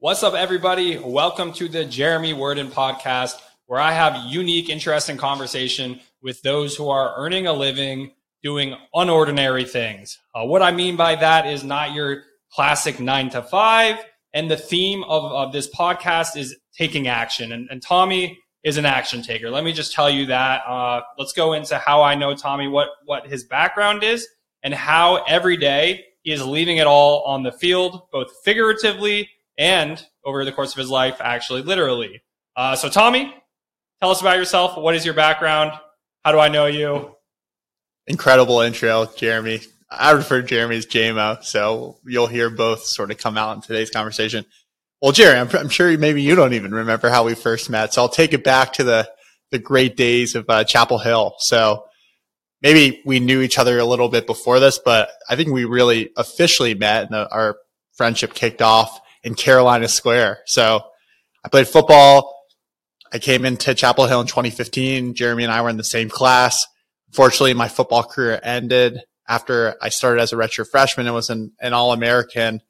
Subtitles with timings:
[0.00, 0.96] What's up, everybody?
[0.96, 3.34] Welcome to the Jeremy Werden podcast,
[3.66, 9.68] where I have unique, interesting conversation with those who are earning a living doing unordinary
[9.68, 10.20] things.
[10.32, 12.22] Uh, what I mean by that is not your
[12.52, 13.96] classic nine to five.
[14.32, 17.50] And the theme of, of this podcast is taking action.
[17.50, 19.50] And, and Tommy is an action taker.
[19.50, 20.62] Let me just tell you that.
[20.64, 24.28] Uh, let's go into how I know Tommy, what, what his background is,
[24.62, 29.28] and how every day he is leaving it all on the field, both figuratively
[29.58, 32.22] and over the course of his life, actually, literally.
[32.56, 33.34] Uh, so, Tommy,
[34.00, 34.78] tell us about yourself.
[34.78, 35.72] What is your background?
[36.24, 37.14] How do I know you?
[38.06, 39.60] Incredible intro, Jeremy.
[39.90, 43.62] I refer to Jeremy as JMO, so you'll hear both sort of come out in
[43.62, 44.44] today's conversation.
[45.00, 48.02] Well, Jerry, I'm, I'm sure maybe you don't even remember how we first met, so
[48.02, 49.08] I'll take it back to the
[49.50, 51.34] the great days of uh, Chapel Hill.
[51.38, 51.84] So
[52.60, 56.10] maybe we knew each other a little bit before this, but I think we really
[56.16, 57.56] officially met and the, our
[57.94, 60.40] friendship kicked off in Carolina Square.
[60.46, 60.80] So
[61.44, 62.34] I played football.
[63.12, 65.14] I came into Chapel Hill in 2015.
[65.14, 66.58] Jeremy and I were in the same class.
[67.08, 71.52] Unfortunately, my football career ended after I started as a redshirt freshman and was an,
[71.60, 72.62] an All American.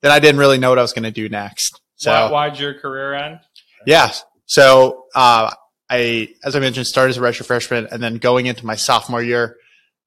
[0.00, 1.80] Then I didn't really know what I was going to do next.
[1.96, 3.40] So Why, why'd your career end?
[3.86, 4.10] yeah.
[4.46, 5.52] So, uh,
[5.88, 9.22] I, as I mentioned, started as a redshirt freshman and then going into my sophomore
[9.22, 9.56] year,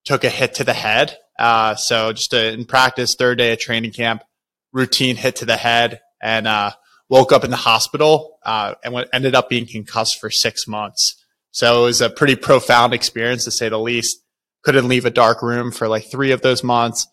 [0.06, 1.18] took a hit to the head.
[1.38, 4.24] Uh, so just in practice, third day of training camp,
[4.72, 6.72] routine hit to the head and, uh,
[7.10, 11.16] woke up in the hospital, uh, and went, ended up being concussed for six months.
[11.52, 14.18] So it was a pretty profound experience to say the least.
[14.64, 17.08] Couldn't leave a dark room for like three of those months.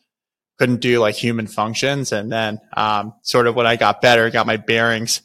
[0.58, 2.12] Couldn't do like human functions.
[2.12, 5.22] And then, um, sort of when I got better, got my bearings,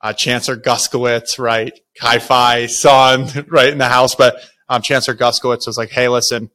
[0.00, 1.78] uh, Chancellor Guskiewicz, right?
[2.00, 4.14] Chi-Fi son, right in the house.
[4.14, 4.36] But,
[4.68, 6.50] um, Chancellor Guskiewicz was like, Hey, listen,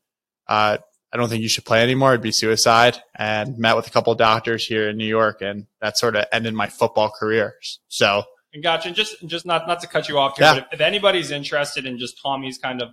[0.47, 0.77] uh,
[1.11, 2.11] I don't think you should play anymore.
[2.11, 5.41] It'd be suicide and met with a couple of doctors here in New York.
[5.41, 7.55] And that sort of ended my football career.
[7.87, 8.87] So And gotcha.
[8.89, 10.53] And just, just not, not to cut you off here, Yeah.
[10.55, 12.89] but if, if anybody's interested in just Tommy's kind of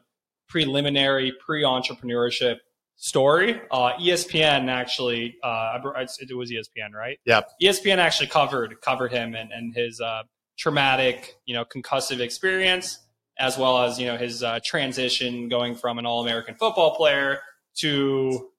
[0.48, 2.56] preliminary pre-entrepreneurship
[2.96, 7.18] story, uh, ESPN actually, uh, I br- it's- it was ESPN, right?
[7.26, 7.50] Yep.
[7.62, 10.22] ESPN actually covered, covered him and, and his, uh,
[10.58, 12.98] traumatic, you know, concussive experience,
[13.38, 17.40] as well as, you know, his, uh, transition going from an all-American football player
[17.76, 18.50] to,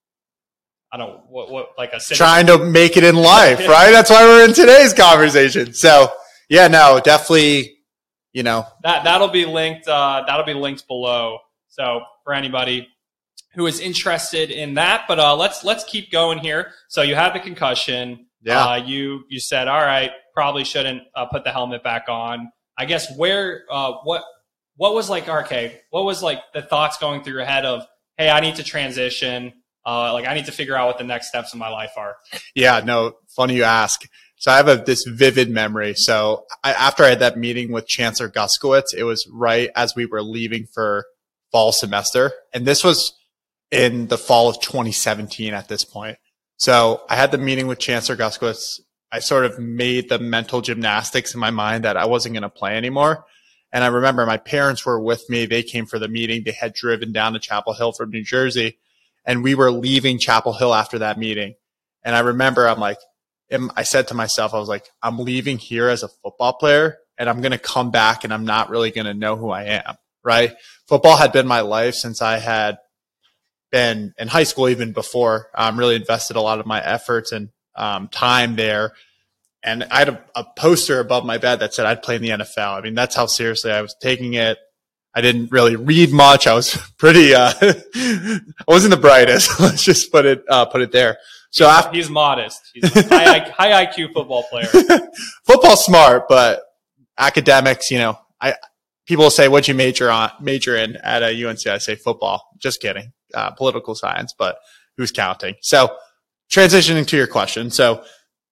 [0.91, 3.91] I don't, what, what, like a citizen- trying to make it in life, right?
[3.91, 5.73] That's why we're in today's conversation.
[5.73, 6.09] So
[6.49, 7.77] yeah, no, definitely,
[8.33, 11.39] you know, that that'll be linked uh, that'll be linked below.
[11.67, 12.87] So for anybody
[13.53, 16.71] who is interested in that but uh, let's let's keep going here.
[16.87, 18.25] So you had the concussion.
[18.43, 18.63] Yeah.
[18.65, 22.51] uh, you you said all right probably shouldn't uh, put the helmet back on.
[22.77, 24.23] I guess where uh, what
[24.75, 27.85] what was like okay what was like the thoughts going through your head of
[28.17, 29.53] hey i need to transition
[29.85, 32.17] uh, like i need to figure out what the next steps in my life are
[32.55, 34.07] Yeah, no, funny you ask.
[34.37, 35.93] So I have a, this vivid memory.
[35.95, 40.05] So I, after I had that meeting with Chancellor Guskiewicz, it was right as we
[40.05, 41.05] were leaving for
[41.51, 42.31] fall semester.
[42.53, 43.13] And this was
[43.71, 46.17] in the fall of 2017 at this point.
[46.57, 48.79] So I had the meeting with Chancellor Guskiewicz.
[49.11, 52.49] I sort of made the mental gymnastics in my mind that I wasn't going to
[52.49, 53.25] play anymore.
[53.71, 55.45] And I remember my parents were with me.
[55.45, 56.43] They came for the meeting.
[56.43, 58.77] They had driven down to Chapel Hill from New Jersey
[59.27, 61.55] and we were leaving Chapel Hill after that meeting.
[62.03, 62.97] And I remember I'm like,
[63.51, 67.29] I said to myself, I was like, I'm leaving here as a football player and
[67.29, 69.97] I'm going to come back and I'm not really going to know who I am.
[70.23, 70.55] Right.
[70.87, 72.77] Football had been my life since I had
[73.71, 77.49] been in high school, even before, um, really invested a lot of my efforts and,
[77.75, 78.93] um, time there.
[79.63, 82.29] And I had a, a poster above my bed that said I'd play in the
[82.29, 82.77] NFL.
[82.77, 84.57] I mean, that's how seriously I was taking it.
[85.15, 86.45] I didn't really read much.
[86.45, 89.59] I was pretty, uh, I wasn't the brightest.
[89.59, 91.17] Let's just put it, uh, put it there.
[91.49, 94.67] So after he's modest he's a high, high iq football player
[95.45, 96.61] football smart, but
[97.17, 98.55] academics, you know, I,
[99.07, 101.65] people will say, what'd you major on, major in at a UNC?
[101.65, 102.43] I say football.
[102.57, 103.13] Just kidding.
[103.33, 104.57] Uh, political science, but
[104.97, 105.55] who's counting?
[105.61, 105.95] So
[106.51, 107.71] transitioning to your question.
[107.71, 108.03] So,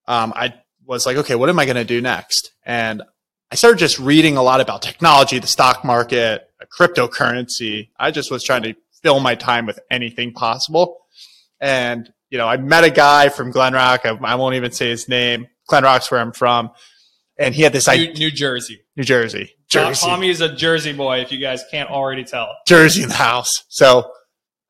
[0.08, 0.54] um, I
[0.86, 2.52] was like, okay, what am I going to do next?
[2.64, 3.02] And
[3.50, 7.90] I started just reading a lot about technology, the stock market, cryptocurrency.
[7.98, 10.98] I just was trying to fill my time with anything possible.
[11.60, 14.02] And, you know, I met a guy from Glen Rock.
[14.04, 15.46] I, I won't even say his name.
[15.68, 16.70] Glen Rock's where I'm from.
[17.38, 18.80] And he had this New, idea, New Jersey.
[18.96, 22.48] New Jersey, Jersey, Tommy is a Jersey boy, if you guys can't already tell.
[22.66, 23.50] Jersey in the house.
[23.68, 24.10] So,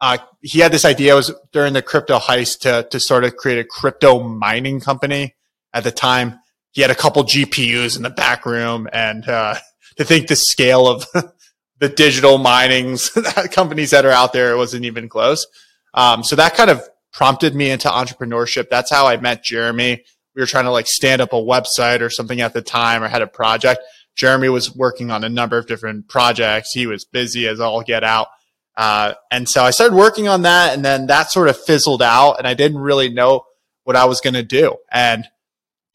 [0.01, 3.37] uh, he had this idea it was during the crypto heist to, to sort of
[3.37, 5.36] create a crypto mining company
[5.77, 6.41] at the time.
[6.73, 9.57] He had a couple GPUs in the back room and, uh,
[9.97, 11.07] to think the scale of
[11.79, 13.11] the digital minings
[13.53, 15.47] companies that are out there, it wasn't even close.
[15.95, 16.83] Um, so that kind of
[17.13, 18.69] prompted me into entrepreneurship.
[18.71, 20.03] That's how I met Jeremy.
[20.35, 23.09] we were trying to like stand up a website or something at the time or
[23.09, 23.83] had a project.
[24.15, 26.73] Jeremy was working on a number of different projects.
[26.73, 28.29] He was busy as all get out.
[28.77, 32.35] Uh, and so I started working on that and then that sort of fizzled out
[32.39, 33.45] and I didn't really know
[33.85, 34.77] what I was going to do.
[34.91, 35.27] And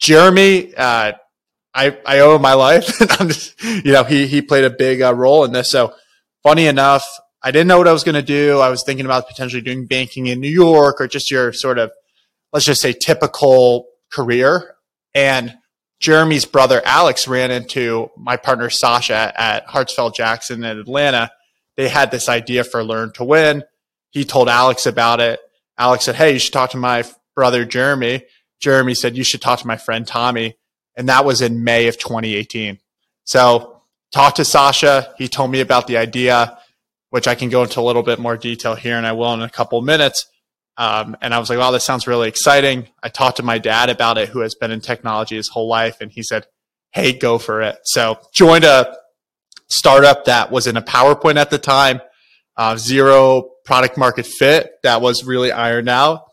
[0.02, 1.12] Jeremy, uh,
[1.72, 2.98] I, I owe him my life.
[3.20, 5.70] just, you know, he, he played a big uh, role in this.
[5.70, 5.94] So
[6.42, 7.06] funny enough,
[7.40, 8.58] I didn't know what I was going to do.
[8.58, 11.92] I was thinking about potentially doing banking in New York or just your sort of,
[12.52, 14.74] let's just say typical career.
[15.14, 15.56] And
[16.00, 21.30] Jeremy's brother Alex ran into my partner Sasha at Hartsfield Jackson in Atlanta.
[21.76, 23.62] They had this idea for Learn to Win.
[24.10, 25.38] He told Alex about it.
[25.78, 27.04] Alex said, Hey, you should talk to my
[27.36, 28.24] brother Jeremy.
[28.62, 30.56] Jeremy said, You should talk to my friend Tommy.
[30.96, 32.78] And that was in May of 2018.
[33.24, 33.82] So
[34.12, 35.14] talked to Sasha.
[35.18, 36.58] He told me about the idea,
[37.10, 39.42] which I can go into a little bit more detail here and I will in
[39.42, 40.26] a couple minutes.
[40.76, 42.88] Um, and I was like, wow, this sounds really exciting.
[43.02, 46.00] I talked to my dad about it, who has been in technology his whole life.
[46.00, 46.46] And he said,
[46.92, 47.78] Hey, go for it.
[47.84, 48.96] So joined a
[49.68, 52.02] startup that was in a PowerPoint at the time,
[52.56, 56.24] uh, zero product market fit that was really ironed out.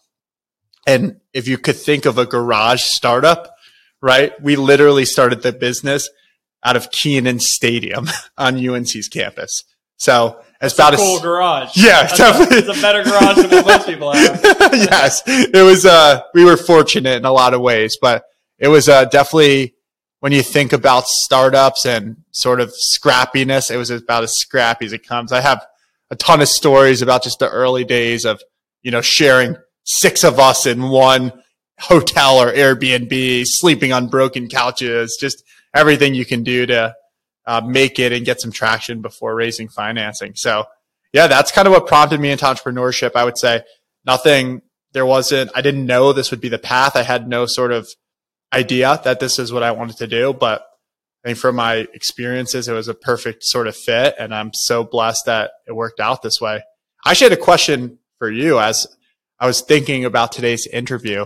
[0.89, 3.53] And if you could think of a garage startup,
[4.01, 4.33] right?
[4.41, 6.09] We literally started the business
[6.63, 8.07] out of Kenan Stadium
[8.37, 9.63] on UNC's campus.
[9.97, 11.75] So it's about a cool a, garage.
[11.75, 12.57] Yeah, That's definitely.
[12.57, 14.41] A, it's a better garage than what most people have.
[14.73, 15.85] yes, it was.
[15.85, 18.23] Uh, we were fortunate in a lot of ways, but
[18.57, 19.75] it was uh, definitely
[20.21, 24.93] when you think about startups and sort of scrappiness, it was about as scrappy as
[24.93, 25.31] it comes.
[25.31, 25.65] I have
[26.09, 28.41] a ton of stories about just the early days of
[28.81, 31.33] you know sharing six of us in one
[31.79, 35.43] hotel or Airbnb, sleeping on broken couches, just
[35.73, 36.95] everything you can do to
[37.45, 40.33] uh, make it and get some traction before raising financing.
[40.35, 40.65] So
[41.13, 43.11] yeah, that's kind of what prompted me into entrepreneurship.
[43.15, 43.63] I would say
[44.05, 44.61] nothing,
[44.93, 46.95] there wasn't, I didn't know this would be the path.
[46.95, 47.87] I had no sort of
[48.53, 50.65] idea that this is what I wanted to do, but
[51.23, 54.15] I think from my experiences, it was a perfect sort of fit.
[54.17, 56.61] And I'm so blessed that it worked out this way.
[57.05, 58.87] I actually had a question for you as
[59.39, 61.25] I was thinking about today's interview.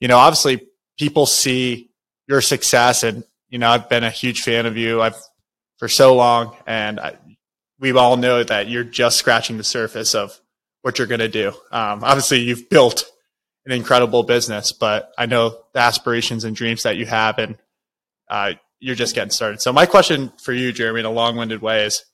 [0.00, 0.66] You know, obviously
[0.98, 1.90] people see
[2.26, 5.00] your success and, you know, I've been a huge fan of you.
[5.02, 5.16] I've
[5.82, 7.16] for so long, and I,
[7.80, 10.40] we all know that you're just scratching the surface of
[10.82, 11.48] what you're going to do.
[11.72, 13.04] Um, obviously, you've built
[13.66, 17.58] an incredible business, but I know the aspirations and dreams that you have, and
[18.30, 19.60] uh, you're just getting started.
[19.60, 22.04] So, my question for you, Jeremy, in a long-winded way, is: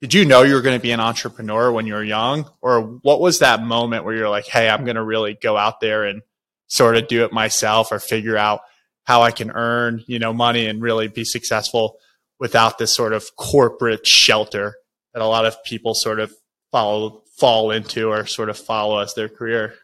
[0.00, 2.80] Did you know you were going to be an entrepreneur when you were young, or
[2.80, 6.04] what was that moment where you're like, "Hey, I'm going to really go out there
[6.04, 6.22] and
[6.68, 8.60] sort of do it myself, or figure out
[9.04, 11.98] how I can earn, you know, money and really be successful
[12.38, 14.76] without this sort of corporate shelter
[15.12, 16.32] that a lot of people sort of
[16.70, 19.74] follow fall into or sort of follow as their career.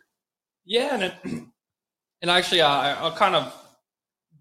[0.64, 1.14] Yeah, and it,
[2.22, 3.52] and actually, uh, I'll kind of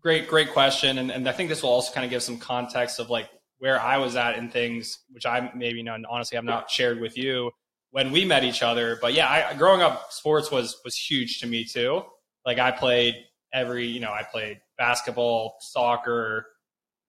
[0.01, 2.99] great great question, and, and I think this will also kind of give some context
[2.99, 6.43] of like where I was at in things, which I maybe you know honestly I've
[6.43, 7.51] not shared with you
[7.91, 8.97] when we met each other.
[9.01, 12.03] But yeah, I, growing up, sports was was huge to me too.
[12.45, 13.15] Like I played
[13.53, 16.45] every, you know, I played basketball, soccer,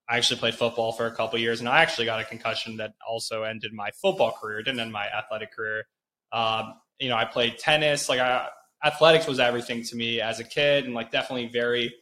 [0.09, 2.95] I actually played football for a couple years, and I actually got a concussion that
[3.07, 5.85] also ended my football career, didn't end my athletic career.
[6.33, 8.09] Um, you know, I played tennis.
[8.09, 8.49] Like, I,
[8.85, 11.93] athletics was everything to me as a kid, and like definitely very,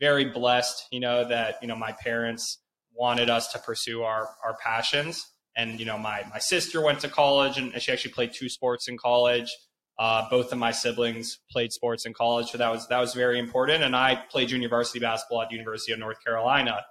[0.00, 0.88] very blessed.
[0.90, 2.58] You know that you know my parents
[2.94, 5.26] wanted us to pursue our our passions,
[5.56, 8.88] and you know my my sister went to college, and she actually played two sports
[8.88, 9.54] in college.
[9.98, 13.38] Uh, both of my siblings played sports in college, so that was that was very
[13.38, 13.82] important.
[13.82, 16.82] And I played junior varsity basketball at the University of North Carolina.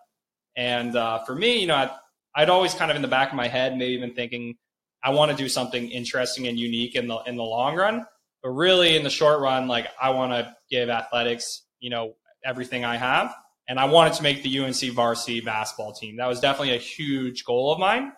[0.56, 1.92] And uh, for me, you know, I'd,
[2.36, 4.56] I'd, always kind of in the back of my head, maybe even thinking,
[5.04, 8.06] I want to do something interesting and unique in the in the long run.
[8.44, 12.86] But really, in the short run, like I want to give athletics, you know, everything
[12.86, 13.34] I have,
[13.72, 16.18] and I wanted to make the UNC varsity basketball team.
[16.18, 18.12] That was definitely a huge goal of mine.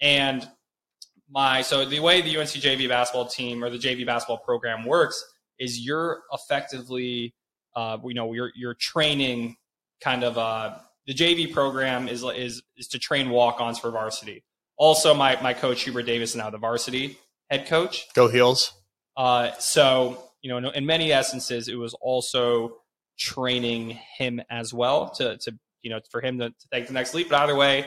[0.00, 0.48] And
[1.28, 5.20] my so the way the UNC JV basketball team or the JV basketball program works
[5.58, 7.34] is you're effectively,
[7.74, 9.56] uh, you know, you're you're training
[10.00, 10.76] kind of uh,
[11.08, 14.44] the JV program is is is to train walk-ons for varsity.
[14.76, 17.18] Also, my my coach Hubert Davis is now the varsity
[17.50, 18.06] head coach.
[18.14, 18.74] Go Heels.
[19.16, 22.79] Uh, so you know, in many essences, it was also
[23.20, 27.14] training him as well to to you know for him to, to take the next
[27.14, 27.28] leap.
[27.28, 27.86] But either way,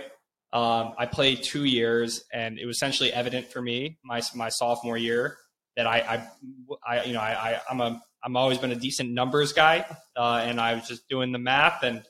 [0.53, 4.97] um, I played two years, and it was essentially evident for me my my sophomore
[4.97, 5.37] year
[5.75, 9.11] that I I, I you know I, I I'm a I'm always been a decent
[9.11, 9.85] numbers guy,
[10.15, 12.03] uh, and I was just doing the math and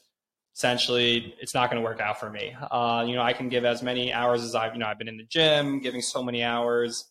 [0.56, 2.56] essentially it's not going to work out for me.
[2.72, 5.08] Uh, you know, I can give as many hours as I've, you know, I've been
[5.08, 7.06] in the gym, giving so many hours.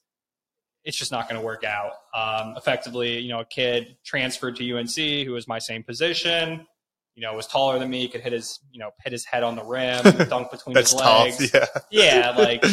[0.85, 1.93] It's just not going to work out.
[2.15, 4.95] Um, effectively, you know, a kid transferred to UNC
[5.27, 6.67] who was my same position,
[7.15, 9.55] you know, was taller than me, could hit his, you know, hit his head on
[9.55, 11.25] the rim, dunk between his tough.
[11.41, 11.53] legs.
[11.55, 11.67] Yeah.
[11.91, 12.65] Yeah, like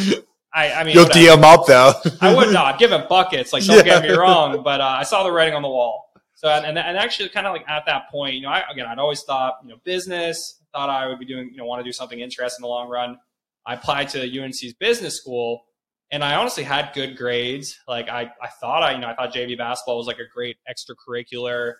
[0.53, 1.41] I, I mean, You'll whatever.
[1.41, 1.93] DM up though.
[2.21, 3.53] I would not give him buckets.
[3.53, 3.99] Like, don't Yeah.
[3.99, 6.05] get me wrong, but uh, I saw the writing on the wall.
[6.33, 8.85] So, and, and, and actually, kind of like at that point, you know, I, again,
[8.87, 10.55] I'd always thought, you know, business.
[10.73, 12.89] Thought I would be doing, you know, want to do something interesting in the long
[12.89, 13.17] run.
[13.65, 15.63] I applied to UNC's business school,
[16.11, 17.79] and I honestly had good grades.
[17.87, 20.57] Like, I, I thought I, you know, I thought JV basketball was like a great
[20.69, 21.73] extracurricular.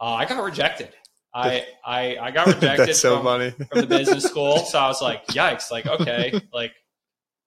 [0.00, 0.92] Uh, I got rejected.
[1.32, 3.50] I, I, I got rejected so from, funny.
[3.50, 4.58] from the business school.
[4.58, 6.72] So I was like, yikes, like, okay, like,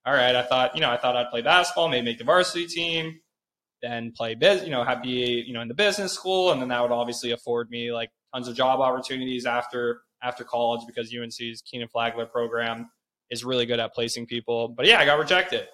[0.05, 0.36] all right.
[0.36, 3.19] I thought, you know, I thought I'd play basketball, maybe make the varsity team,
[3.81, 6.51] then play biz, you know, have be, you know, in the business school.
[6.51, 10.81] And then that would obviously afford me like tons of job opportunities after, after college
[10.88, 12.89] because UNC's Kenan Flagler program
[13.29, 14.69] is really good at placing people.
[14.69, 15.67] But yeah, I got rejected.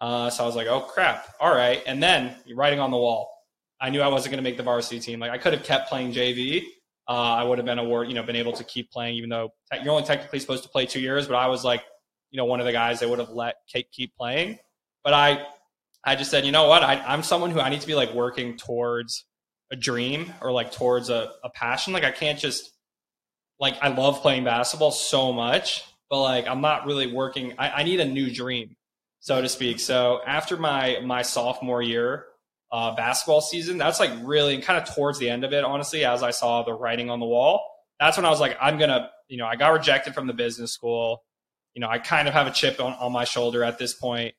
[0.00, 1.34] Uh, so I was like, oh crap.
[1.40, 1.82] All right.
[1.86, 3.32] And then writing on the wall.
[3.80, 5.20] I knew I wasn't going to make the varsity team.
[5.20, 6.64] Like I could have kept playing JV,
[7.08, 9.52] uh, I would have been award, you know, been able to keep playing, even though
[9.72, 11.28] te- you're only technically supposed to play two years.
[11.28, 11.84] But I was like,
[12.30, 14.58] you know, one of the guys they would have let keep keep playing.
[15.04, 15.46] But I,
[16.04, 16.82] I just said, you know what?
[16.82, 19.24] I, I'm someone who I need to be like working towards
[19.70, 21.92] a dream or like towards a, a passion.
[21.92, 22.72] Like I can't just
[23.60, 27.54] like I love playing basketball so much, but like I'm not really working.
[27.56, 28.74] I, I need a new dream,
[29.26, 29.80] so to speak.
[29.80, 32.26] So after my my sophomore year,
[32.70, 33.78] uh, basketball season.
[33.78, 36.72] That's like really kind of towards the end of it, honestly, as I saw the
[36.72, 37.64] writing on the wall.
[37.98, 40.32] That's when I was like, I'm going to, you know, I got rejected from the
[40.32, 41.22] business school.
[41.74, 44.34] You know, I kind of have a chip on, on my shoulder at this point.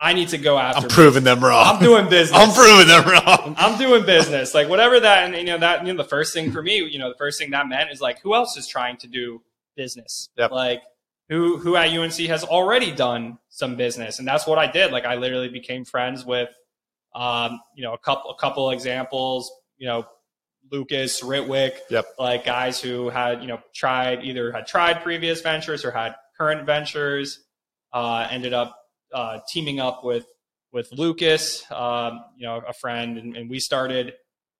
[0.00, 0.82] I need to go after.
[0.82, 1.66] I'm proving them wrong.
[1.66, 2.38] I'm doing business.
[2.38, 3.54] I'm proving them wrong.
[3.58, 4.54] I'm doing business.
[4.54, 6.98] Like whatever that, and you know that, you know, the first thing for me, you
[6.98, 9.42] know, the first thing that meant is like, who else is trying to do
[9.76, 10.28] business?
[10.36, 10.52] Yep.
[10.52, 10.82] Like
[11.28, 14.92] who who at UNC has already done some business, and that's what I did.
[14.92, 16.48] Like I literally became friends with,
[17.14, 19.50] um, you know, a couple a couple examples.
[19.76, 20.06] You know,
[20.70, 22.06] Lucas Ritwick, Yep.
[22.18, 26.64] like guys who had you know tried either had tried previous ventures or had current
[26.66, 27.44] ventures.
[27.90, 28.76] Uh, ended up
[29.14, 30.26] uh, teaming up with
[30.72, 34.12] with Lucas, um, you know, a friend, and, and we started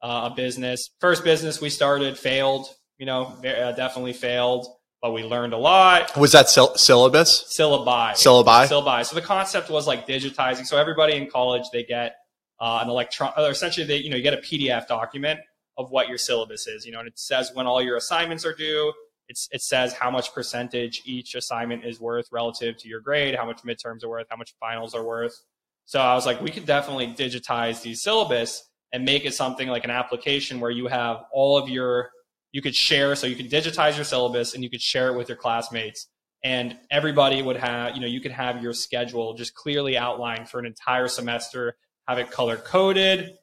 [0.03, 0.89] uh, a business.
[1.01, 4.67] First business we started failed, you know, uh, definitely failed,
[5.01, 6.17] but we learned a lot.
[6.17, 7.45] Was that syll- syllabus?
[7.49, 8.13] Syllabi.
[8.13, 8.67] Syllabi?
[8.67, 9.05] Syllabi.
[9.05, 10.67] So the concept was like digitizing.
[10.67, 12.17] So everybody in college they get
[12.61, 15.41] uh, an electron, essentially they you know you get a PDF document
[15.77, 16.85] of what your syllabus is.
[16.85, 18.93] You know, and it says when all your assignments are due.
[19.31, 23.45] It's, it says how much percentage each assignment is worth relative to your grade, how
[23.45, 25.39] much midterms are worth, how much finals are worth.
[25.85, 28.63] So I was like, we could definitely digitize these syllabus
[28.93, 32.11] and make it something like an application where you have all of your,
[32.53, 35.29] you could share, so you could digitize your syllabus and you could share it with
[35.29, 36.09] your classmates.
[36.45, 40.59] And everybody would have, you know, you could have your schedule just clearly outlined for
[40.61, 41.77] an entire semester,
[42.07, 43.35] have it color coded.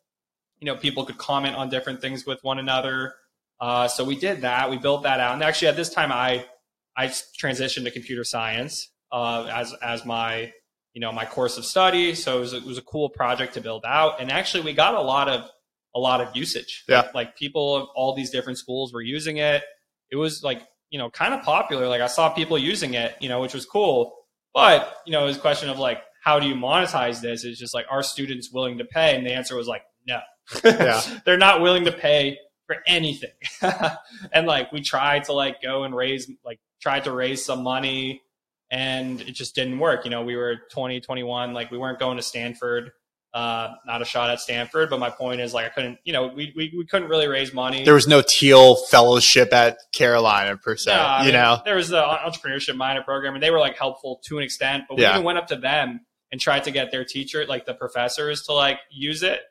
[0.60, 3.16] You know, people could comment on different things with one another.
[3.60, 4.70] Uh, so we did that.
[4.70, 5.34] We built that out.
[5.34, 6.46] And actually, at this time, I
[6.98, 10.52] I transitioned to computer science uh, as as my
[10.94, 12.16] you know my course of study.
[12.16, 14.22] So it was, it was a cool project to build out.
[14.22, 15.50] And actually, we got a lot of
[15.96, 16.84] a lot of usage.
[16.88, 17.02] Yeah.
[17.02, 19.64] Like, like people of all these different schools were using it.
[20.12, 20.62] It was like
[20.92, 21.88] you know kind of popular.
[21.88, 24.14] Like I saw people using it, you know, which was cool.
[24.54, 27.44] But you know, it was a question of like, how do you monetize this?
[27.44, 29.16] It's just like, are students willing to pay?
[29.16, 30.20] And the answer was like, no.
[30.64, 31.02] Yeah.
[31.26, 32.38] They're not willing to pay
[32.68, 33.30] for anything.
[34.34, 38.22] and like we tried to like go and raise like tried to raise some money
[38.72, 40.06] and it just didn't work.
[40.06, 42.92] You know, we were 20, 21, like we weren't going to Stanford.
[43.36, 46.28] Uh, not a shot at Stanford, but my point is like I couldn't, you know,
[46.28, 47.84] we we, we couldn't really raise money.
[47.84, 50.92] There was no Thiel Fellowship at Carolina per se.
[50.96, 53.78] No, I you mean, know, there was the entrepreneurship minor program, and they were like
[53.78, 54.86] helpful to an extent.
[54.88, 55.12] But we Yeah.
[55.16, 58.54] even went up to them and tried to get their teacher, like the professors, to
[58.54, 59.42] like use it,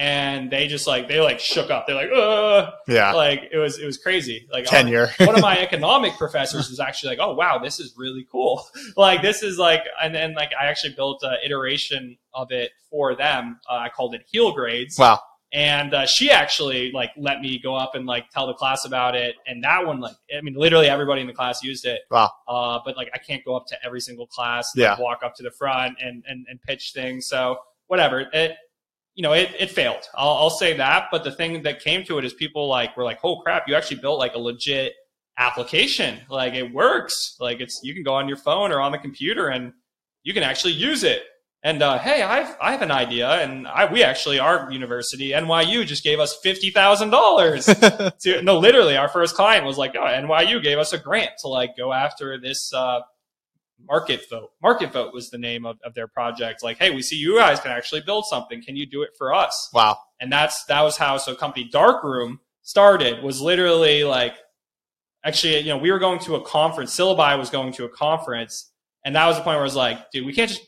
[0.00, 1.86] and they just like they like shook up.
[1.86, 2.72] They're like, Ugh!
[2.88, 4.48] yeah, like it was it was crazy.
[4.50, 5.10] Like tenure.
[5.18, 8.66] one of my economic professors was actually like, "Oh wow, this is really cool."
[8.96, 13.14] like this is like, and then like I actually built an iteration of it for
[13.14, 13.60] them.
[13.70, 15.20] Uh, I called it Heel Grades, wow.
[15.52, 19.14] and uh, she actually like let me go up and like tell the class about
[19.14, 19.34] it.
[19.46, 22.00] And that one, like, I mean, literally everybody in the class used it.
[22.10, 22.30] Wow.
[22.48, 24.96] Uh, but like, I can't go up to every single class, like, Yeah.
[24.98, 27.26] walk up to the front and and and pitch things.
[27.26, 28.56] So whatever it.
[29.14, 30.04] You know, it, it failed.
[30.14, 31.08] I'll, I'll say that.
[31.10, 33.68] But the thing that came to it is people like were like, "Oh crap!
[33.68, 34.94] You actually built like a legit
[35.40, 36.20] application.
[36.28, 37.36] Like it works.
[37.40, 39.72] Like it's you can go on your phone or on the computer and
[40.22, 41.22] you can actually use it.
[41.62, 45.84] And uh, hey, I've I have an idea, and I we actually our university NYU
[45.84, 47.66] just gave us fifty thousand dollars
[48.20, 51.48] to no, literally our first client was like, oh, NYU gave us a grant to
[51.48, 53.00] like go after this uh,
[53.86, 54.50] market vote.
[54.62, 56.62] Market vote was the name of, of their project.
[56.62, 58.62] Like, hey, we see you guys can actually build something.
[58.62, 59.70] Can you do it for us?
[59.72, 59.98] Wow.
[60.20, 64.34] and that's that was how so company darkroom started was literally like
[65.24, 66.96] actually, you know, we were going to a conference.
[66.96, 68.72] Syllabi was going to a conference,
[69.04, 70.62] and that was the point where I was like, dude, we can't just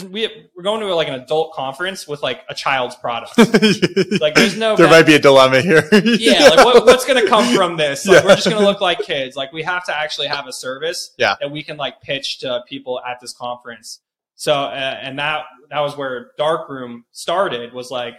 [0.00, 3.36] we we're going to like an adult conference with like a child's product.
[4.20, 5.86] like there's no there might be a dilemma here.
[5.92, 8.06] yeah, like what, what's going to come from this?
[8.06, 8.24] Like yeah.
[8.24, 9.36] we're just going to look like kids.
[9.36, 11.36] Like we have to actually have a service yeah.
[11.40, 14.00] that we can like pitch to people at this conference.
[14.34, 17.74] So uh, and that that was where Darkroom started.
[17.74, 18.14] Was like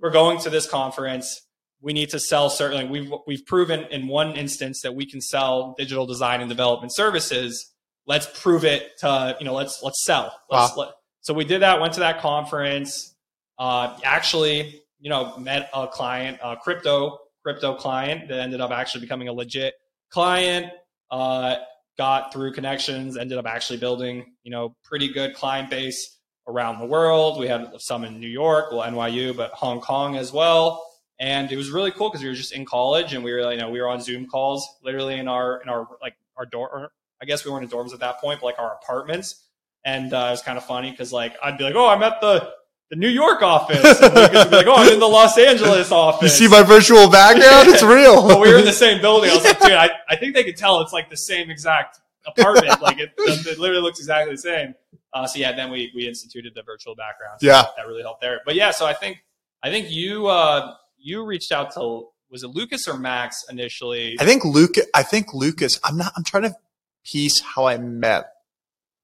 [0.00, 1.42] we're going to this conference.
[1.82, 2.86] We need to sell certainly.
[2.86, 7.70] We've we've proven in one instance that we can sell digital design and development services
[8.10, 10.34] let's prove it to you know let's let's sell.
[10.50, 10.82] Let's, wow.
[10.82, 10.88] let,
[11.20, 11.80] so we did that.
[11.80, 13.14] Went to that conference.
[13.56, 19.02] Uh, actually, you know, met a client, a crypto crypto client that ended up actually
[19.02, 19.74] becoming a legit
[20.10, 20.72] client.
[21.10, 21.56] Uh,
[21.96, 26.86] got through connections, ended up actually building you know pretty good client base around the
[26.86, 27.38] world.
[27.38, 30.84] We had some in New York, well NYU, but Hong Kong as well.
[31.20, 33.58] And it was really cool because we were just in college and we were, you
[33.58, 36.90] know, we were on Zoom calls, literally in our in our like our door
[37.22, 39.44] I guess we weren't in dorms at that point, but like our apartments.
[39.84, 42.20] And uh, it was kind of funny because like I'd be like, oh, I'm at
[42.20, 42.52] the
[42.90, 43.76] the New York office.
[44.02, 44.14] And
[44.50, 46.40] be like, oh, I'm in the Los Angeles office.
[46.40, 47.68] You see my virtual background?
[47.68, 48.26] It's real.
[48.28, 49.30] but we were in the same building.
[49.30, 52.00] I was like, dude, I, I think they could tell it's like the same exact
[52.26, 52.82] apartment.
[52.82, 54.74] like it, it literally looks exactly the same.
[55.12, 57.40] Uh, so yeah, then we we instituted the virtual background.
[57.40, 58.40] So yeah, that really helped there.
[58.44, 59.24] But yeah, so I think
[59.62, 64.16] I think you uh, you reached out to was it Lucas or Max initially?
[64.20, 64.76] I think Luke.
[64.94, 65.80] I think Lucas.
[65.82, 66.12] I'm not.
[66.16, 66.54] I'm trying to
[67.04, 68.30] piece how I met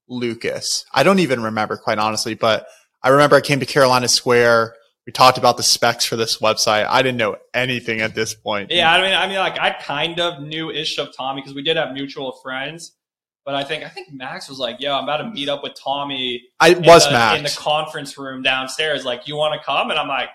[0.07, 0.85] Lucas.
[0.93, 2.67] I don't even remember, quite honestly, but
[3.03, 4.73] I remember I came to Carolina Square.
[5.05, 6.85] We talked about the specs for this website.
[6.87, 8.71] I didn't know anything at this point.
[8.71, 11.61] Yeah, I mean, I mean, like I kind of knew ish of Tommy because we
[11.61, 12.93] did have mutual friends.
[13.45, 15.73] But I think I think Max was like, "Yo, I'm about to meet up with
[15.81, 19.05] Tommy." I was the, Max in the conference room downstairs.
[19.05, 19.89] Like, you want to come?
[19.89, 20.27] And I'm like,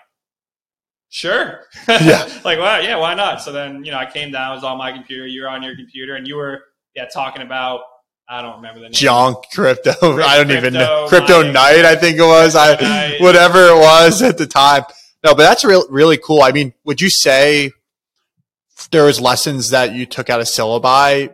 [1.09, 2.27] "Sure." Yeah.
[2.43, 3.39] like, well, yeah, why not?
[3.39, 4.53] So then, you know, I came down.
[4.53, 5.27] It was on my computer.
[5.27, 6.63] You were on your computer, and you were
[6.95, 7.81] yeah, talking about
[8.27, 8.93] I don't remember the name.
[8.93, 9.91] Junk crypto.
[10.01, 11.05] I don't crypto, even know.
[11.09, 12.55] Crypto night, I think it was.
[12.55, 13.21] I night.
[13.21, 14.83] whatever it was at the time.
[15.23, 16.41] No, but that's real, really cool.
[16.41, 17.71] I mean, would you say
[18.91, 21.33] there was lessons that you took out of syllabi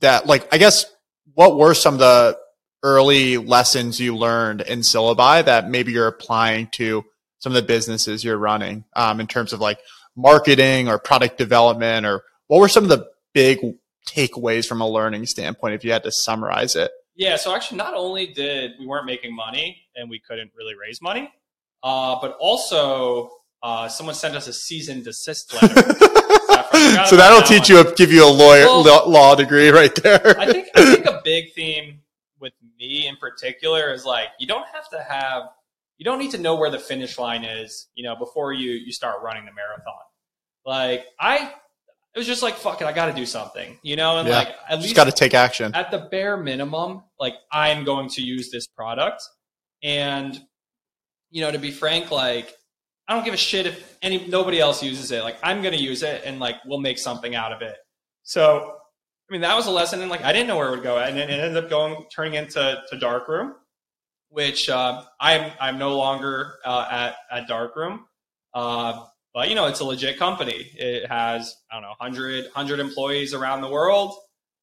[0.00, 0.86] that like I guess
[1.34, 2.38] what were some of the
[2.82, 7.04] early lessons you learned in syllabi that maybe you're applying to
[7.40, 9.78] some of the businesses you're running um, in terms of like
[10.16, 13.58] marketing or product development or what were some of the big
[14.08, 16.90] takeaways from a learning standpoint if you had to summarize it?
[17.14, 21.02] Yeah, so actually, not only did we weren't making money and we couldn't really raise
[21.02, 21.32] money,
[21.82, 23.30] uh, but also
[23.62, 25.74] uh, someone sent us a cease and desist letter.
[27.06, 27.84] so that'll that teach one.
[27.84, 30.38] you, a, give you a lawyer well, law degree right there.
[30.38, 32.00] I think I think a big theme
[32.40, 35.42] with me in particular is like you don't have to have,
[35.98, 38.92] you don't need to know where the finish line is, you know, before you you
[38.92, 39.94] start running the marathon.
[40.64, 41.52] Like I
[42.18, 44.38] it was just like fuck it, I got to do something, you know, and yeah.
[44.38, 45.72] like at least got to take action.
[45.72, 49.22] At the bare minimum, like I'm going to use this product,
[49.84, 50.36] and
[51.30, 52.52] you know, to be frank, like
[53.06, 55.22] I don't give a shit if any nobody else uses it.
[55.22, 57.76] Like I'm going to use it, and like we'll make something out of it.
[58.24, 58.74] So,
[59.30, 60.98] I mean, that was a lesson, and like I didn't know where it would go,
[60.98, 63.54] and it ended up going turning into to Darkroom,
[64.30, 68.06] which uh, I'm I'm no longer uh, at at Darkroom.
[68.52, 69.04] Uh,
[69.38, 70.68] but you know, it's a legit company.
[70.74, 74.16] It has I don't know 100 100 employees around the world.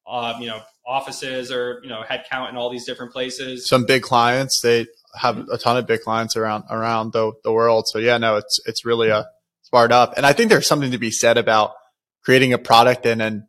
[0.06, 3.70] Uh, you know, offices or you know headcount in all these different places.
[3.70, 4.60] Some big clients.
[4.60, 4.86] They
[5.18, 7.86] have a ton of big clients around around the, the world.
[7.88, 9.26] So yeah, no, it's it's really a
[9.62, 10.16] smart up.
[10.18, 11.72] And I think there's something to be said about
[12.26, 13.48] creating a product and then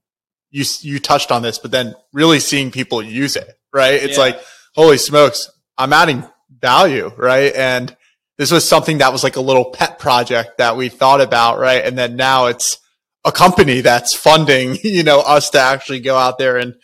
[0.52, 3.94] you you touched on this, but then really seeing people use it, right?
[3.94, 4.22] It's yeah.
[4.22, 4.40] like,
[4.76, 6.22] holy smokes, I'm adding
[6.60, 7.52] value, right?
[7.52, 7.96] And
[8.38, 11.84] this was something that was like a little pet project that we thought about, right?
[11.84, 12.78] And then now it's
[13.24, 16.74] a company that's funding, you know, us to actually go out there and,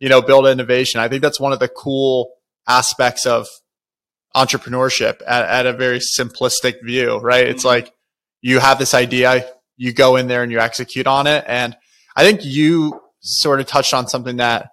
[0.00, 1.00] you know, build innovation.
[1.00, 2.32] I think that's one of the cool
[2.68, 3.46] aspects of
[4.34, 7.44] entrepreneurship at, at a very simplistic view, right?
[7.44, 7.54] Mm-hmm.
[7.54, 7.92] It's like
[8.42, 11.44] you have this idea, you go in there and you execute on it.
[11.46, 11.76] And
[12.16, 14.70] I think you sort of touched on something that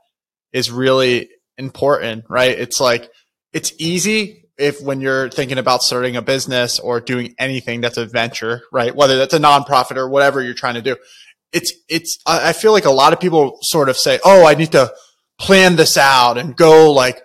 [0.52, 2.58] is really important, right?
[2.58, 3.10] It's like,
[3.54, 8.06] it's easy if when you're thinking about starting a business or doing anything that's a
[8.06, 8.96] venture, right?
[8.96, 10.96] Whether that's a nonprofit or whatever you're trying to do,
[11.52, 14.72] it's, it's, I feel like a lot of people sort of say, Oh, I need
[14.72, 14.94] to
[15.40, 17.22] plan this out and go like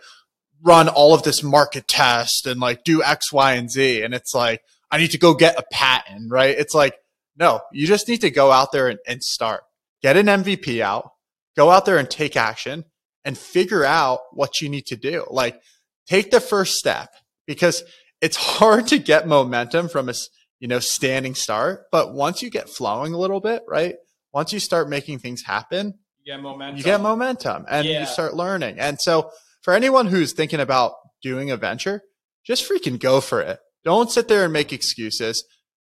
[0.63, 4.03] run all of this market test and like do X, Y, and Z.
[4.03, 4.61] And it's like,
[4.91, 6.57] I need to go get a patent, right?
[6.59, 6.95] It's like,
[7.37, 9.63] no, you just need to go out there and, and start,
[10.03, 11.13] get an MVP out,
[11.57, 12.85] go out there and take action
[13.25, 15.27] and figure out what you need to do.
[15.31, 15.61] Like,
[16.09, 17.11] take the first step
[17.47, 17.83] because
[18.21, 20.15] it's hard to get momentum from a
[20.61, 23.95] you know standing start but once you get flowing a little bit right
[24.33, 25.95] once you start making things happen,
[26.25, 26.77] You get momentum.
[26.77, 28.01] you get momentum and Yeah.
[28.01, 28.79] you start learning.
[28.79, 29.31] And so
[29.63, 30.93] for anyone who's thinking about
[31.23, 32.03] doing a venture,
[32.45, 33.59] just freaking go for it.
[33.85, 35.43] Don't sit there and make excuses.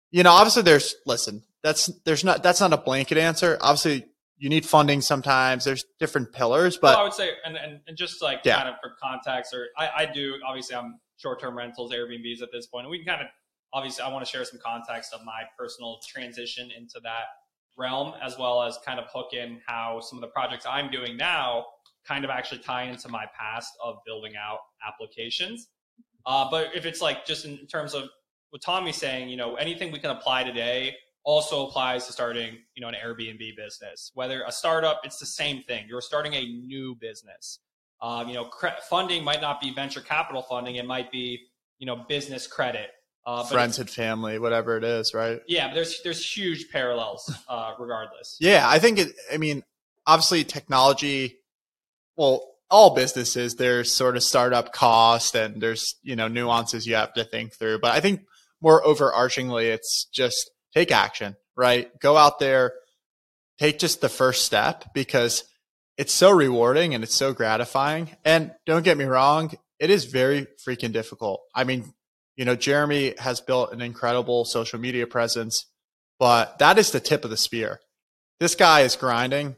[0.10, 3.60] You know, obviously there's, listen, that's, there's not, that's not a blanket answer.
[3.62, 4.06] Obviously
[4.42, 5.64] you need funding sometimes.
[5.64, 8.58] There's different pillars, Well, I would say, and, and, and just like Yeah.
[8.58, 12.50] kind of for context, or I, I do obviously I'm short term rentals, Airbnbs at
[12.52, 13.28] this point, and we can kind of
[13.72, 17.26] obviously I want to share some context of my personal transition into that
[17.78, 21.16] realm, as well as kind of hook in how some of the projects I'm doing
[21.18, 21.68] now
[22.08, 25.70] kind of actually tie into my past of building out applications.
[26.26, 28.10] Uh, but if it's like just in terms of
[28.50, 32.82] what Tommy's saying, you know, anything we can apply today also applies to starting, you
[32.82, 34.12] know, an Airbnb business.
[34.14, 35.86] Whether a startup, it's the same thing.
[35.88, 37.60] You're starting a new business.
[38.02, 41.40] Um, you know, cre- funding might not be venture capital funding; it might be,
[41.78, 42.90] you know, business credit.
[43.24, 45.42] Uh, friends and family, whatever it is, right?
[45.48, 48.38] yeah, but there's there's huge parallels, uh, regardless.
[48.40, 49.64] Yeah, I think it, I mean,
[50.08, 51.38] obviously technology,
[52.16, 57.14] well, all businesses, there's sort of startup cost and there's, you know, nuances you have
[57.14, 57.80] to think through.
[57.80, 58.22] But I think
[58.62, 61.90] more overarchingly, it's just take action, right?
[62.00, 62.74] Go out there,
[63.60, 65.44] take just the first step because
[65.98, 68.10] it's so rewarding and it's so gratifying.
[68.26, 71.42] And don't get me wrong, it is very freaking difficult.
[71.54, 71.94] I mean,
[72.36, 75.66] you know, Jeremy has built an incredible social media presence,
[76.20, 77.80] but that is the tip of the spear.
[78.40, 79.56] This guy is grinding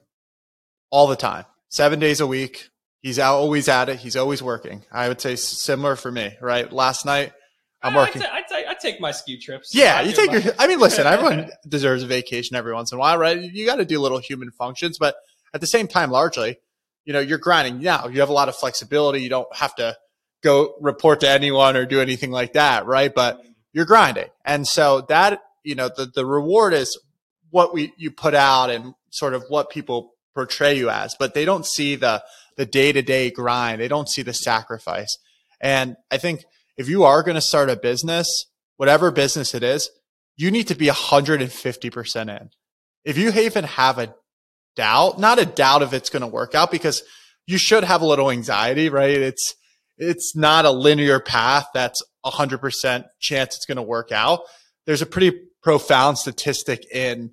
[0.90, 2.70] all the time, seven days a week.
[3.02, 4.00] He's out, always at it.
[4.00, 4.84] He's always working.
[4.92, 6.72] I would say similar for me, right?
[6.72, 7.34] Last night,
[7.82, 8.22] I'm working.
[8.22, 8.43] I
[8.84, 9.74] take my ski trips.
[9.74, 10.54] Yeah, I you take my- your.
[10.60, 13.42] I mean, listen, everyone deserves a vacation every once in a while, right?
[13.42, 15.16] You got to do little human functions, but
[15.54, 16.58] at the same time, largely,
[17.06, 18.08] you know, you're grinding now.
[18.08, 19.22] You have a lot of flexibility.
[19.22, 19.98] You don't have to
[20.44, 23.14] go report to anyone or do anything like that, right?
[23.14, 23.42] But
[23.72, 27.00] you're grinding, and so that you know, the the reward is
[27.50, 31.46] what we you put out and sort of what people portray you as, but they
[31.46, 32.24] don't see the
[32.58, 33.82] the day to day grind.
[33.82, 35.18] They don't see the sacrifice,
[35.62, 36.44] and I think
[36.78, 38.46] if you are going to start a business,
[38.84, 39.90] whatever business it is,
[40.36, 42.50] you need to be 150% in.
[43.06, 44.14] If you even have a
[44.76, 47.02] doubt, not a doubt if it's going to work out because
[47.48, 49.10] you should have a little anxiety, right?
[49.10, 49.56] It's,
[49.98, 54.42] it's not a linear path that's 100% chance it's going to work out.
[54.86, 57.32] There's a pretty profound statistic in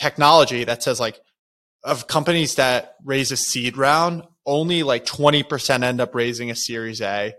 [0.00, 1.20] technology that says like
[1.84, 7.00] of companies that raise a seed round, only like 20% end up raising a series
[7.00, 7.34] A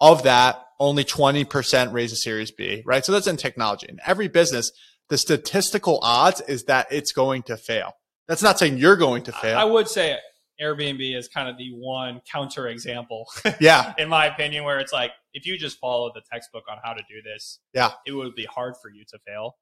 [0.00, 3.04] of that, only 20% raise a series B, right?
[3.04, 3.86] So that's in technology.
[3.88, 4.72] In every business,
[5.10, 7.92] the statistical odds is that it's going to fail.
[8.26, 9.56] That's not saying you're going to fail.
[9.58, 9.72] I fail.
[9.74, 10.16] would say
[10.60, 13.26] Airbnb is kind of the one counter example,
[13.60, 13.92] yeah.
[13.98, 17.02] in my opinion, where it's like if you just follow the textbook on how to
[17.08, 17.90] do this, Yeah.
[18.06, 19.56] it would be hard for you to fail.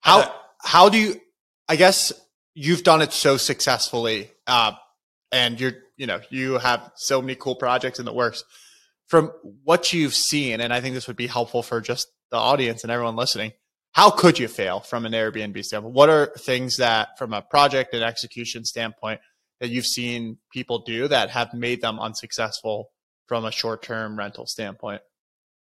[0.00, 1.20] How, how do you,
[1.68, 2.12] I guess
[2.54, 4.72] you've done it so successfully, uh,
[5.30, 8.44] and you're, you know, you have so many cool projects in the works
[9.12, 9.30] from
[9.64, 10.62] what you've seen.
[10.62, 13.52] And I think this would be helpful for just the audience and everyone listening.
[13.92, 15.94] How could you fail from an Airbnb standpoint?
[15.94, 19.20] What are things that from a project and execution standpoint
[19.60, 22.88] that you've seen people do that have made them unsuccessful
[23.26, 25.02] from a short-term rental standpoint?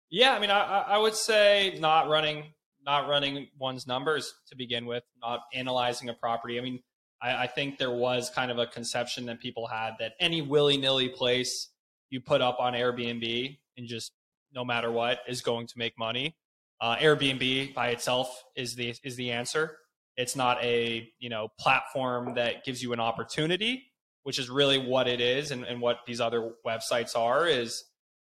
[0.10, 2.54] Yeah, I mean, I, I would say not running,
[2.86, 6.58] not running one's numbers to begin with, not analyzing a property.
[6.58, 6.80] I mean,
[7.22, 10.78] I, I think there was kind of a conception that people had that any willy
[10.78, 11.68] nilly place
[12.16, 14.14] you put up on Airbnb and just
[14.54, 16.36] no matter what is going to make money.
[16.80, 19.78] Uh, Airbnb by itself is the is the answer.
[20.18, 23.92] It's not a you know platform that gives you an opportunity,
[24.24, 27.84] which is really what it is, and, and what these other websites are is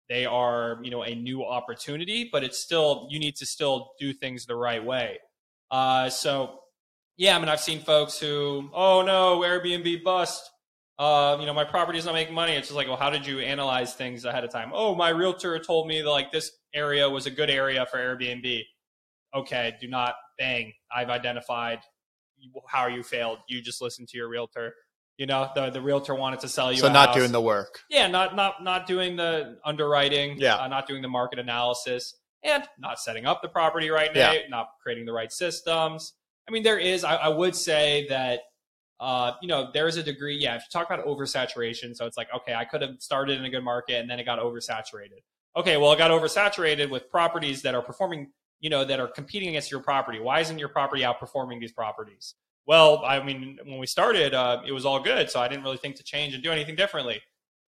[0.07, 4.11] they are you know a new opportunity but it's still you need to still do
[4.11, 5.19] things the right way
[5.71, 6.59] uh, so
[7.15, 10.49] yeah i mean i've seen folks who oh no airbnb bust
[10.99, 13.39] uh, you know my property's not making money it's just like well how did you
[13.39, 17.25] analyze things ahead of time oh my realtor told me that, like this area was
[17.25, 18.61] a good area for airbnb
[19.33, 21.79] okay do not bang i've identified
[22.67, 24.73] how you failed you just listened to your realtor
[25.17, 27.17] you know the, the realtor wanted to sell you So not house.
[27.17, 27.81] doing the work.
[27.89, 30.37] Yeah, not not not doing the underwriting.
[30.39, 30.55] Yeah.
[30.55, 34.31] uh, not doing the market analysis, and not setting up the property right now.
[34.31, 34.47] Yeah.
[34.49, 36.13] Not creating the right systems.
[36.47, 37.03] I mean, there is.
[37.03, 38.39] I, I would say that.
[38.99, 40.37] Uh, you know, there is a degree.
[40.37, 43.45] Yeah, if you talk about oversaturation, so it's like, okay, I could have started in
[43.45, 45.21] a good market and then it got oversaturated.
[45.55, 48.31] Okay, well, it got oversaturated with properties that are performing.
[48.61, 50.19] You know, that are competing against your property.
[50.19, 52.35] Why isn't your property outperforming these properties?
[52.65, 55.77] Well, I mean, when we started, uh, it was all good, so I didn't really
[55.77, 57.21] think to change and do anything differently.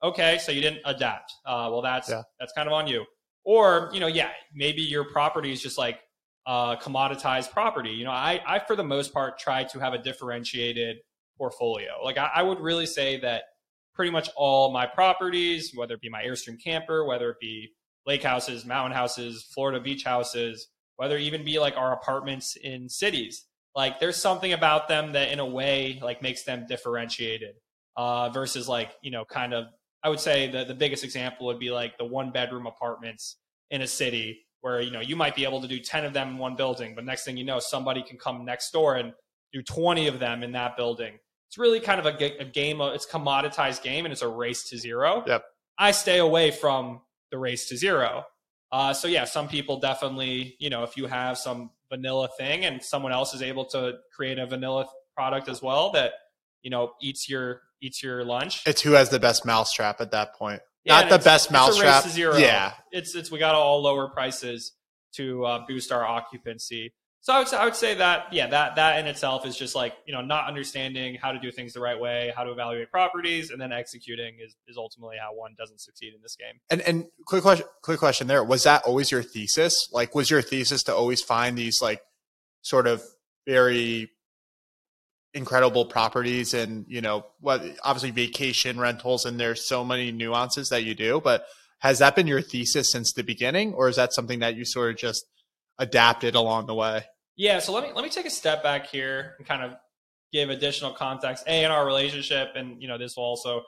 [0.04, 1.32] Okay, so you didn't adapt.
[1.46, 2.24] Uh, well, that's Yeah.
[2.42, 3.06] that's kind of on you.
[3.46, 5.98] Or you know, yeah, maybe your property is just like
[6.46, 7.92] uh, commoditized property.
[7.92, 10.98] You know, I, I for the most part try to have a differentiated
[11.42, 11.94] portfolio.
[12.04, 13.46] Like I, I would really say that
[13.96, 17.70] pretty much all my properties, whether it be my Airstream camper, whether it be
[18.06, 22.88] lake houses, mountain houses, Florida beach houses, whether it even be like our apartments in
[22.88, 27.56] cities, like there's something about them that in a way like makes them differentiated
[27.98, 29.66] uh, versus like you know kind of
[30.04, 33.38] I would say the the biggest example would be like the one bedroom apartments
[33.72, 36.30] in a city where you know you might be able to do 10 of them
[36.30, 39.14] in one building but next thing you know somebody can come next door and
[39.54, 41.18] do 20 of them in that building
[41.52, 44.70] it's really kind of a, a game of it's commoditized game and it's a race
[44.70, 45.44] to zero Yep.
[45.78, 48.24] i stay away from the race to zero
[48.72, 52.82] uh, so yeah some people definitely you know if you have some vanilla thing and
[52.82, 56.14] someone else is able to create a vanilla product as well that
[56.62, 60.36] you know eats your eats your lunch It's who has the best mousetrap at that
[60.36, 60.62] point.
[60.86, 62.04] yeah, Not the best it's a race mousetrap.
[62.06, 62.38] zero.
[62.38, 62.74] Yeah.
[62.94, 64.72] it's it's we got to all lower prices
[65.16, 66.94] to uh, boost our occupancy.
[67.24, 69.76] So I would say, I would say that yeah that that in itself is just
[69.76, 72.90] like you know not understanding how to do things the right way, how to evaluate
[72.90, 76.60] properties, and then executing is is ultimately how one doesn't succeed in this game.
[76.72, 78.44] And and quick question, quick question there.
[78.44, 79.88] Was that always your thesis?
[79.92, 82.02] Like, was your thesis to always find these like
[82.64, 83.04] sort of
[83.46, 84.10] very
[85.34, 90.84] incredible properties and you know what obviously vacation rentals and there's so many nuances that
[90.84, 91.46] you do but
[91.80, 94.92] has that been your thesis since the beginning or is that something that you sort
[94.92, 95.26] of just
[95.82, 97.04] adapted along the way
[97.36, 99.72] Yeah, so let me let me take a step back here and kind of
[100.32, 103.64] give additional context a in our relationship, and you know this will also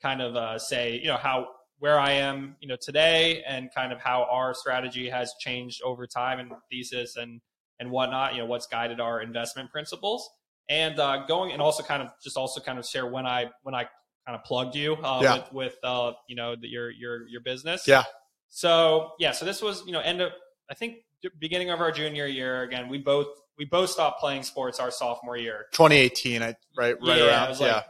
[0.00, 1.48] kind of uh, say you know how
[1.78, 6.06] where I am you know today and kind of how our strategy has changed over
[6.06, 7.40] time and thesis and
[7.80, 8.34] and whatnot.
[8.34, 10.28] You know what's guided our investment principles
[10.68, 13.74] and uh, going and also kind of just also kind of share when I when
[13.74, 13.84] I
[14.26, 15.34] kind of plugged you uh, Yeah.
[15.34, 17.86] with with uh, you know the, your your your business.
[17.88, 18.04] Yeah.
[18.48, 20.32] So yeah, so this was you know end of
[20.70, 20.96] I think
[21.38, 22.88] beginning of our junior year again.
[22.88, 25.66] We both we both stopped playing sports our sophomore year.
[25.72, 27.82] 2018 I, right right Yeah, around was yeah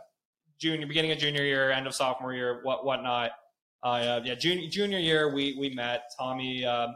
[0.59, 3.33] Junior beginning of junior year, end of sophomore year, what whatnot.
[3.83, 6.94] Uh, yeah, junior junior year we we met Tommy, um,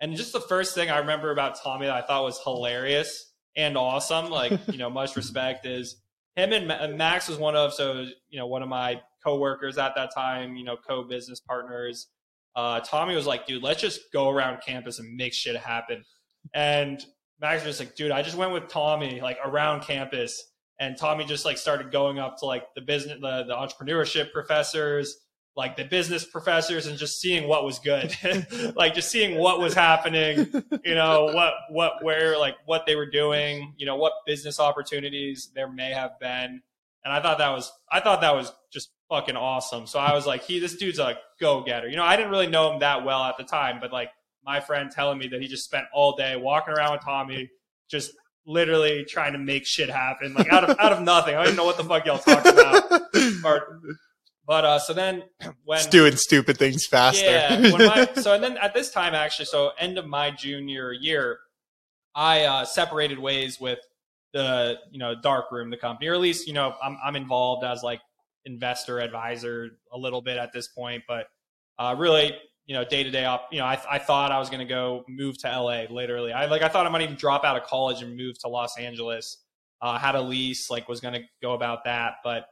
[0.00, 3.76] and just the first thing I remember about Tommy that I thought was hilarious and
[3.76, 5.96] awesome, like you know, much respect is
[6.36, 9.94] him and and Max was one of so you know one of my coworkers at
[9.96, 12.08] that time, you know, co business partners.
[12.56, 16.04] Uh, Tommy was like, dude, let's just go around campus and make shit happen.
[16.54, 17.04] And
[17.40, 21.24] Max was just like, dude, I just went with Tommy like around campus, and Tommy
[21.24, 25.16] just like started going up to like the business, the, the entrepreneurship professors,
[25.56, 28.16] like the business professors, and just seeing what was good,
[28.76, 30.50] like just seeing what was happening,
[30.84, 35.50] you know, what what where like what they were doing, you know, what business opportunities
[35.54, 36.62] there may have been.
[37.04, 39.86] And I thought that was I thought that was just fucking awesome.
[39.86, 41.88] So I was like, he this dude's a go getter.
[41.88, 44.10] You know, I didn't really know him that well at the time, but like
[44.44, 47.50] my friend telling me that he just spent all day walking around with Tommy,
[47.90, 48.12] just
[48.46, 51.34] literally trying to make shit happen, like out of out of nothing.
[51.34, 53.02] I didn't know what the fuck y'all talking about.
[53.44, 53.80] Or,
[54.46, 55.22] but uh, so then
[55.64, 57.72] when Just doing stupid things faster yeah.
[57.72, 61.38] When my, so and then at this time, actually, so end of my junior year,
[62.14, 63.78] I uh, separated ways with
[64.34, 67.64] the you know dark room, the company, or at least you know I'm I'm involved
[67.64, 68.00] as like
[68.44, 71.28] investor advisor a little bit at this point, but
[71.78, 73.48] uh, really you know day to day up.
[73.50, 75.84] You know, I I thought I was gonna go move to LA.
[75.88, 78.48] Literally, I like I thought I might even drop out of college and move to
[78.48, 79.38] Los Angeles.
[79.80, 82.48] Uh, had a lease, like was gonna go about that, but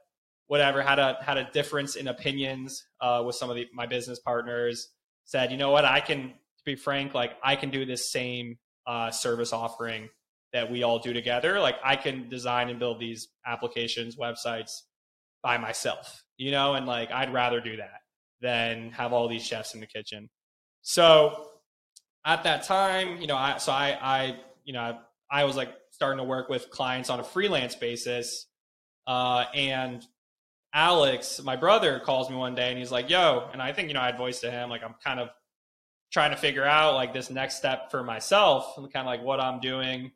[0.47, 4.19] whatever had a had a difference in opinions uh, with some of the, my business
[4.19, 4.89] partners
[5.25, 8.59] said you know what i can to be frank like i can do this same
[8.87, 10.11] uh, service offering
[10.53, 11.61] that we all do together.
[11.61, 14.83] Like i can design and build these applications websites
[15.43, 18.01] by myself you know and like i'd rather do that
[18.41, 20.29] than have all these chefs in the kitchen.
[20.83, 21.49] So
[22.25, 24.99] at that time you know i so i i you know
[25.31, 28.47] i was like starting to work with clients on a freelance basis
[29.07, 30.07] uh, and
[30.75, 33.95] Alex, my brother, calls me one day and he's like, "Yo," and I think you
[33.95, 35.29] know I had voiced to him like I'm kind of
[36.13, 38.77] trying to figure out like this next step for myself.
[38.77, 40.13] And kind of like what I'm doing.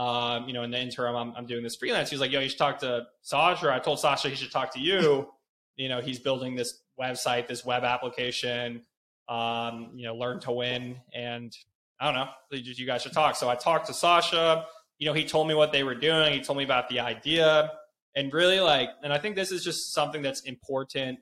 [0.00, 2.10] Um, you know, in the interim, I'm, I'm doing this freelance.
[2.10, 4.80] He's like, "Yo, you should talk to Sasha." I told Sasha he should talk to
[4.80, 5.28] you.
[5.76, 8.82] you know, he's building this website, this web application.
[9.28, 11.56] Um, you know, learn to win, and
[12.00, 13.36] I don't know, you guys should talk.
[13.36, 14.66] So I talked to Sasha.
[14.98, 16.32] You know, he told me what they were doing.
[16.32, 17.70] He told me about the idea
[18.16, 21.18] and really like and i think this is just something that's important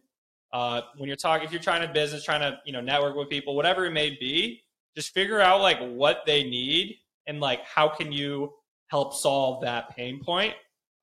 [0.50, 3.28] uh, when you're talking if you're trying to business trying to you know network with
[3.28, 4.62] people whatever it may be
[4.96, 8.52] just figure out like what they need and like how can you
[8.88, 10.54] help solve that pain point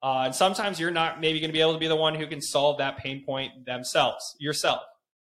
[0.04, 2.28] uh, and sometimes you're not maybe going to be able to be the one who
[2.28, 4.82] can solve that pain point themselves yourself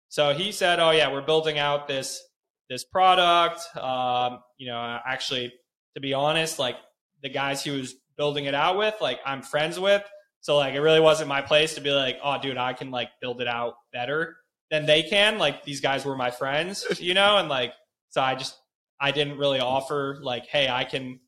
[0.08, 2.22] so he said oh yeah we're building out this
[2.68, 5.52] this product um, you know actually
[5.94, 6.76] to be honest, like
[7.22, 10.02] the guys he was building it out with, like I'm friends with.
[10.40, 13.10] So like it really wasn't my place to be like, oh dude, I can like
[13.20, 14.36] build it out better
[14.70, 15.38] than they can.
[15.38, 17.72] Like these guys were my friends, you know, and like
[18.08, 18.56] so I just
[19.00, 21.20] I didn't really offer like, hey, I can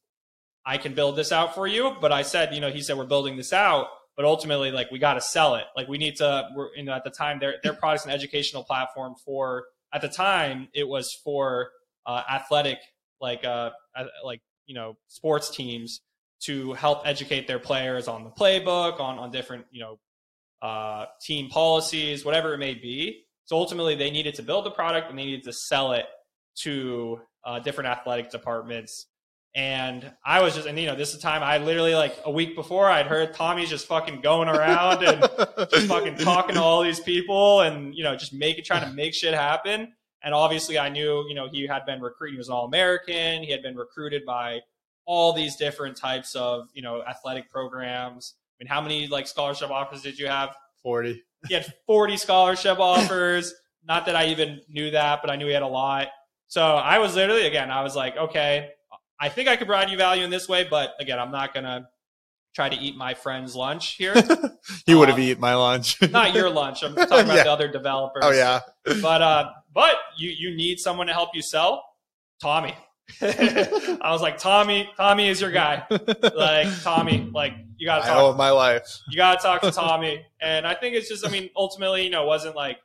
[0.64, 1.96] I can build this out for you.
[2.00, 4.98] But I said, you know, he said we're building this out, but ultimately like we
[4.98, 5.64] got to sell it.
[5.76, 6.48] Like we need to.
[6.54, 10.08] We're you know at the time their their product's an educational platform for at the
[10.08, 11.70] time it was for
[12.06, 12.78] uh, athletic
[13.20, 13.70] like uh
[14.24, 16.00] like you know sports teams
[16.40, 19.98] to help educate their players on the playbook on on different you know
[20.60, 25.10] uh, team policies whatever it may be so ultimately they needed to build the product
[25.10, 26.06] and they needed to sell it
[26.54, 29.06] to uh, different athletic departments
[29.54, 32.30] and I was just, and you know, this is the time I literally like a
[32.30, 35.20] week before I'd heard Tommy's just fucking going around and
[35.70, 39.12] just fucking talking to all these people and, you know, just making, trying to make
[39.12, 39.92] shit happen.
[40.22, 43.42] And obviously I knew, you know, he had been recruited, he was an all American.
[43.42, 44.60] He had been recruited by
[45.04, 48.34] all these different types of, you know, athletic programs.
[48.58, 50.54] I mean, how many like scholarship offers did you have?
[50.82, 51.22] 40.
[51.48, 53.52] He had 40 scholarship offers.
[53.84, 56.08] Not that I even knew that, but I knew he had a lot.
[56.46, 58.70] So I was literally, again, I was like, okay,
[59.22, 61.62] I think I could provide you value in this way, but again, I'm not going
[61.62, 61.86] to
[62.56, 64.14] try to eat my friend's lunch here.
[64.84, 66.02] he would have eaten my lunch.
[66.10, 66.82] not your lunch.
[66.82, 67.44] I'm talking about yeah.
[67.44, 68.24] the other developers.
[68.26, 68.58] Oh yeah.
[69.00, 71.84] but uh, but you you need someone to help you sell.
[72.40, 72.74] Tommy.
[73.20, 75.86] I was like, Tommy, Tommy is your guy.
[76.34, 78.16] like Tommy, like you got to talk.
[78.16, 78.98] I owe my life.
[79.08, 82.10] You got to talk to Tommy, and I think it's just, I mean, ultimately, you
[82.10, 82.78] know, it wasn't like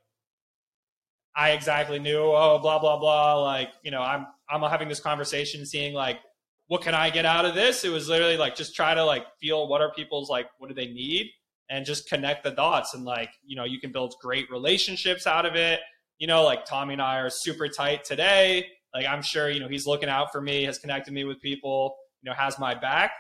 [1.35, 2.19] I exactly knew.
[2.19, 3.41] Oh, blah blah blah.
[3.41, 6.19] Like you know, I'm I'm having this conversation, seeing like
[6.67, 7.83] what can I get out of this?
[7.85, 10.73] It was literally like just try to like feel what are people's like what do
[10.73, 11.31] they need
[11.69, 15.45] and just connect the dots and like you know you can build great relationships out
[15.45, 15.79] of it.
[16.19, 18.67] You know, like Tommy and I are super tight today.
[18.93, 21.95] Like I'm sure you know he's looking out for me, has connected me with people,
[22.21, 23.11] you know, has my back.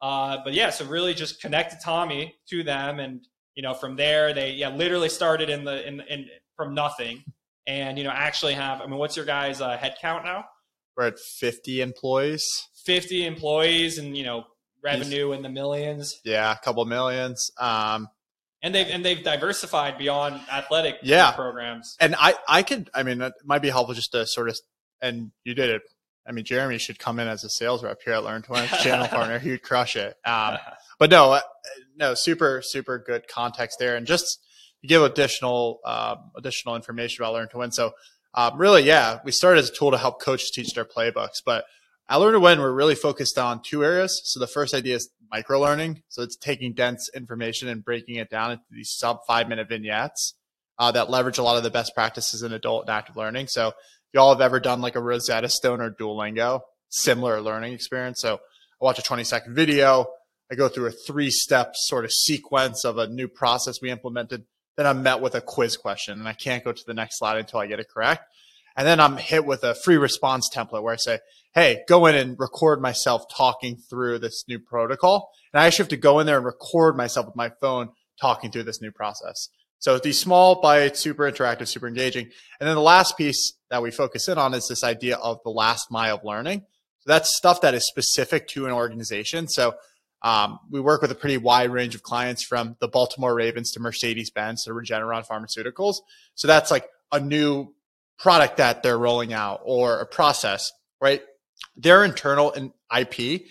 [0.00, 4.32] Uh, but yeah, so really just connected Tommy to them, and you know from there
[4.34, 7.24] they yeah literally started in the in, in from nothing,
[7.66, 8.80] and you know actually have.
[8.80, 10.44] I mean, what's your guys' uh, head count now?
[10.96, 12.68] We're at 50 employees.
[12.84, 14.44] 50 employees and you know
[14.82, 16.20] revenue in the millions.
[16.24, 17.50] Yeah a couple millions.
[17.58, 18.08] Um,
[18.62, 21.32] and they've and they've diversified beyond athletic yeah.
[21.32, 21.96] programs.
[22.00, 24.58] And i i could i mean it might be helpful just to sort of
[25.00, 25.82] and you did it.
[26.26, 28.66] I mean jeremy should come in as a sales rep here at learn to win
[28.82, 29.38] channel partner.
[29.38, 30.16] He would crush it.
[30.24, 30.58] Um,
[30.98, 31.40] but no uh,
[31.96, 33.96] no super super good context there.
[33.96, 34.40] And just
[34.86, 37.72] give additional um, additional information about learn to win.
[37.72, 37.92] So
[38.34, 41.42] um, really, yeah, we started as a tool to help coaches teach their playbooks.
[41.44, 41.64] But
[42.08, 44.20] at Learn to Win, we're really focused on two areas.
[44.24, 46.02] So the first idea is micro learning.
[46.08, 50.34] So it's taking dense information and breaking it down into these sub five minute vignettes
[50.78, 53.46] uh, that leverage a lot of the best practices in adult and active learning.
[53.48, 53.74] So if
[54.12, 58.20] y'all have ever done like a Rosetta Stone or Duolingo, similar learning experience.
[58.20, 60.06] So I watch a 20 second video.
[60.50, 64.44] I go through a three step sort of sequence of a new process we implemented
[64.76, 67.38] then I'm met with a quiz question and I can't go to the next slide
[67.38, 68.24] until I get it correct.
[68.76, 71.20] And then I'm hit with a free response template where I say,
[71.54, 75.30] Hey, go in and record myself talking through this new protocol.
[75.52, 78.50] And I actually have to go in there and record myself with my phone talking
[78.50, 79.48] through this new process.
[79.78, 82.30] So these small bites, super interactive, super engaging.
[82.58, 85.50] And then the last piece that we focus in on is this idea of the
[85.50, 86.60] last mile of learning.
[87.00, 89.46] So that's stuff that is specific to an organization.
[89.46, 89.74] So
[90.24, 93.80] um, we work with a pretty wide range of clients from the Baltimore Ravens to
[93.80, 95.96] Mercedes Benz to Regeneron Pharmaceuticals.
[96.34, 97.74] So that's like a new
[98.18, 101.22] product that they're rolling out or a process, right?
[101.76, 102.54] Their internal
[102.98, 103.42] IP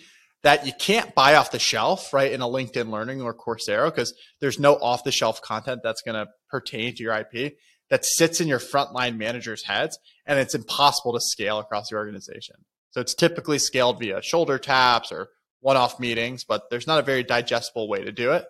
[0.42, 2.32] that you can't buy off the shelf, right?
[2.32, 6.16] In a LinkedIn Learning or Coursera, because there's no off the shelf content that's going
[6.16, 7.54] to pertain to your IP
[7.88, 12.56] that sits in your frontline managers' heads and it's impossible to scale across the organization.
[12.90, 15.28] So it's typically scaled via shoulder taps or
[15.64, 18.44] one-off meetings, but there's not a very digestible way to do it.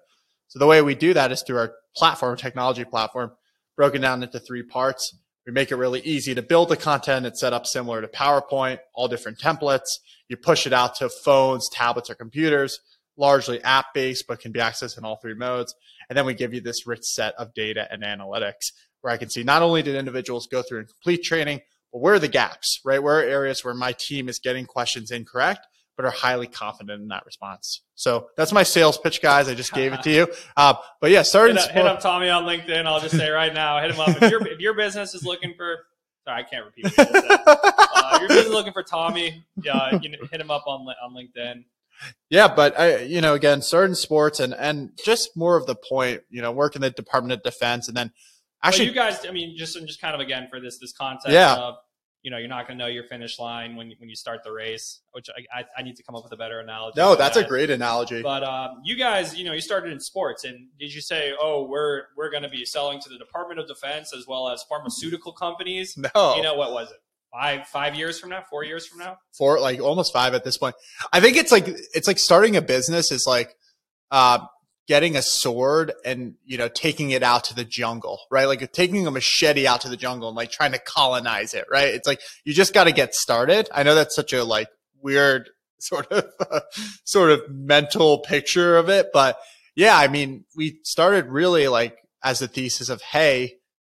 [0.49, 3.31] So the way we do that is through our platform, technology platform,
[3.77, 5.17] broken down into three parts.
[5.47, 7.25] We make it really easy to build the content.
[7.25, 10.01] It's set up similar to PowerPoint, all different templates.
[10.29, 12.81] You push it out to phones, tablets, or computers,
[13.17, 15.73] largely app based, but can be accessed in all three modes.
[16.09, 19.31] And then we give you this rich set of data and analytics where I can
[19.31, 21.61] see not only did individuals go through and complete training,
[21.93, 23.01] but where are the gaps, right?
[23.01, 25.65] Where are areas where my team is getting questions incorrect?
[25.97, 27.83] But are highly confident in that response.
[27.95, 29.49] So that's my sales pitch, guys.
[29.49, 30.29] I just gave it to you.
[30.57, 32.87] Uh, but yeah, starting hit, hit up Tommy on LinkedIn.
[32.87, 35.55] I'll just say right now, hit him up if your if your business is looking
[35.57, 35.87] for.
[36.25, 36.97] Sorry, I can't repeat.
[36.97, 37.11] What
[37.95, 39.45] uh, your business is looking for Tommy.
[39.63, 41.65] Yeah, you hit him up on on LinkedIn.
[42.29, 46.23] Yeah, but I, you know, again, certain sports and and just more of the point,
[46.31, 48.13] you know, work in the Department of Defense, and then
[48.63, 51.55] actually, you guys, I mean, just just kind of again for this this context yeah.
[51.55, 51.77] of
[52.25, 54.51] you know, you're not going to know your finish line when when you start the
[54.51, 55.01] race.
[55.13, 56.95] Which I, I, I need to come up with a better analogy.
[56.97, 58.23] No, that's a great analogy.
[58.23, 61.67] But um, you guys, you know, you started in sports, and did you say, "Oh,
[61.69, 65.33] we're we're going to be selling to the Department of Defense as well as pharmaceutical
[65.33, 65.97] companies"?
[65.99, 66.97] no, You know, what was it?
[67.31, 68.43] Five five years from now?
[68.49, 69.19] Four years from now?
[69.37, 70.77] four like almost five at this point.
[71.13, 73.55] I think it's like it's like starting a business is like
[74.11, 74.39] uh,
[74.87, 78.47] getting a sword and you know taking it out to the jungle, right?
[78.47, 81.95] Like taking a machete out to the jungle and like trying to colonize it, right?
[81.95, 83.69] It's like you just got to get started.
[83.73, 84.69] I know that's such a like
[85.01, 86.25] weird sort of
[87.05, 89.39] sort of mental picture of it, but
[89.77, 93.55] yeah, I mean, we started really like as a thesis of hey,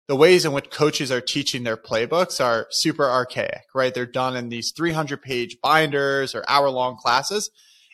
[0.07, 3.93] the ways in which coaches are teaching their playbooks are super archaic, right?
[3.93, 7.49] They're done in these 300 page binders or hour long classes.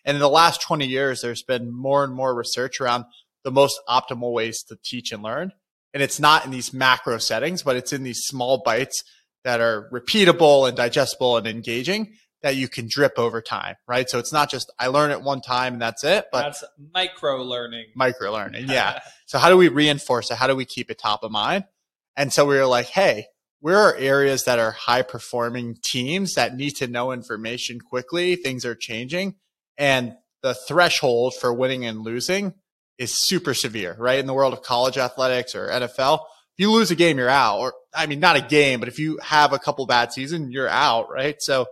[0.05, 3.05] And in the last 20 years, there's been more and more research around
[3.43, 5.51] the most optimal ways to teach and learn.
[5.93, 9.03] And it's not in these macro settings, but it's in these small bites
[9.43, 14.09] that are repeatable and digestible and engaging that you can drip over time, right?
[14.09, 17.41] So it's not just I learn it one time and that's it, but That's micro
[17.41, 17.85] learning.
[17.95, 18.67] micro learning.
[18.69, 18.99] Yeah.
[19.25, 20.37] So how do we reinforce it?
[20.37, 21.63] How do we keep it top of mind?
[22.15, 23.25] And so we were like, hey,
[23.61, 28.35] where are areas that are high performing teams that need to know information quickly?
[28.35, 29.33] Things are changing
[29.77, 32.53] and the threshold for winning and losing
[32.97, 34.19] is super severe, right?
[34.19, 37.59] In the world of college athletics or NFL, if you lose a game, you're out.
[37.59, 40.69] Or, I mean, not a game, but if you have a couple bad seasons, you're
[40.69, 41.41] out, right?
[41.41, 41.65] So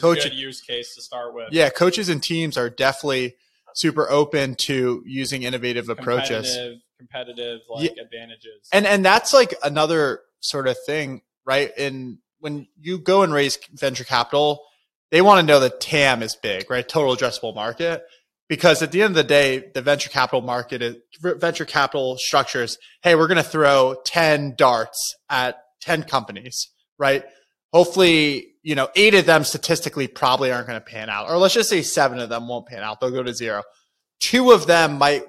[0.00, 1.48] Coach- a good use case to start with.
[1.52, 3.36] yeah, coaches and teams are definitely
[3.74, 6.54] super open to using innovative approaches.
[6.54, 8.68] Competitive, competitive like advantages.
[8.72, 11.72] And and that's like another sort of thing, right?
[11.78, 14.62] And when you go and raise venture capital,
[15.10, 16.86] they want to know that TAM is big, right?
[16.86, 18.04] Total addressable market.
[18.48, 22.78] Because at the end of the day, the venture capital market is venture capital structures,
[23.02, 27.24] hey, we're going to throw 10 darts at 10 companies, right?
[27.72, 31.28] Hopefully, you know, eight of them statistically probably aren't going to pan out.
[31.28, 33.00] Or let's just say seven of them won't pan out.
[33.00, 33.62] They'll go to zero.
[34.20, 35.24] Two of them might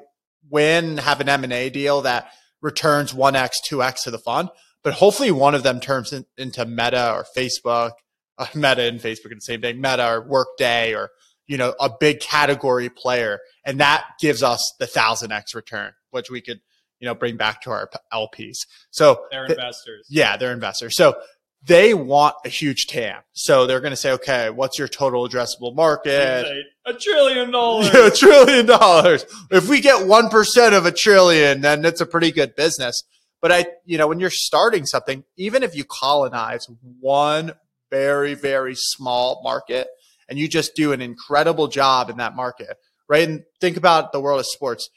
[0.50, 2.30] win, have an M&A deal that
[2.62, 4.50] returns 1x, 2x to the fund.
[4.84, 7.92] But hopefully one of them turns in, into Meta or Facebook,
[8.38, 11.10] uh, Meta and Facebook are the same thing, Meta or Workday or,
[11.48, 13.40] you know, a big category player.
[13.66, 16.60] And that gives us the 1000x return, which we could,
[17.00, 18.68] you know, bring back to our LPs.
[18.92, 20.08] So They're th- investors.
[20.10, 20.96] yeah, they're investors.
[20.96, 21.16] So
[21.64, 23.22] they want a huge TAM.
[23.34, 26.46] So they're going to say, okay, what's your total addressable market?
[26.86, 27.88] A trillion dollars.
[27.94, 29.26] a trillion dollars.
[29.52, 33.04] If we get 1% of a trillion, then it's a pretty good business.
[33.42, 36.68] But I, you know, when you're starting something, even if you colonize
[37.00, 37.54] one
[37.90, 39.88] very, very small market
[40.30, 42.78] and you just do an incredible job in that market,
[43.08, 43.28] right?
[43.28, 44.90] And think about the world of sports.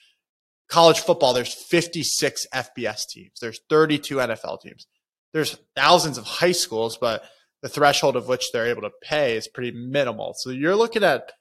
[0.68, 3.40] College football, there's 56 FBS teams.
[3.40, 4.86] There's 32 NFL teams.
[5.32, 7.22] There's thousands of high schools, but
[7.62, 10.34] the threshold of which they're able to pay is pretty minimal.
[10.36, 11.32] So you're looking at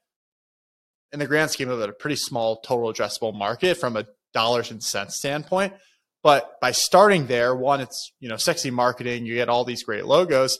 [1.11, 4.69] in the grand scheme of it, a pretty small total addressable market from a dollars
[4.69, 5.73] and cents standpoint.
[6.21, 9.25] But by starting there, one, it's you know sexy marketing.
[9.25, 10.59] You get all these great logos.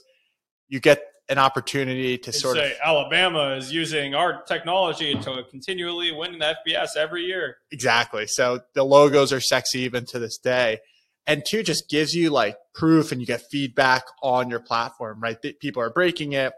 [0.70, 6.10] You get an opportunity to sort say of Alabama is using our technology to continually
[6.10, 7.58] win the FBS every year.
[7.70, 8.26] exactly.
[8.26, 10.80] So the logos are sexy even to this day.
[11.26, 15.20] And two, just gives you like proof, and you get feedback on your platform.
[15.20, 16.52] Right, people are breaking it.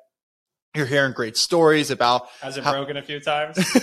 [0.75, 3.59] You're hearing great stories about Has it How- broken a few times?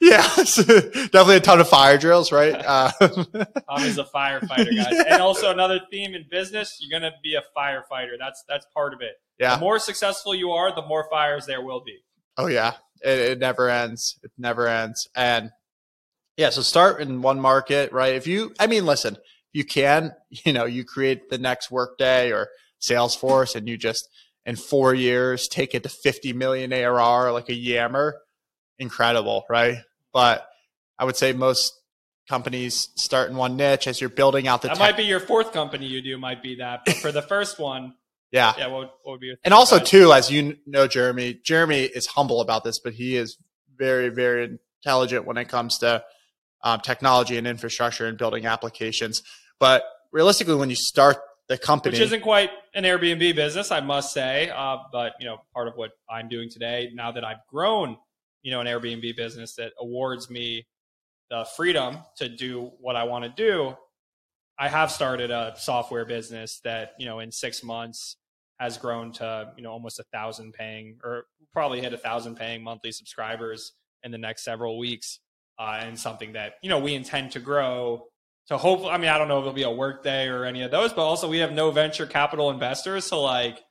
[0.00, 2.54] yeah, definitely a ton of fire drills, right?
[2.68, 2.90] Uh,
[3.68, 5.04] Tommy's a firefighter, guys.
[5.08, 8.12] And also another theme in business, you're gonna be a firefighter.
[8.18, 9.12] That's that's part of it.
[9.38, 9.54] yeah.
[9.54, 11.98] The more successful you are, the more fires there will be.
[12.36, 14.18] Oh yeah, it, it never ends.
[14.22, 15.08] It never ends.
[15.14, 15.50] And
[16.36, 18.14] yeah, so start in one market, right?
[18.14, 19.16] If you, I mean, listen,
[19.52, 22.48] you can, you know, you create the next Workday or
[22.80, 24.08] Salesforce, and you just
[24.48, 28.16] in four years take it to 50 million ARR like a Yammer.
[28.78, 29.76] Incredible, right?
[30.12, 30.48] But
[30.98, 31.74] I would say most
[32.28, 34.80] companies start in one niche as you're building out the That tech.
[34.80, 36.80] might be your fourth company you do, might be that.
[36.86, 37.94] But for the first one,
[38.32, 38.54] yeah.
[38.56, 42.06] yeah, what, what would be your And also too, as you know, Jeremy, Jeremy is
[42.06, 43.36] humble about this, but he is
[43.76, 46.02] very, very intelligent when it comes to
[46.64, 49.22] um, technology and infrastructure and building applications.
[49.60, 51.18] But realistically, when you start
[51.48, 54.50] the company, which isn't quite an Airbnb business, I must say.
[54.50, 57.96] Uh, but you know, part of what I'm doing today, now that I've grown,
[58.42, 60.66] you know, an Airbnb business that awards me
[61.30, 63.76] the freedom to do what I want to do,
[64.58, 68.16] I have started a software business that you know in six months
[68.58, 72.62] has grown to you know almost a thousand paying, or probably hit a thousand paying
[72.62, 73.72] monthly subscribers
[74.02, 75.20] in the next several weeks,
[75.58, 78.04] uh, and something that you know we intend to grow
[78.48, 80.62] to hopefully, I mean, I don't know if it'll be a work day or any
[80.62, 83.06] of those, but also we have no venture capital investors.
[83.06, 83.62] So like,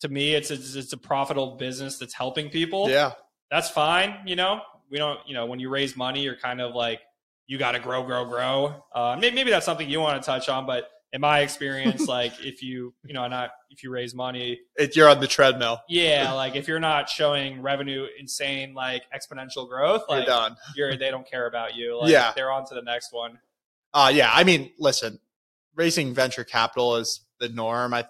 [0.00, 2.88] to me, it's a, it's a profitable business that's helping people.
[2.90, 3.12] Yeah.
[3.50, 4.16] That's fine.
[4.26, 4.60] You know,
[4.90, 7.00] we don't, you know, when you raise money, you're kind of like,
[7.46, 8.84] you got to grow, grow, grow.
[8.94, 12.32] Uh, maybe, maybe that's something you want to touch on, but in my experience, like
[12.44, 15.80] if you, you know, not if you raise money, it, you're on the treadmill.
[15.88, 20.56] Yeah, like if you're not showing revenue, insane, like exponential growth, like you're done.
[20.74, 22.00] You're they don't care about you.
[22.00, 23.38] Like, yeah, they're on to the next one.
[23.96, 24.30] Uh yeah.
[24.30, 25.18] I mean, listen,
[25.74, 27.94] raising venture capital is the norm.
[27.94, 28.04] I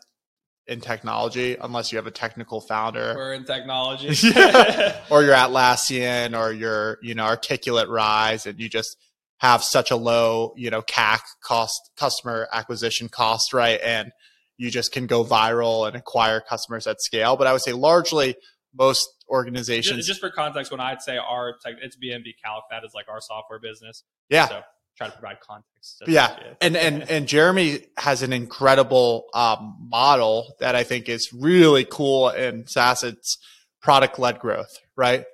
[0.66, 3.14] in technology, unless you have a technical founder.
[3.16, 4.08] We're in technology.
[5.10, 8.96] or you're Atlassian or you're, you know, articulate rise and you just
[9.38, 13.78] have such a low, you know, CAC cost, customer acquisition cost, right?
[13.80, 14.10] And
[14.56, 17.36] you just can go viral and acquire customers at scale.
[17.36, 18.34] But I would say largely
[18.74, 19.98] most organizations.
[19.98, 23.06] Just, just for context, when I'd say our tech, it's BNB Calc, that is like
[23.08, 24.02] our software business.
[24.30, 24.48] Yeah.
[24.48, 24.62] So
[24.96, 26.02] try to provide context.
[26.06, 26.36] yeah.
[26.60, 32.30] And, and, and Jeremy has an incredible um, model that I think is really cool
[32.30, 33.04] in SaaS.
[33.04, 33.38] It's
[33.80, 35.24] product led growth, right?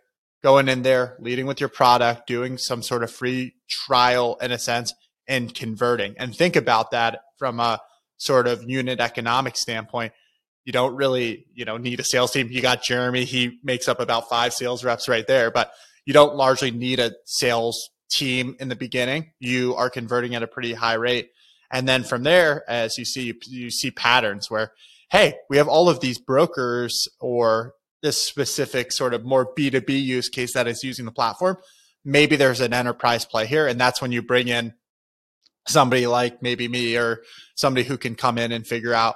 [0.42, 4.58] Going in there, leading with your product, doing some sort of free trial in a
[4.58, 4.92] sense
[5.28, 6.14] and converting.
[6.18, 7.80] And think about that from a
[8.16, 10.12] sort of unit economic standpoint.
[10.64, 12.48] You don't really, you know, need a sales team.
[12.50, 13.24] You got Jeremy.
[13.24, 15.72] He makes up about five sales reps right there, but
[16.04, 20.46] you don't largely need a sales team in the beginning, you are converting at a
[20.46, 21.30] pretty high rate.
[21.70, 24.72] And then from there, as you see, you see patterns where,
[25.10, 30.28] hey, we have all of these brokers or this specific sort of more B2B use
[30.28, 31.56] case that is using the platform.
[32.04, 33.66] Maybe there's an enterprise play here.
[33.66, 34.74] And that's when you bring in
[35.66, 37.22] somebody like maybe me or
[37.54, 39.14] somebody who can come in and figure out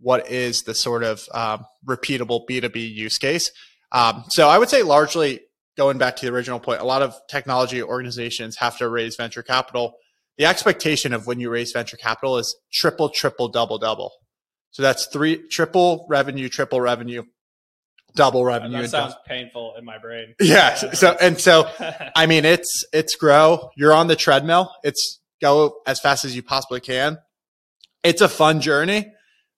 [0.00, 3.50] what is the sort of um, repeatable B2B use case.
[3.92, 5.40] Um, so I would say largely
[5.76, 9.42] going back to the original point, a lot of technology organizations have to raise venture
[9.42, 9.94] capital.
[10.38, 14.12] The expectation of when you raise venture capital is triple, triple, double, double.
[14.70, 17.22] So that's three triple revenue, triple revenue,
[18.16, 18.82] double revenue.
[18.82, 20.34] That sounds painful in my brain.
[20.40, 20.74] Yeah.
[20.74, 21.68] So and so,
[22.16, 23.70] I mean, it's it's grow.
[23.76, 24.72] You're on the treadmill.
[24.82, 27.18] It's go as fast as you possibly can.
[28.02, 29.12] It's a fun journey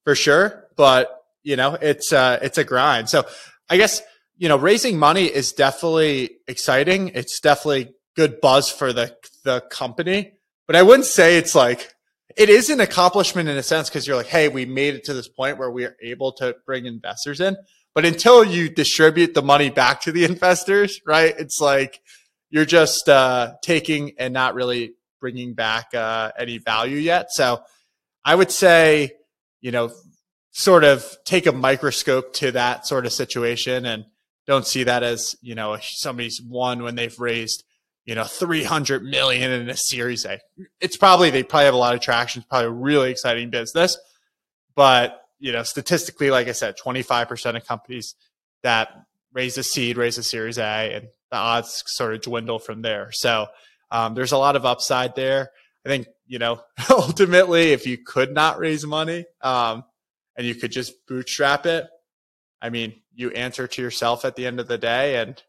[0.04, 1.10] for sure, but
[1.42, 3.08] you know, it's uh, it's a grind.
[3.08, 3.24] So
[3.70, 4.02] I guess
[4.36, 7.08] you know, raising money is definitely exciting.
[7.14, 10.32] It's definitely good buzz for the the company,
[10.66, 11.94] but I wouldn't say it's like
[12.36, 15.14] it is an accomplishment in a sense because you're like, hey, we made it to
[15.14, 17.56] this point where we are able to bring investors in.
[17.94, 21.34] But until you distribute the money back to the investors, right?
[21.38, 22.00] It's like
[22.50, 27.28] you're just uh, taking and not really bringing back uh, any value yet.
[27.30, 27.62] So
[28.24, 29.12] I would say,
[29.62, 29.92] you know,
[30.52, 34.04] sort of take a microscope to that sort of situation and
[34.46, 37.64] don't see that as you know somebody's won when they've raised
[38.04, 40.40] you know 300 million in a series a.
[40.80, 42.40] It's probably they probably have a lot of traction.
[42.40, 43.98] It's probably a really exciting business.
[44.74, 48.14] But you know statistically like i said 25% of companies
[48.62, 48.88] that
[49.34, 50.62] raise a seed raise a series a
[50.94, 53.10] and the odds sort of dwindle from there.
[53.12, 53.46] So
[53.90, 55.50] um, there's a lot of upside there.
[55.84, 59.84] I think you know ultimately if you could not raise money um,
[60.36, 61.86] and you could just bootstrap it
[62.60, 65.42] I mean, you answer to yourself at the end of the day and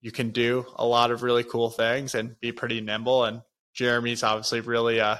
[0.00, 3.24] you can do a lot of really cool things and be pretty nimble.
[3.24, 3.42] And
[3.74, 5.16] Jeremy's obviously really uh,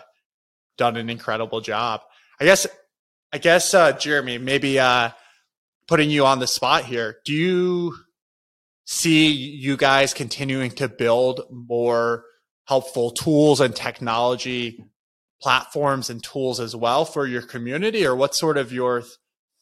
[0.78, 2.00] done an incredible job.
[2.40, 2.66] I guess,
[3.32, 5.10] I guess, uh, Jeremy, maybe uh,
[5.86, 7.16] putting you on the spot here.
[7.24, 7.94] Do you
[8.86, 12.24] see you guys continuing to build more
[12.66, 14.84] helpful tools and technology
[15.42, 19.02] platforms and tools as well for your community, or what sort of your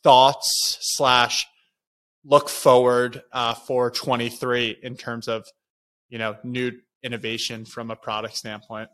[0.02, 1.46] thoughts slash
[2.24, 5.46] look forward uh, for 23 in terms of
[6.08, 8.88] you know new innovation from a product standpoint?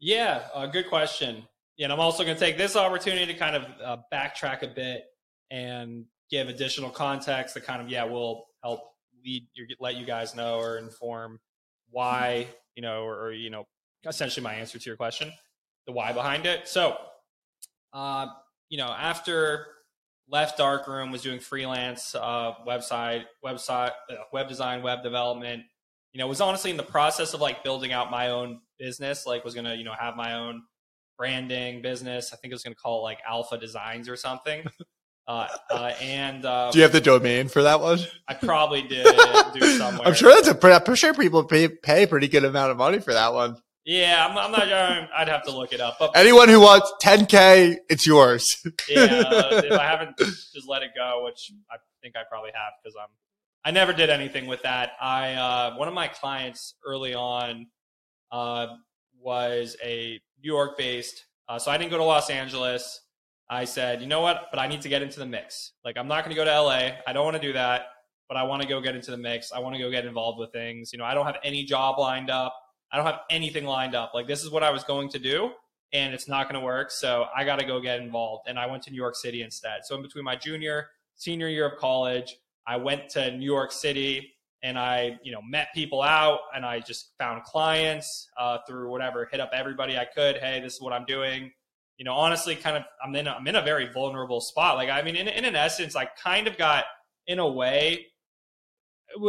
[0.00, 1.44] Yeah, uh, good question.
[1.76, 4.68] Yeah, and I'm also going to take this opportunity to kind of uh, backtrack a
[4.68, 5.04] bit
[5.50, 8.80] and give additional context that kind of yeah will help
[9.24, 11.38] lead your, let you guys know or inform
[11.90, 13.64] why you know or, or you know
[14.06, 15.32] essentially my answer to your question
[15.86, 16.96] the why behind it so
[17.92, 18.26] uh,
[18.68, 19.66] you know after
[20.28, 25.62] left darkroom was doing freelance uh, website website uh, web design web development.
[26.12, 29.44] You know was honestly in the process of like building out my own business like
[29.44, 30.62] was gonna you know have my own
[31.18, 32.32] branding business.
[32.32, 34.64] I think it was gonna call it like alpha designs or something.
[35.26, 37.98] Uh, uh, and um, do you have the domain for that one?
[38.28, 39.06] I probably did
[39.54, 40.06] do somewhere.
[40.06, 42.98] I'm sure that's a i'm sure people pay, pay a pretty good amount of money
[42.98, 44.62] for that one yeah, I'm, I'm not.
[44.62, 45.96] I'd have to look it up.
[45.98, 48.56] But anyone who wants 10k, it's yours.
[48.88, 49.22] yeah,
[49.52, 53.08] if I haven't just let it go, which I think I probably have because I'm.
[53.66, 54.90] I never did anything with that.
[55.00, 57.66] I uh, one of my clients early on
[58.30, 58.66] uh,
[59.18, 61.24] was a New York based.
[61.48, 63.00] Uh, so I didn't go to Los Angeles.
[63.48, 64.46] I said, you know what?
[64.50, 65.72] But I need to get into the mix.
[65.84, 66.90] Like, I'm not going to go to LA.
[67.06, 67.86] I don't want to do that,
[68.28, 69.52] but I want to go get into the mix.
[69.52, 70.92] I want to go get involved with things.
[70.92, 72.54] You know, I don't have any job lined up.
[72.94, 74.12] I don't have anything lined up.
[74.14, 75.50] Like, this is what I was going to do,
[75.92, 76.92] and it's not going to work.
[76.92, 78.48] So I got to go get involved.
[78.48, 79.80] And I went to New York City instead.
[79.84, 82.36] So in between my junior, senior year of college,
[82.68, 84.30] I went to New York City
[84.62, 89.28] and I, you know, met people out and I just found clients uh, through whatever,
[89.30, 90.36] hit up everybody I could.
[90.36, 91.50] Hey, this is what I'm doing
[91.96, 94.76] you know, honestly, kind of, I'm in, a, I'm in a very vulnerable spot.
[94.76, 96.84] Like, I mean, in, in an essence, I kind of got,
[97.26, 98.06] in a way,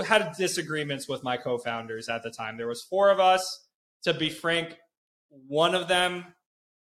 [0.05, 2.57] had disagreements with my co-founders at the time.
[2.57, 3.61] There was four of us.
[4.03, 4.77] To be frank,
[5.47, 6.25] one of them,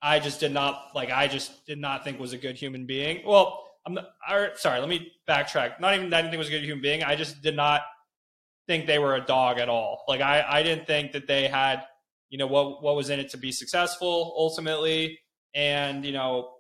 [0.01, 1.11] I just did not like.
[1.11, 3.21] I just did not think was a good human being.
[3.25, 4.09] Well, I'm not,
[4.55, 4.79] sorry.
[4.79, 5.79] Let me backtrack.
[5.79, 7.03] Not even that I didn't think was a good human being.
[7.03, 7.81] I just did not
[8.67, 10.03] think they were a dog at all.
[10.07, 11.83] Like I, I didn't think that they had,
[12.29, 15.19] you know, what what was in it to be successful ultimately
[15.53, 16.53] and you know,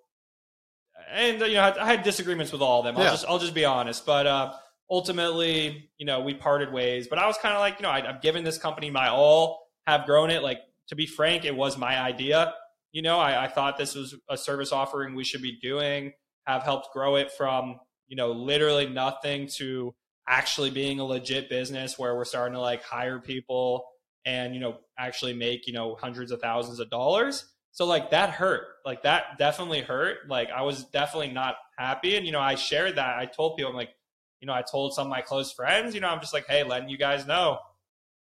[1.11, 2.97] and you know, I had disagreements with all of them.
[2.97, 3.11] I'll yeah.
[3.11, 4.53] just I'll just be honest, but uh,
[4.91, 7.07] ultimately, you know, we parted ways.
[7.07, 9.67] But I was kind of like, you know, I, I've given this company my all,
[9.87, 10.43] have grown it.
[10.43, 12.53] Like to be frank, it was my idea.
[12.91, 16.11] You know, I, I thought this was a service offering we should be doing.
[16.45, 19.95] Have helped grow it from you know literally nothing to
[20.27, 23.85] actually being a legit business where we're starting to like hire people
[24.25, 28.31] and you know actually make you know hundreds of thousands of dollars so like that
[28.31, 28.67] hurt.
[28.85, 30.27] Like that definitely hurt.
[30.27, 32.17] Like I was definitely not happy.
[32.17, 33.17] And you know, I shared that.
[33.17, 33.95] I told people, I'm like,
[34.41, 36.63] you know, I told some of my close friends, you know, I'm just like, hey,
[36.63, 37.59] letting you guys know,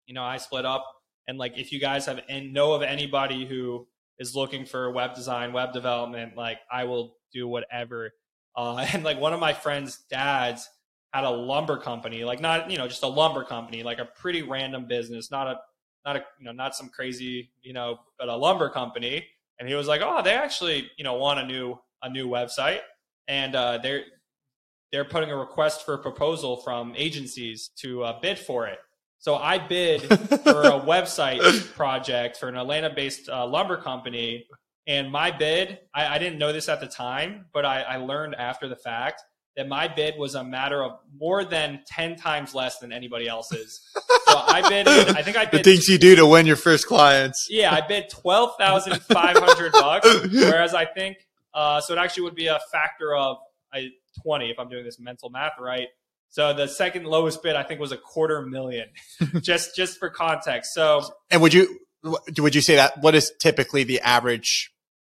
[0.06, 0.86] you know, I split up.
[1.28, 3.88] And like if you guys have and know of anybody who
[4.20, 8.12] is looking for web design, web development, like I will do whatever.
[8.56, 10.70] Uh, and like one of my friends' dads
[11.14, 14.42] had a lumber company, like not, you know, just a lumber company, like a pretty
[14.42, 15.60] random business, not a
[16.06, 19.26] not a you know not some crazy you know but a lumber company
[19.60, 22.80] and he was like oh they actually you know want a new a new website
[23.28, 24.04] and uh, they're
[24.92, 28.80] they're putting a request for a proposal from agencies to uh, bid for it
[29.20, 31.42] so i bid for a website
[31.74, 34.46] project for an atlanta based uh, lumber company
[34.88, 38.36] and my bid I, I, didn't know this at the time but I, I learned
[38.36, 39.22] after the fact
[39.58, 43.82] that my bid was a matter of more than 10 times less than anybody else's.
[43.94, 45.60] So I bid, I think I bid.
[45.60, 47.48] The things you do to win your first clients.
[47.50, 50.08] Yeah, I bid 12,500 bucks.
[50.32, 51.18] Whereas I think,
[51.54, 53.38] uh, so it actually would be a factor of
[53.74, 53.90] I,
[54.24, 55.88] 20 if I'm doing this mental math right.
[56.30, 58.88] So the second lowest bid I think was a quarter million,
[59.42, 60.74] just just for context.
[60.74, 61.80] So and would you
[62.38, 64.72] would you say that what is typically the average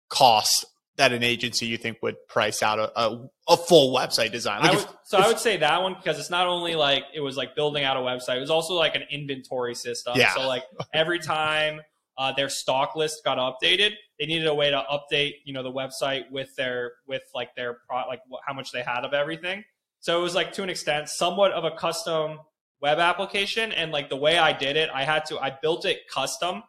[0.08, 0.66] cost
[0.96, 4.62] that an agency you think would price out a, a, a full website design?
[4.62, 6.74] Like I would, if, so if, I would say that one because it's not only
[6.74, 10.14] like it was like building out a website, it was also like an inventory system.
[10.16, 10.34] Yeah.
[10.34, 11.80] So like every time
[12.16, 15.72] uh, their stock list got updated, they needed a way to update you know the
[15.72, 19.64] website with their with like their pro, like how much they had of everything.
[20.00, 22.38] So it was like to an extent somewhat of a custom
[22.80, 26.08] web application, and like the way I did it, I had to I built it
[26.08, 26.62] custom,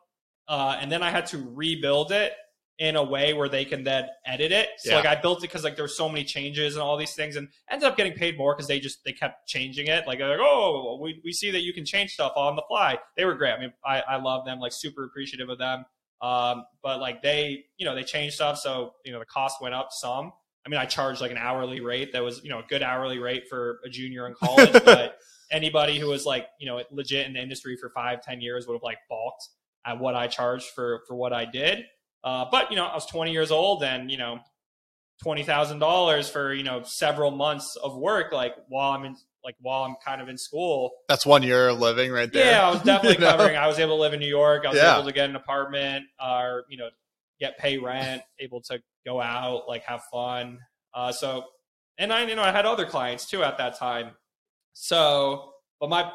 [0.48, 2.34] uh, and then I had to rebuild it
[2.78, 4.68] in a way where they can then edit it.
[4.78, 4.98] So yeah.
[4.98, 7.36] like I built it because like there were so many changes and all these things,
[7.36, 10.06] and ended up getting paid more because they just they kept changing it.
[10.08, 13.00] Like, like oh, we, we see that you can change stuff on the fly.
[13.16, 13.54] They were great.
[13.54, 14.60] I mean, I, I love them.
[14.60, 15.86] Like super appreciative of them.
[16.22, 19.74] Um, but like they, you know, they changed stuff, so you know the cost went
[19.74, 20.34] up some.
[20.66, 23.20] I mean, I charged like an hourly rate that was you know a good hourly
[23.20, 25.18] rate for a junior in college, but
[25.52, 28.74] anybody who was like you know legit in the industry for five, ten years would
[28.74, 29.48] have like balked
[29.86, 31.86] at what I charged for for what I did.
[32.26, 34.40] Uh, but you know, I was 20 years old, and you know,
[35.22, 39.56] twenty thousand dollars for you know several months of work, like while I'm in, like
[39.62, 40.92] while I'm kind of in school.
[41.08, 42.54] That's one year of living right there.
[42.54, 43.54] Yeah, I was definitely you covering.
[43.54, 43.60] Know?
[43.60, 44.66] I was able to live in New York.
[44.66, 44.96] I was yeah.
[44.96, 46.90] able to get an apartment, or you know,
[47.40, 48.24] get pay rent.
[48.40, 50.60] able to go out, like have fun.
[50.94, 51.46] Uh, so,
[52.00, 54.12] and I, you know, I had other clients too at that time.
[54.74, 56.12] So, but my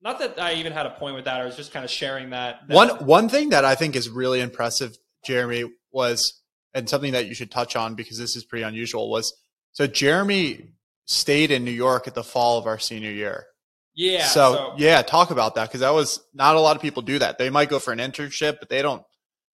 [0.00, 1.40] not that I even had a point with that.
[1.40, 2.74] I was just kind of sharing that, that.
[2.74, 7.34] One one thing that I think is really impressive Jeremy, was, and something that you
[7.34, 9.32] should touch on because this is pretty unusual, was
[9.72, 10.74] so Jeremy
[11.06, 13.46] stayed in New York at the fall of our senior year.
[13.94, 14.26] Yeah.
[14.26, 17.18] So, so yeah, talk about that because that was not a lot of people do
[17.18, 17.38] that.
[17.38, 19.02] They might go for an internship, but they don't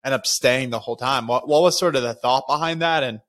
[0.06, 1.28] end up staying the whole time.
[1.28, 3.04] What, what was sort of the thought behind that?
[3.04, 3.20] And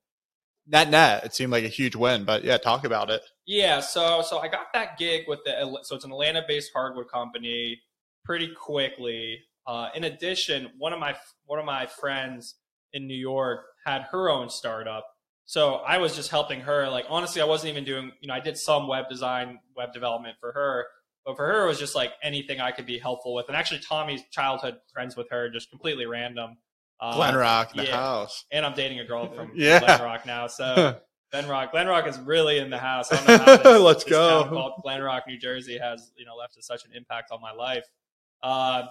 [0.67, 2.23] net net, it seemed like a huge win.
[2.23, 3.21] But yeah, talk about it.
[3.45, 3.81] Yeah.
[3.81, 7.81] So so I got that gig with the so it's an Atlanta based hardwood company
[8.23, 9.39] pretty quickly.
[9.67, 12.55] Uh, in addition, one of my one of my friends
[12.93, 15.05] in New York had her own startup,
[15.45, 16.89] so I was just helping her.
[16.89, 18.11] Like honestly, I wasn't even doing.
[18.21, 20.87] You know, I did some web design, web development for her,
[21.25, 23.47] But for her, it was just like anything I could be helpful with.
[23.47, 26.57] And actually, Tommy's childhood friends with her, just completely random.
[26.99, 27.95] Uh, Glen Rock, the yeah.
[27.95, 28.45] house.
[28.51, 29.79] And I'm dating a girl from yeah.
[29.79, 30.47] Glen Rock now.
[30.47, 30.99] So
[31.31, 33.11] Glen Rock, Glen Rock is really in the house.
[33.11, 34.43] I don't know how this, Let's this go.
[34.43, 37.51] town called Glen Rock, New Jersey has, you know, left such an impact on my
[37.51, 37.85] life.
[38.43, 38.83] Uh,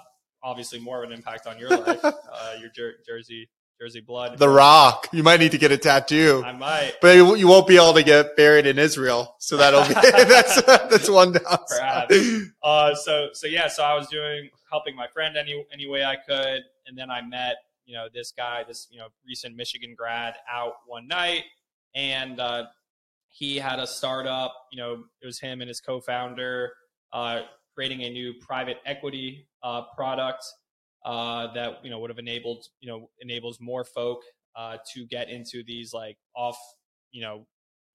[0.43, 3.49] obviously more of an impact on your life, uh, your Jer- Jersey,
[3.81, 4.39] Jersey blood.
[4.39, 5.09] The Rock.
[5.13, 6.43] You might need to get a tattoo.
[6.45, 6.95] I might.
[7.01, 11.09] But you won't be able to get buried in Israel, so that'll be that's that's
[11.09, 12.09] one downside.
[12.09, 12.17] Perhaps.
[12.63, 16.17] Uh, so so yeah, so I was doing helping my friend any any way I
[16.17, 20.35] could, and then I met you know this guy, this you know recent Michigan grad
[20.51, 21.45] out one night,
[21.95, 22.65] and uh,
[23.29, 24.55] he had a startup.
[24.71, 26.73] You know, it was him and his co-founder
[27.13, 27.41] uh,
[27.75, 30.45] creating a new private equity uh, product
[31.05, 34.23] uh, that you know would have enabled you know enables more folk
[34.57, 36.59] uh, to get into these like off
[37.13, 37.47] you know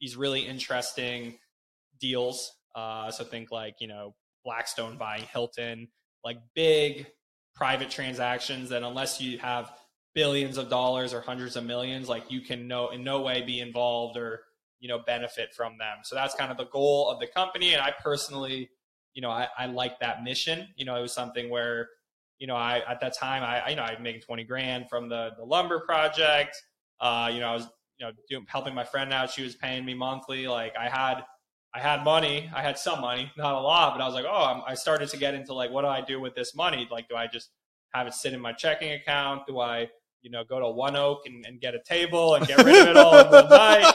[0.02, 1.38] these really interesting
[2.00, 2.52] deals.
[2.76, 5.88] Uh, so think like you know Blackstone buying Hilton,
[6.24, 7.08] like big
[7.56, 9.72] private transactions that unless you have
[10.14, 13.60] billions of dollars or hundreds of millions, like you can no in no way be
[13.60, 14.42] involved or
[14.80, 15.98] you know benefit from them.
[16.04, 17.74] So that's kind of the goal of the company.
[17.74, 18.70] And I personally,
[19.16, 20.68] you know, I, I like that mission.
[20.76, 21.90] You know, it was something where
[22.38, 25.10] you know, I at that time I you know I was making twenty grand from
[25.10, 26.62] the the lumber project.
[27.00, 29.32] Uh, you know, I was you know doing, helping my friend out.
[29.32, 30.48] She was paying me monthly.
[30.48, 31.24] Like I had
[31.74, 32.50] I had money.
[32.54, 35.10] I had some money, not a lot, but I was like, oh, I'm, I started
[35.10, 36.88] to get into like, what do I do with this money?
[36.90, 37.50] Like, do I just
[37.94, 39.48] have it sit in my checking account?
[39.48, 39.90] Do I
[40.22, 42.88] you know go to One Oak and, and get a table and get rid of
[42.90, 43.94] it all in one night?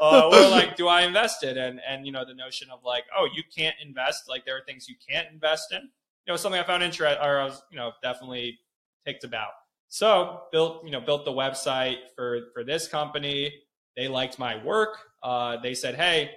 [0.00, 1.56] Uh, or like, do I invest it?
[1.56, 4.28] And and you know the notion of like, oh, you can't invest.
[4.28, 5.88] Like there are things you can't invest in
[6.26, 8.58] you know something I found interesting or I was you know definitely
[9.06, 9.50] ticked about.
[9.88, 13.52] So built you know built the website for for this company.
[13.96, 14.98] They liked my work.
[15.22, 16.32] Uh, they said, hey,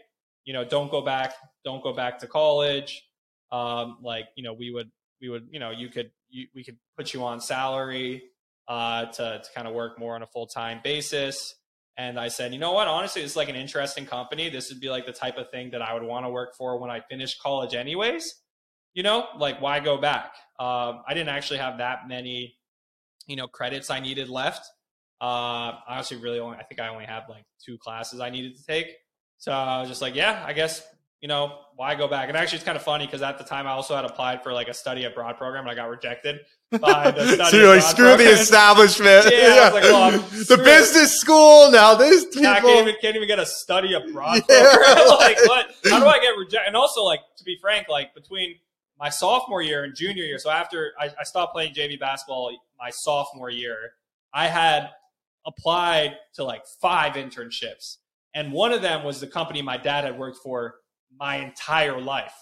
[0.45, 1.34] you know, don't go back,
[1.66, 3.03] don't go back to college.
[3.51, 4.91] Um, like you know, we would
[5.22, 8.24] we would you know you could you, we could put you on salary
[8.68, 11.55] uh, to to kind of work more on a full time basis.
[11.97, 12.87] And I said, you know what?
[12.87, 14.49] Honestly, it's like an interesting company.
[14.49, 16.79] This would be like the type of thing that I would want to work for
[16.79, 18.35] when I finish college, anyways
[18.97, 20.33] you know, like why go back?
[20.59, 22.55] Um, I didn't actually have that many,
[23.27, 24.67] you know, credits I needed left.
[25.21, 28.57] Uh, I actually really only, I think I only had like two classes I needed
[28.57, 28.87] to take.
[29.37, 30.81] So I was just like, yeah, I guess,
[31.22, 32.28] you know, why go back?
[32.30, 34.53] And actually, it's kind of funny because at the time I also had applied for
[34.53, 36.39] like a study abroad program and I got rejected
[36.72, 38.28] by the study so you're like, screw program.
[38.28, 39.28] the establishment.
[39.32, 41.95] Yeah, I was like, well, I'm the business school now.
[41.95, 42.43] These people.
[42.43, 44.72] Yeah, I can't even, can't even get a study abroad Yeah.
[44.76, 45.07] program.
[45.18, 45.68] like, what?
[45.89, 46.68] How do I get rejected?
[46.68, 48.55] And also, like, to be frank, like between
[48.99, 52.89] my sophomore year and junior year, so after I, I stopped playing JV basketball my
[52.91, 53.91] sophomore year,
[54.34, 54.89] I had
[55.45, 57.97] applied to like five internships,
[58.34, 60.76] and one of them was the company my dad had worked for
[61.20, 62.34] my entire life.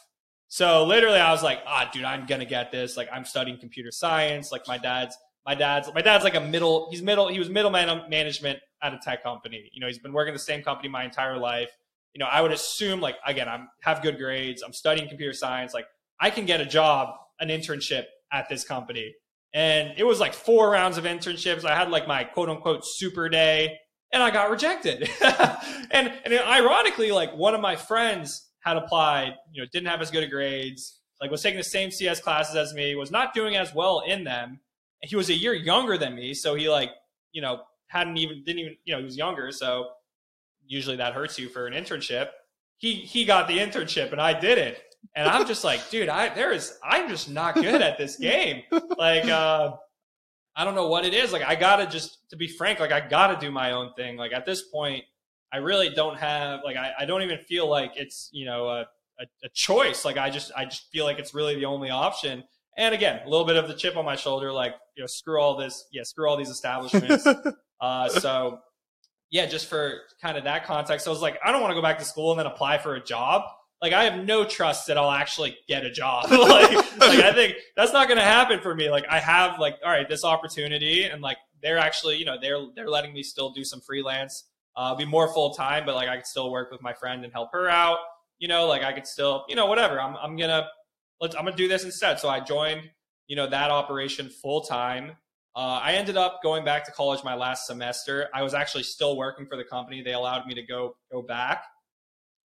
[0.48, 2.96] So literally, I was like, ah, dude, I'm gonna get this.
[2.96, 4.52] Like, I'm studying computer science.
[4.52, 6.88] Like, my dad's my dad's my dad's like a middle.
[6.92, 7.28] He's middle.
[7.28, 9.70] He was middle man management at a tech company.
[9.74, 11.72] You know, he's been working the same company my entire life.
[12.14, 14.62] You know, I would assume like again, I'm have good grades.
[14.62, 15.74] I'm studying computer science.
[15.74, 15.88] Like,
[16.20, 19.14] I can get a job, an internship at this company.
[19.54, 21.64] And it was like four rounds of internships.
[21.64, 23.78] I had like my quote unquote super day
[24.12, 25.10] and I got rejected.
[25.92, 30.12] and and ironically, like one of my friends had applied, you know, didn't have as
[30.12, 33.56] good of grades, like was taking the same CS classes as me, was not doing
[33.56, 34.60] as well in them.
[35.02, 36.90] He was a year younger than me, so he like,
[37.32, 39.90] you know, hadn't even didn't even, you know, he was younger, so
[40.66, 42.30] usually that hurts you for an internship.
[42.78, 44.78] He he got the internship and I didn't.
[45.16, 48.64] And I'm just like, dude, I there is I'm just not good at this game.
[48.98, 49.74] Like uh
[50.56, 51.32] I don't know what it is.
[51.32, 54.18] Like I gotta just to be frank, like I gotta do my own thing.
[54.18, 55.04] Like at this point,
[55.56, 58.82] I really don't have like I, I don't even feel like it's, you know, a,
[59.20, 60.04] a, a choice.
[60.04, 62.44] Like I just I just feel like it's really the only option.
[62.78, 65.40] And again, a little bit of the chip on my shoulder, like, you know, screw
[65.40, 67.26] all this, yeah, screw all these establishments.
[67.82, 68.60] uh so
[69.32, 71.82] yeah, just for kind of that context, I was like, I don't want to go
[71.82, 73.44] back to school and then apply for a job.
[73.82, 76.26] Like I have no trust that I'll actually get a job.
[76.32, 78.90] like, like I think that's not going to happen for me.
[78.90, 82.60] Like I have like, all right, this opportunity, and like they're actually, you know, they're
[82.76, 86.18] they're letting me still do some freelance, uh, be more full time, but like I
[86.18, 87.98] could still work with my friend and help her out.
[88.40, 90.00] You know, like I could still, you know, whatever.
[90.00, 90.68] I'm I'm gonna
[91.22, 92.20] let's I'm gonna do this instead.
[92.20, 92.82] So I joined,
[93.28, 95.14] you know, that operation full time.
[95.56, 98.28] Uh, I ended up going back to college my last semester.
[98.34, 100.02] I was actually still working for the company.
[100.02, 101.64] They allowed me to go go back,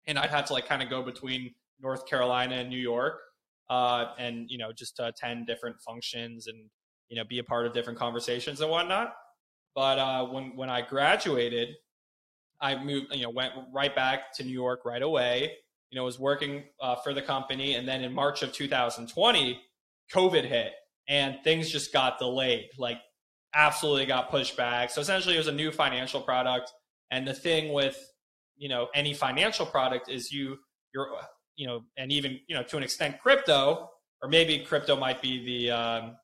[0.05, 3.19] and I'd have to like kind of go between North Carolina and New York,
[3.69, 6.69] uh, and you know just to attend different functions and
[7.09, 9.15] you know be a part of different conversations and whatnot.
[9.73, 11.69] But uh, when when I graduated,
[12.61, 15.51] I moved you know went right back to New York right away.
[15.91, 17.75] you know, was working uh, for the company.
[17.75, 19.59] And then in March of 2020,
[20.13, 20.73] COVID hit
[21.07, 22.99] and things just got delayed, like
[23.55, 24.91] absolutely got pushed back.
[24.91, 26.71] So essentially, it was a new financial product.
[27.11, 27.97] And the thing with,
[28.57, 30.57] you know, any financial product is you,
[30.93, 31.07] you're,
[31.55, 33.89] you know, and even, you know, to an extent, crypto,
[34.21, 36.15] or maybe crypto might be the, um,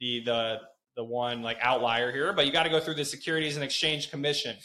[0.00, 0.60] the, the,
[0.96, 4.10] the one like outlier here, but you got to go through the Securities and Exchange
[4.10, 4.56] Commission.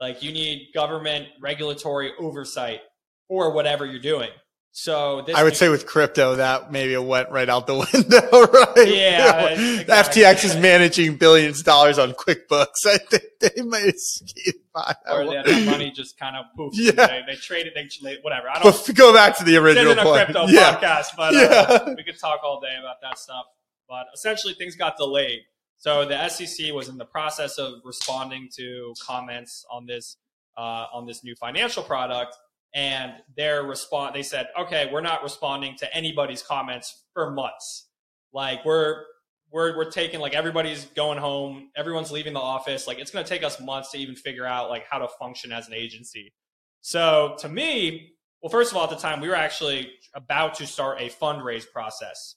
[0.00, 2.80] Like you need government regulatory oversight
[3.28, 4.30] for whatever you're doing.
[4.70, 8.88] So I would say with crypto that maybe it went right out the window, right?
[8.88, 9.48] Yeah.
[9.88, 10.22] Exactly.
[10.22, 12.66] FTX is managing billions of dollars on QuickBooks.
[12.86, 14.94] I think they might have skied by.
[15.10, 16.74] Or that, that money just kind of poof.
[16.74, 16.92] Yeah.
[16.92, 18.48] They, they, traded, they whatever.
[18.50, 20.26] I don't go back to the original point.
[20.26, 20.78] crypto yeah.
[20.78, 23.46] podcast, but uh, we could talk all day about that stuff.
[23.88, 25.40] But essentially things got delayed.
[25.78, 30.16] So the SEC was in the process of responding to comments on this
[30.56, 32.36] uh, on this new financial product
[32.74, 37.88] and their response they said okay we're not responding to anybody's comments for months.
[38.32, 39.04] Like we're
[39.50, 42.86] we're we're taking like everybody's going home everyone's leaving the office.
[42.86, 45.52] Like it's going to take us months to even figure out like how to function
[45.52, 46.32] as an agency.
[46.80, 50.66] So to me well first of all at the time we were actually about to
[50.66, 52.34] start a fundraise process.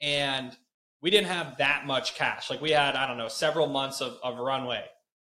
[0.00, 0.56] And
[1.02, 4.16] we didn't have that much cash like we had i don't know several months of,
[4.22, 4.84] of runway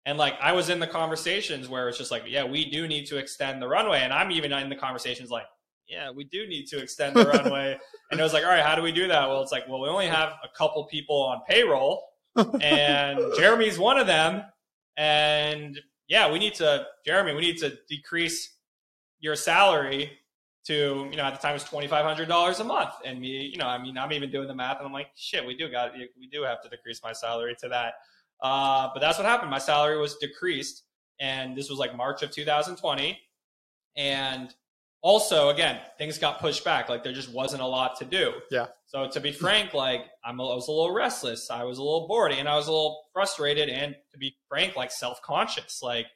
[0.05, 3.05] and like I was in the conversations where it's just like, yeah, we do need
[3.07, 3.99] to extend the runway.
[3.99, 5.45] And I'm even in the conversations like,
[5.88, 7.78] yeah, we do need to extend the runway.
[8.11, 9.28] And it was like, all right, how do we do that?
[9.28, 12.03] Well, it's like, well, we only have a couple people on payroll,
[12.61, 14.43] and Jeremy's one of them.
[14.97, 18.55] And yeah, we need to, Jeremy, we need to decrease
[19.19, 20.11] your salary
[20.66, 22.93] to, you know, at the time it was twenty five hundred dollars a month.
[23.05, 25.45] And me, you know, I mean, I'm even doing the math, and I'm like, shit,
[25.45, 27.95] we do got, we do have to decrease my salary to that.
[28.41, 29.51] Uh, but that's what happened.
[29.51, 30.84] My salary was decreased,
[31.20, 33.20] and this was like March of 2020.
[33.95, 34.53] And
[35.01, 36.89] also, again, things got pushed back.
[36.89, 38.34] Like there just wasn't a lot to do.
[38.49, 38.68] Yeah.
[38.86, 41.51] So to be frank, like I'm, a, I was a little restless.
[41.51, 43.70] I was a little bored, and I was a little frustrated.
[43.70, 45.82] And to be frank, like self conscious.
[45.84, 46.07] Like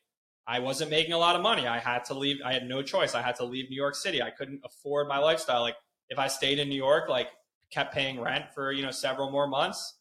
[0.47, 1.67] I wasn't making a lot of money.
[1.67, 2.37] I had to leave.
[2.45, 3.15] I had no choice.
[3.15, 4.21] I had to leave New York City.
[4.21, 5.61] I couldn't afford my lifestyle.
[5.61, 5.75] Like
[6.09, 7.27] if I stayed in New York, like
[7.69, 9.97] kept paying rent for you know several more months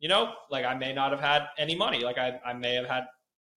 [0.00, 2.02] you know, like I may not have had any money.
[2.02, 3.04] Like I, I may have had,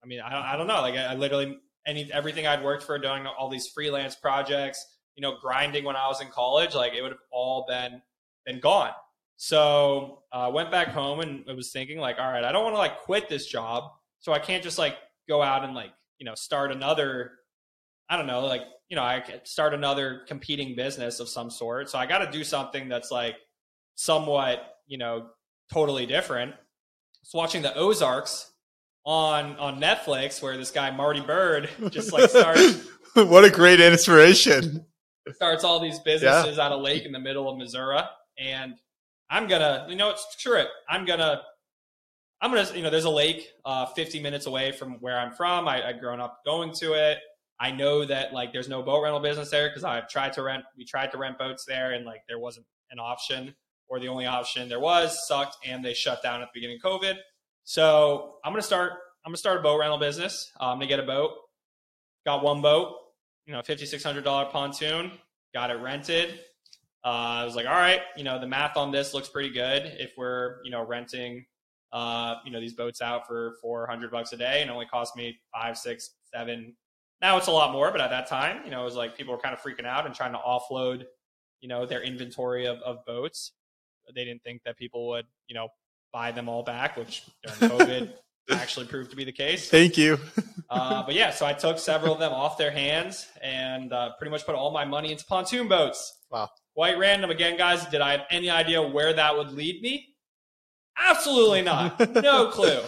[0.04, 0.82] I mean, I I don't know.
[0.82, 4.86] Like I, I literally, any, everything I'd worked for doing all these freelance projects,
[5.16, 8.02] you know, grinding when I was in college, like it would have all been,
[8.46, 8.92] been gone.
[9.38, 12.64] So I uh, went back home and I was thinking like, all right, I don't
[12.64, 13.92] want to like quit this job.
[14.20, 14.96] So I can't just like
[15.28, 17.32] go out and like, you know, start another,
[18.10, 21.90] I don't know, like, you know, I could start another competing business of some sort.
[21.90, 23.36] So I got to do something that's like
[23.96, 25.28] somewhat, you know,
[25.72, 26.52] totally different.
[26.52, 26.58] I
[27.22, 28.52] was watching the Ozarks
[29.06, 34.86] on on Netflix where this guy Marty Byrde just like starts what a great inspiration.
[35.34, 36.66] Starts all these businesses yeah.
[36.66, 38.02] on a lake in the middle of Missouri.
[38.38, 38.76] And
[39.30, 40.68] I'm gonna, you know, it's it.
[40.90, 41.42] I'm gonna
[42.44, 45.66] I'm gonna, you know, there's a lake uh, 50 minutes away from where I'm from.
[45.66, 47.20] I, I've grown up going to it.
[47.58, 50.66] I know that like there's no boat rental business there because I've tried to rent.
[50.78, 53.56] We tried to rent boats there, and like there wasn't an option
[53.88, 56.92] or the only option there was, sucked, and they shut down at the beginning of
[56.92, 57.16] COVID.
[57.64, 58.92] So I'm gonna start.
[59.26, 60.52] I'm gonna start a boat rental business.
[60.60, 61.32] Uh, I'm gonna get a boat.
[62.26, 62.94] Got one boat,
[63.46, 65.14] you know, fifty six hundred dollar pontoon.
[65.54, 66.42] Got it rented.
[67.06, 69.84] Uh, I was like, all right, you know, the math on this looks pretty good.
[69.98, 71.46] If we're, you know, renting,
[71.94, 75.40] uh, you know, these boats out for 400 bucks a day and only cost me
[75.54, 76.76] five, six, seven.
[77.22, 79.34] Now it's a lot more, but at that time, you know, it was like people
[79.34, 81.06] were kind of freaking out and trying to offload,
[81.62, 83.54] you know, their inventory of, of boats
[84.14, 85.70] they didn't think that people would, you know,
[86.12, 88.14] buy them all back, which during COVID
[88.52, 89.70] actually proved to be the case.
[89.70, 90.20] Thank you.
[90.70, 94.32] uh, but yeah, so I took several of them off their hands and uh, pretty
[94.32, 96.22] much put all my money into pontoon boats.
[96.30, 96.50] Wow.
[96.76, 97.86] Quite random again, guys.
[97.86, 100.13] Did I have any idea where that would lead me?
[100.98, 102.00] Absolutely not.
[102.16, 102.82] No clue.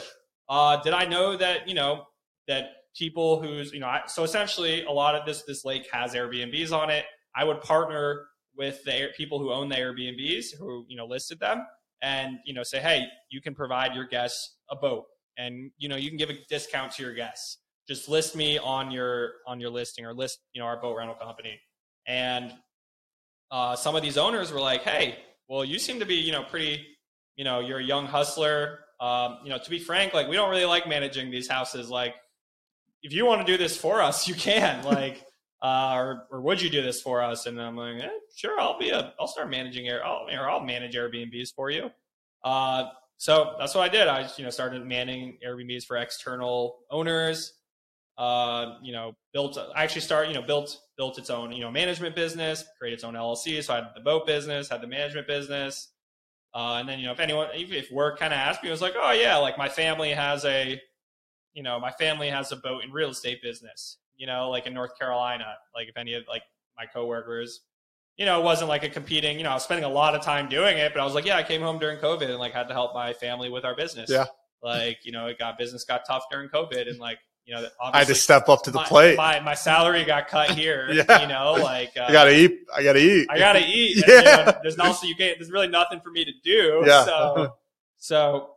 [0.48, 2.06] Uh, did I know that, you know,
[2.48, 6.14] that people who's, you know, I, so essentially a lot of this, this lake has
[6.14, 7.06] Airbnbs on it.
[7.36, 8.28] I would partner
[8.58, 11.66] with the people who own the Airbnbs who you know listed them
[12.02, 15.06] and you know say hey you can provide your guests a boat
[15.38, 18.92] and you know you can give a discount to your guests just list me on
[18.92, 21.60] your on your listing or list you know our boat rental company
[22.08, 22.54] and
[23.52, 26.44] uh, some of these owners were like hey well you seem to be you know
[26.44, 26.86] pretty
[27.36, 30.50] you know you're a young hustler um, you know to be frank like we don't
[30.50, 32.16] really like managing these houses like
[33.04, 35.26] if you want to do this for us you can like
[35.62, 37.48] uh, or, or would you do this for us?
[37.48, 40.60] And I'm like, eh, sure, I'll be a, I'll start managing Air, I'll, or I'll
[40.60, 41.90] manage Airbnbs for you.
[42.44, 44.08] Uh, so that's what I did.
[44.08, 47.54] I, you know, started manning Airbnbs for external owners.
[48.18, 49.58] Uh, you know, built.
[49.76, 50.30] I actually started.
[50.30, 53.62] You know, built built its own you know management business, created its own LLC.
[53.62, 55.90] So I had the boat business, had the management business,
[56.56, 58.72] uh, and then you know if anyone if, if work kind of asked me, it
[58.72, 60.82] was like, oh yeah, like my family has a,
[61.54, 63.98] you know, my family has a boat and real estate business.
[64.16, 66.44] You know, like in North Carolina, like if any of like
[66.78, 67.62] my coworkers
[68.18, 70.22] you know, it wasn't like a competing, you know, I was spending a lot of
[70.22, 72.54] time doing it, but I was like, yeah, I came home during COVID and like
[72.54, 74.10] had to help my family with our business.
[74.10, 74.26] Yeah.
[74.64, 78.00] Like, you know, it got business got tough during COVID and like, you know, I
[78.00, 79.18] had to step up to the my, plate.
[79.18, 81.22] My, my salary got cut here, Yeah.
[81.22, 82.62] you know, like, uh, I gotta eat.
[82.76, 83.28] I gotta eat.
[83.30, 83.98] I gotta eat.
[83.98, 84.40] And, Yeah.
[84.40, 86.84] you know, there's also, you can't, there's really nothing for me to do.
[86.88, 87.06] Yeah.
[87.06, 87.54] So,
[87.98, 88.50] so,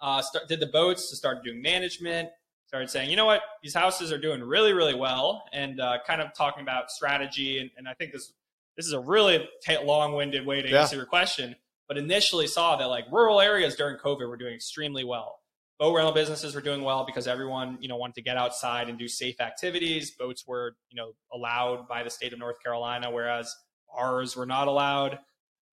[0.00, 2.28] uh, start, did the boats, started doing management,
[2.66, 6.20] started saying, you know what, these houses are doing really, really well, and uh, kind
[6.20, 7.60] of talking about strategy.
[7.60, 8.32] And, and I think this
[8.76, 10.82] this is a really ta long-winded way to Yeah.
[10.82, 11.56] answer your question,
[11.88, 15.37] but initially saw that like rural areas during COVID were doing extremely well.
[15.78, 18.98] Boat rental businesses were doing well because everyone, you know, wanted to get outside and
[18.98, 20.10] do safe activities.
[20.10, 23.54] Boats were, you know, allowed by the state of North Carolina, whereas
[23.96, 25.20] ours were not allowed.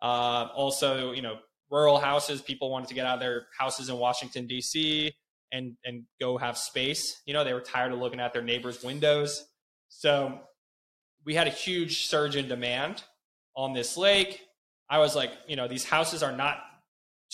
[0.01, 1.37] Uh, also, you know,
[1.71, 5.11] rural houses, people wanted to get out of their houses in Washington D.C.
[5.51, 7.21] and and go have space.
[7.25, 9.47] You know, they were tired of looking at their neighbors' windows.
[9.89, 10.39] So
[11.25, 13.03] we had a huge surge in demand
[13.55, 14.41] on this lake.
[14.89, 16.59] I was like, you know, these houses are not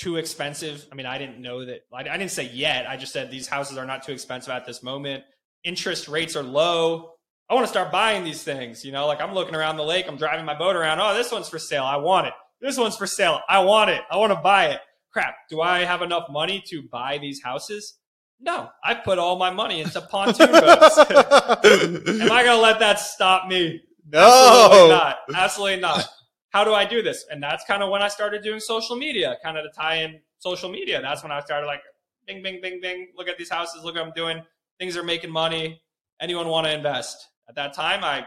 [0.02, 0.88] too expensive.
[0.92, 1.82] I mean, I didn't know that.
[1.94, 2.90] I, I didn't say yet.
[2.90, 5.24] I just said these houses are not too expensive at this moment.
[5.64, 7.14] Interest rates are low.
[7.48, 8.84] I want to start buying these things.
[8.84, 10.08] You know, like I'm looking around the lake.
[10.08, 11.00] I'm driving my boat around.
[11.00, 11.84] Oh, this one's for sale.
[11.84, 12.34] I want it.
[12.62, 13.42] This one's for sale.
[13.48, 14.02] I want it.
[14.10, 14.80] I want to buy it.
[15.14, 15.36] Crap.
[15.50, 18.00] Do I have enough money to buy these houses?
[18.40, 20.98] No, I put all my money into pontoon boats.
[21.10, 23.82] Am I going to let that stop me?
[24.12, 24.88] Absolutely no.
[24.90, 25.18] not.
[25.36, 26.08] Absolutely not.
[26.52, 27.26] How do I do this?
[27.32, 30.20] And that's kind of when I started doing social media, kind of to tie in
[30.38, 31.02] social media.
[31.02, 31.82] That's when I started like,
[32.28, 33.08] bing, bing, bing, bing.
[33.18, 33.84] Look at these houses.
[33.84, 34.42] Look what I'm doing.
[34.80, 35.82] Things are making money.
[36.20, 37.28] Anyone want to invest?
[37.48, 38.26] At that time, I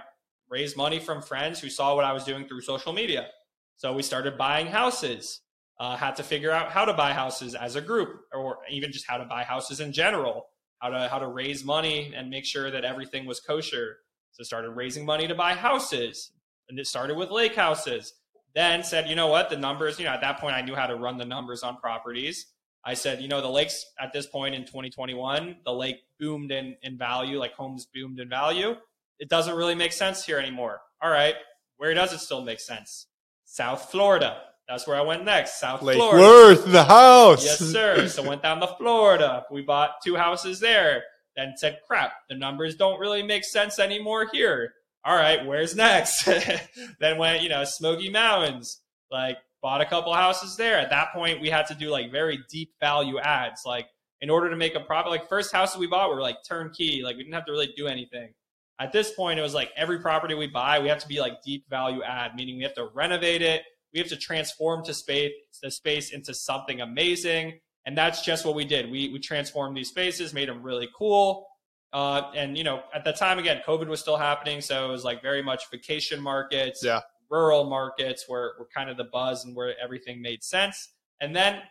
[0.49, 3.29] raised money from friends who saw what I was doing through social media.
[3.77, 5.41] So we started buying houses.
[5.81, 9.09] Uh, had to figure out how to buy houses as a group, or even just
[9.09, 10.47] how to buy houses in general.
[10.79, 13.97] How to how to raise money and make sure that everything was kosher.
[14.33, 16.31] So started raising money to buy houses.
[16.69, 18.15] And it started with lake houses.
[18.55, 20.87] Then said, you know what, the numbers, you know, at that point I knew how
[20.87, 22.47] to run the numbers on properties.
[22.85, 26.77] I said, you know, the lakes at this point in 2021, the lake boomed in,
[26.83, 28.77] in value, like homes boomed in value.
[29.19, 30.81] It doesn't really make sense here anymore.
[31.03, 31.35] All right,
[31.79, 33.07] where does it still make sense?
[33.45, 34.43] South Florida.
[34.69, 35.61] That's where I went next.
[35.61, 36.23] South Lake Florida.
[36.23, 37.45] Worth, the house.
[37.45, 38.09] Yes, sir.
[38.09, 39.45] So went down to Florida.
[39.51, 41.03] We bought two houses there.
[41.37, 44.73] Then said, crap, the numbers don't really make sense anymore here.
[45.05, 46.25] All right, where's next?
[47.01, 48.81] then went, you know, Smoky Mountains.
[49.11, 50.79] Like bought a couple houses there.
[50.79, 53.63] At that point, we had to do like very deep value ads.
[53.65, 53.87] Like
[54.21, 57.03] in order to make a profit, like first houses we bought were like turnkey.
[57.03, 58.33] Like we didn't have to really do anything.
[58.81, 61.43] At this point, it was like every property we buy, we have to be like
[61.43, 63.63] deep value add, meaning we have to renovate it.
[63.93, 65.33] We have to transform to space
[65.63, 67.61] the space into something amazing.
[67.87, 68.91] And that's just what we did.
[68.91, 71.47] We we transformed these spaces, made them really cool.
[71.95, 75.05] Uh, and you know, at the time again, COVID was still happening, so it was
[75.05, 77.01] like very much vacation markets, Yeah.
[77.31, 80.89] rural markets were were kind of the buzz and where everything made sense.
[81.21, 81.63] And then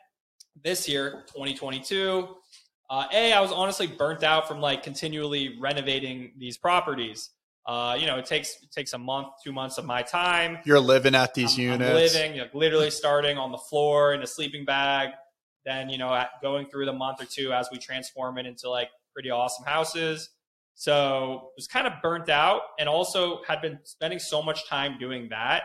[0.63, 2.37] this year, 2022,
[2.89, 7.29] uh, a I was honestly burnt out from like continually renovating these properties.
[7.65, 10.59] Uh, you know, it takes it takes a month, two months of my time.
[10.63, 12.13] You're living at these I'm- I'm units.
[12.13, 15.09] living, you know, literally starting on the floor in a sleeping bag,
[15.65, 18.69] then you know, at, going through the month or two as we transform it into
[18.69, 20.29] like pretty awesome houses.
[20.75, 25.29] So was kind of burnt out, and also had been spending so much time doing
[25.29, 25.63] that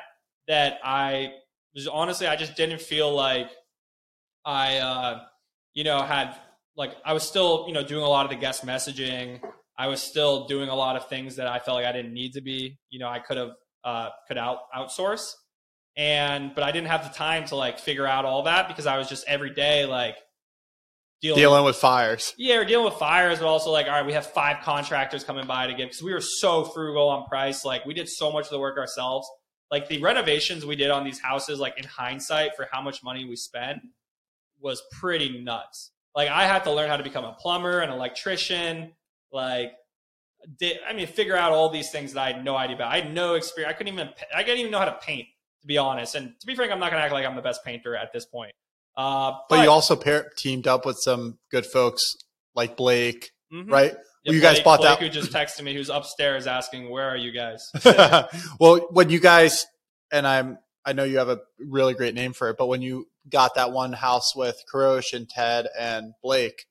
[0.49, 1.33] that I
[1.75, 3.51] was honestly I just didn't feel like
[4.45, 5.21] I, uh,
[5.75, 6.35] you know, had
[6.77, 9.41] like I was still you know doing a lot of the guest messaging.
[9.79, 12.33] I was still doing a lot of things that I felt like I didn't need
[12.33, 12.79] to be.
[12.91, 13.51] You know, I could have
[13.85, 15.33] uh, could out outsource,
[15.97, 18.99] and but I didn't have the time to like figure out all that because I
[18.99, 20.17] was just every day like
[21.21, 22.35] dealing, dealing with fires.
[22.39, 25.47] yeah, we're dealing with fires, but also like, all right, we have five contractors coming
[25.47, 27.65] by to give because we were so frugal on price.
[27.65, 29.29] Like, we did so much of the work ourselves.
[29.71, 33.25] Like the renovations we did on these houses, like in hindsight, for how much money
[33.25, 33.81] we spent,
[34.61, 35.91] was pretty nuts.
[36.15, 38.93] Like, I had to learn how to become a plumber, an electrician,
[39.33, 39.73] like.
[40.61, 42.93] Did, I mean, figure out all these things that I had no idea about.
[42.93, 43.75] I had no experience.
[43.75, 44.09] I couldn't even.
[44.33, 45.27] I didn't even know how to paint,
[45.63, 46.15] to be honest.
[46.15, 48.25] And to be frank, I'm not gonna act like I'm the best painter at this
[48.25, 48.53] point.
[48.99, 52.17] Uh, But you also pair, teamed up with some good folks
[52.57, 53.71] like Blake, Mhm.
[53.71, 53.97] right?
[54.25, 57.09] Yeah, you guys Blake- bought Blake that- who just texted me, who's upstairs asking, "Where
[57.09, 57.71] are you guys?"
[58.61, 59.65] well, when you guys
[60.11, 63.09] and I'm, I know you have a really great name for it, but when you
[63.29, 66.65] got that one house with Karosh and Ted and Blake,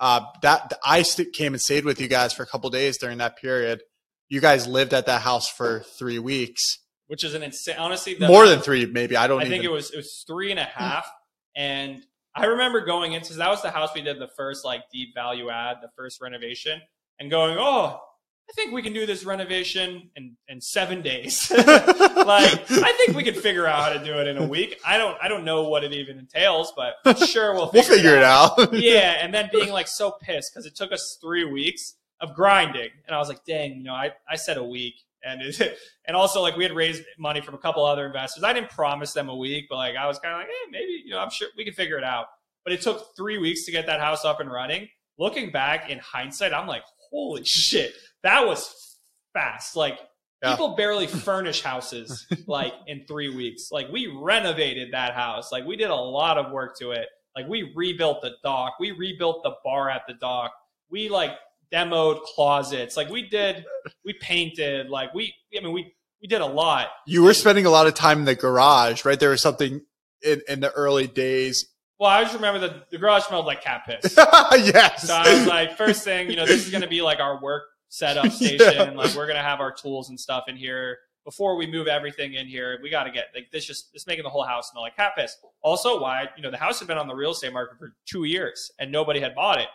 [0.00, 3.18] Uh, that I st- came and stayed with you guys for a couple days during
[3.18, 3.82] that period.
[4.28, 7.76] You guys lived at that house for three weeks, which is an insane.
[7.78, 9.16] Honestly, more than three, maybe.
[9.16, 9.38] I don't.
[9.38, 11.06] I even, think it was it was three and a half,
[11.54, 12.02] and
[12.34, 15.50] I remember going into that was the house we did the first like deep value
[15.50, 16.80] add, the first renovation,
[17.18, 18.00] and going, oh,
[18.48, 21.50] I think we can do this renovation in, in seven days.
[21.56, 24.80] like, I think we could figure out how to do it in a week.
[24.84, 28.16] I don't, I don't know what it even entails, but sure we'll figure, we'll figure
[28.16, 28.58] it out.
[28.58, 28.72] It out.
[28.74, 29.18] yeah.
[29.20, 32.90] And then being like so pissed because it took us three weeks of grinding.
[33.06, 34.94] And I was like, dang, you know, I, I said a week.
[35.24, 38.44] And it, and also like we had raised money from a couple other investors.
[38.44, 41.02] I didn't promise them a week, but like I was kind of like, hey, maybe,
[41.04, 42.26] you know, I'm sure we can figure it out.
[42.64, 44.88] But it took three weeks to get that house up and running.
[45.18, 48.98] Looking back in hindsight, I'm like, holy shit that was
[49.32, 49.76] fast.
[49.76, 49.98] Like
[50.42, 50.52] yeah.
[50.52, 53.70] people barely furnish houses like in three weeks.
[53.70, 55.52] Like we renovated that house.
[55.52, 57.06] Like we did a lot of work to it.
[57.36, 58.74] Like we rebuilt the dock.
[58.78, 60.52] We rebuilt the bar at the dock.
[60.90, 61.32] We like
[61.72, 62.96] demoed closets.
[62.96, 63.64] Like we did,
[64.04, 64.88] we painted.
[64.88, 66.88] Like we, I mean, we we did a lot.
[67.06, 69.18] You were spending a lot of time in the garage, right?
[69.18, 69.80] There was something
[70.22, 71.66] in, in the early days.
[71.98, 74.14] Well, I just remember the, the garage smelled like cat piss.
[74.16, 75.06] yes.
[75.06, 77.40] So I was like, first thing, you know, this is going to be like our
[77.40, 78.72] work setup station.
[78.72, 78.90] yeah.
[78.90, 82.46] Like we're gonna have our tools and stuff in here before we move everything in
[82.46, 82.78] here.
[82.82, 83.64] We got to get like this.
[83.64, 85.36] Just this making the whole house smell like cat piss.
[85.62, 88.24] Also, why you know the house had been on the real estate market for two
[88.24, 89.68] years and nobody had bought it.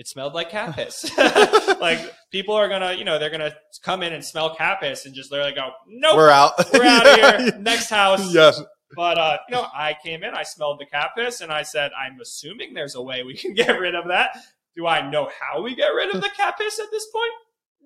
[0.00, 1.14] It smelled like cat piss.
[1.78, 5.14] like people are gonna, you know, they're gonna come in and smell cat piss and
[5.14, 6.54] just literally go, "Nope, we're out.
[6.72, 7.58] We're out of here.
[7.58, 8.62] Next house." Yes.
[8.96, 11.90] But uh, you know, I came in, I smelled the cat piss, and I said,
[11.92, 14.30] "I'm assuming there's a way we can get rid of that."
[14.74, 17.32] Do I know how we get rid of the cat piss at this point?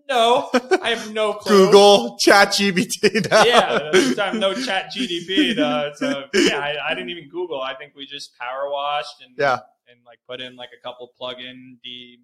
[0.09, 0.51] No,
[0.85, 1.67] I have no clue.
[1.67, 3.27] Google, Chat GPT.
[3.45, 5.57] Yeah, I have no Chat GDP.
[5.97, 7.61] so yeah, I, I, didn't even Google.
[7.61, 9.61] I think we just power washed and yeah,
[9.95, 12.19] and like put in like a couple plug-in D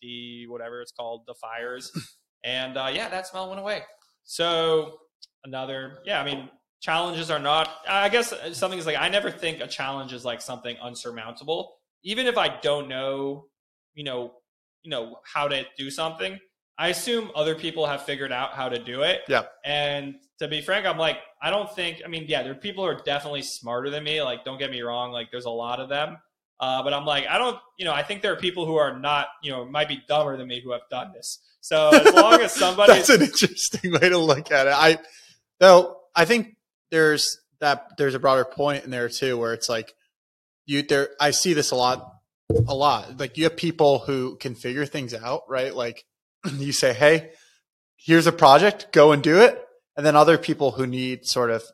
[0.00, 1.92] D whatever it's called, the fires,
[2.44, 3.82] and uh, yeah, that smell went away.
[4.24, 4.98] So
[5.44, 6.48] another, yeah, I mean,
[6.80, 7.70] challenges are not.
[7.88, 12.26] I guess something is like I never think a challenge is like something unsurmountable, even
[12.26, 13.46] if I don't know,
[13.94, 14.32] you know,
[14.82, 16.38] you know how to do something
[16.78, 19.20] I assume other people have figured out how to do it.
[19.28, 19.44] Yeah.
[19.64, 22.84] And to be frank, I'm like, I don't think, I mean, yeah, there are people
[22.84, 24.22] who are definitely smarter than me.
[24.22, 25.12] Like, don't get me wrong.
[25.12, 26.16] Like, there's a lot of them.
[26.62, 28.96] Uh, but I'm like, I don't, you know, I think there are people who are
[28.96, 31.40] not, you know, might be dumber than me who have done this.
[31.60, 32.92] So as long as somebody.
[32.92, 34.72] That's an interesting way to look at it.
[34.72, 34.98] I,
[35.58, 36.56] though, I think
[36.92, 39.92] there's that, there's a broader point in there too, where it's like,
[40.64, 42.12] you, there, I see this a lot,
[42.68, 43.18] a lot.
[43.18, 45.74] Like, you have people who can figure things out, right?
[45.74, 46.04] Like,
[46.52, 47.32] you say, hey,
[47.96, 49.60] here's a project, go and do it.
[49.96, 51.64] And then other people who need sort of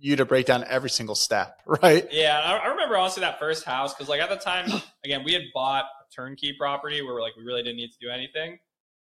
[0.00, 2.08] you to break down every single step, right?
[2.10, 4.70] Yeah, I, remember honestly that first house because like at the time,
[5.04, 8.10] again, we had bought a turnkey property where like we really didn't need to do
[8.10, 8.58] anything.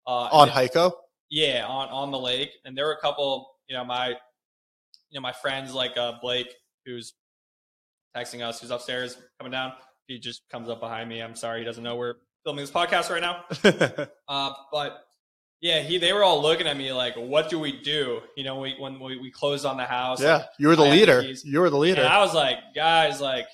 [0.07, 0.93] Uh, on Hyco?
[1.31, 4.15] Yeah, on on the lake, and there were a couple, you know, my, you
[5.15, 6.53] know, my friends like uh, Blake,
[6.85, 7.15] who's
[8.17, 9.73] texting us, who's upstairs coming down.
[10.07, 11.21] He just comes up behind me.
[11.21, 12.15] I'm sorry, he doesn't know we're
[12.45, 13.45] filming this podcast right now.
[14.29, 15.07] uh, but
[15.61, 18.61] yeah, he they were all looking at me like, "What do we do?" You know,
[18.61, 20.23] we, when we, we closed on the house.
[20.23, 21.23] Yeah, like, you were the leader.
[21.23, 22.03] You were the leader.
[22.03, 23.47] And I was like, guys, like,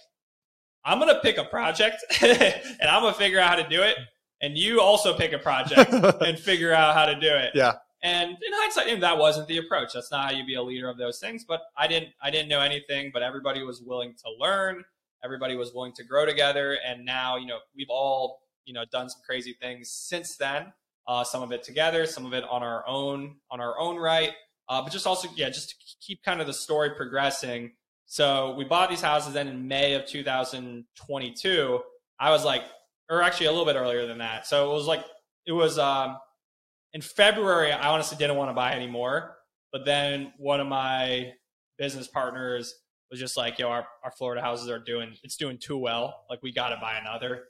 [0.84, 3.96] I'm gonna pick a project and I'm gonna figure out how to do it,
[4.40, 7.52] and you also pick a project and figure out how to do it.
[7.54, 7.74] Yeah.
[8.04, 9.92] And in hindsight, that wasn't the approach.
[9.94, 11.44] That's not how you be a leader of those things.
[11.46, 13.10] But I didn't I didn't know anything.
[13.12, 14.84] But everybody was willing to learn.
[15.24, 16.78] Everybody was willing to grow together.
[16.84, 20.72] And now, you know, we've all you know done some crazy things since then
[21.06, 24.32] uh, some of it together, some of it on our own on our own right.
[24.68, 27.72] Uh, but just also, yeah, just to keep kind of the story progressing.
[28.12, 31.80] So we bought these houses then in May of 2022.
[32.20, 32.62] I was like,
[33.09, 34.47] or actually a little bit earlier than that.
[34.47, 35.02] So it was like,
[35.47, 36.18] it was um,
[36.93, 37.72] in February.
[37.72, 39.39] I honestly didn't want to buy anymore.
[39.72, 41.32] But then one of my
[41.78, 42.74] business partners
[43.10, 46.26] was just like, yo, our, our Florida houses are doing, it's doing too well.
[46.28, 47.44] Like we got to buy another.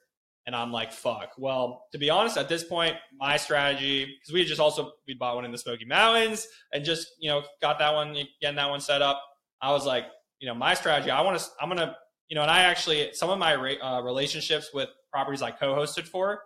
[0.47, 1.32] And I'm like, fuck.
[1.39, 5.34] Well, to be honest, at this point, my strategy, because we just also, we bought
[5.34, 8.80] one in the Smoky Mountains and just, you know, got that one, getting that one
[8.80, 9.20] set up.
[9.60, 10.05] I was like,
[10.43, 11.97] you know, my strategy, I want to, I'm going to,
[12.28, 16.05] you know, and I actually, some of my uh, relationships with properties I co hosted
[16.05, 16.43] for,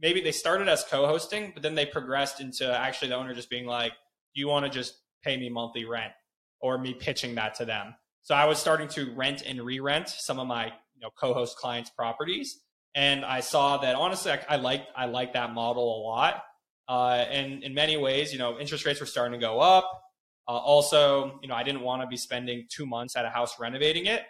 [0.00, 3.50] maybe they started as co hosting, but then they progressed into actually the owner just
[3.50, 3.92] being like,
[4.34, 6.12] do you want to just pay me monthly rent
[6.60, 7.94] or me pitching that to them?
[8.22, 11.34] So I was starting to rent and re rent some of my, you know, co
[11.34, 12.62] host clients' properties
[12.94, 16.44] and I saw that honestly, I, I liked I liked that model a lot.
[16.88, 20.01] Uh, and in many ways, you know, interest rates were starting to go up.
[20.48, 23.58] Uh, also, you know, I didn't want to be spending two months at a house
[23.60, 24.22] renovating it,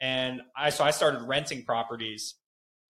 [0.00, 2.34] and I so I started renting properties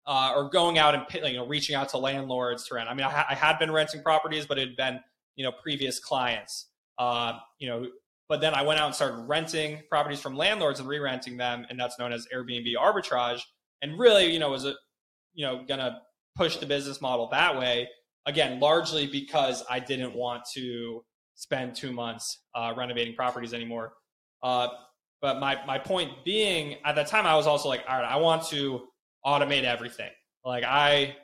[0.07, 2.89] uh, or going out and you know reaching out to landlords to rent.
[2.89, 5.01] I mean, I, I had been renting properties, but it had been
[5.37, 6.67] you know previous clients.
[6.99, 7.87] Uh, you know,
[8.29, 11.79] but then I went out and started renting properties from landlords and re-renting them, and
[11.79, 13.41] that's known as Airbnb arbitrage.
[13.83, 14.75] And really, you know, was a
[15.35, 16.01] you know gonna
[16.37, 17.89] push the business model that way
[18.27, 21.05] again, largely because I didn't want to
[21.41, 23.95] spend two months uh, renovating properties anymore.
[24.43, 24.69] Uh,
[25.23, 28.17] but my my point being, at that time, I was also like, all right, I
[28.17, 28.83] want to
[29.25, 30.11] automate everything.
[30.45, 31.17] Like I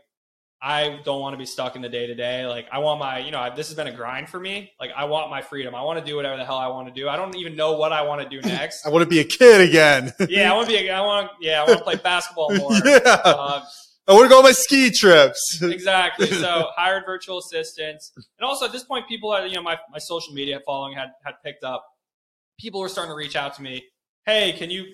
[0.60, 2.46] I don't want to be stuck in the day to day.
[2.46, 4.72] Like I want my, you know, this has been a grind for me.
[4.80, 5.74] Like I want my freedom.
[5.74, 7.08] I want to do whatever the hell I want to do.
[7.08, 8.86] I don't even know what I want to do next.
[8.86, 10.12] I want to be a kid again.
[10.28, 10.88] yeah, I want to be.
[10.88, 11.30] A, I want.
[11.40, 12.72] Yeah, I want to play basketball more.
[12.84, 13.00] yeah.
[13.04, 13.64] Uh,
[14.08, 15.58] I want to go on my ski trips.
[15.62, 16.28] exactly.
[16.28, 19.98] So hired virtual assistants, and also at this point, people, are, you know, my my
[19.98, 21.84] social media following had had picked up.
[22.58, 23.84] People were starting to reach out to me.
[24.24, 24.84] Hey, can you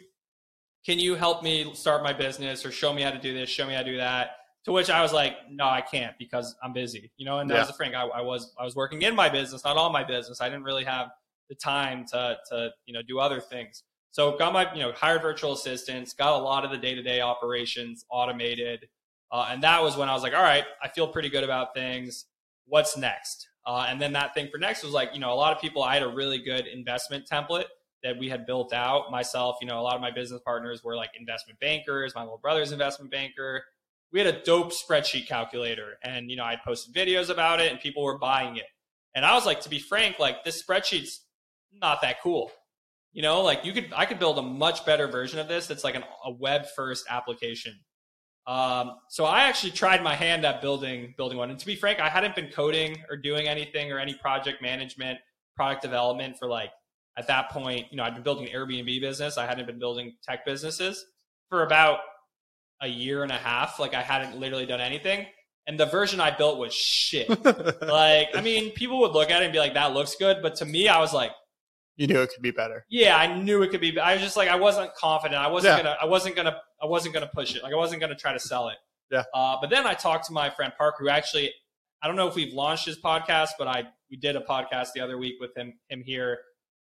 [0.84, 3.66] can you help me start my business or show me how to do this, show
[3.66, 4.36] me how to do that?
[4.64, 7.38] To which I was like, no, I can't because I'm busy, you know.
[7.40, 7.62] And yeah.
[7.62, 10.04] as a frank, I, I was I was working in my business, not on my
[10.04, 10.40] business.
[10.40, 11.08] I didn't really have
[11.48, 13.84] the time to to you know do other things.
[14.10, 17.02] So got my you know hired virtual assistants, got a lot of the day to
[17.02, 18.88] day operations automated,
[19.32, 21.74] uh, and that was when I was like, all right, I feel pretty good about
[21.74, 22.26] things.
[22.66, 23.48] What's next?
[23.64, 25.82] Uh, and then that thing for next was like, you know, a lot of people,
[25.82, 27.64] I had a really good investment template
[28.02, 29.56] that we had built out myself.
[29.60, 32.14] You know, a lot of my business partners were like investment bankers.
[32.14, 33.64] My little brother's investment banker.
[34.12, 37.80] We had a dope spreadsheet calculator, and you know, I posted videos about it, and
[37.80, 38.66] people were buying it.
[39.14, 41.24] And I was like, to be frank, like this spreadsheet's
[41.80, 42.50] not that cool.
[43.12, 45.66] You know, like you could, I could build a much better version of this.
[45.66, 47.78] That's like an, a web first application
[48.46, 51.50] um, so I actually tried my hand at building building one.
[51.50, 55.18] And to be frank, I hadn't been coding or doing anything or any project management,
[55.54, 56.70] product development for like
[57.16, 57.86] at that point.
[57.90, 59.38] You know, I'd been building an Airbnb business.
[59.38, 61.04] I hadn't been building tech businesses
[61.48, 62.00] for about
[62.80, 63.78] a year and a half.
[63.78, 65.26] Like I hadn't literally done anything.
[65.68, 67.28] And the version I built was shit.
[67.80, 70.56] like, I mean, people would look at it and be like, "That looks good," but
[70.56, 71.30] to me, I was like,
[71.96, 72.86] you knew it could be better.
[72.88, 73.98] Yeah, I knew it could be.
[73.98, 75.40] I was just like, I wasn't confident.
[75.40, 75.82] I wasn't yeah.
[75.82, 75.96] gonna.
[76.00, 76.56] I wasn't gonna.
[76.82, 77.62] I wasn't gonna push it.
[77.62, 78.76] Like I wasn't gonna try to sell it.
[79.10, 79.24] Yeah.
[79.34, 81.52] Uh, but then I talked to my friend Parker, who actually,
[82.02, 85.00] I don't know if we've launched his podcast, but I we did a podcast the
[85.00, 86.38] other week with him him here.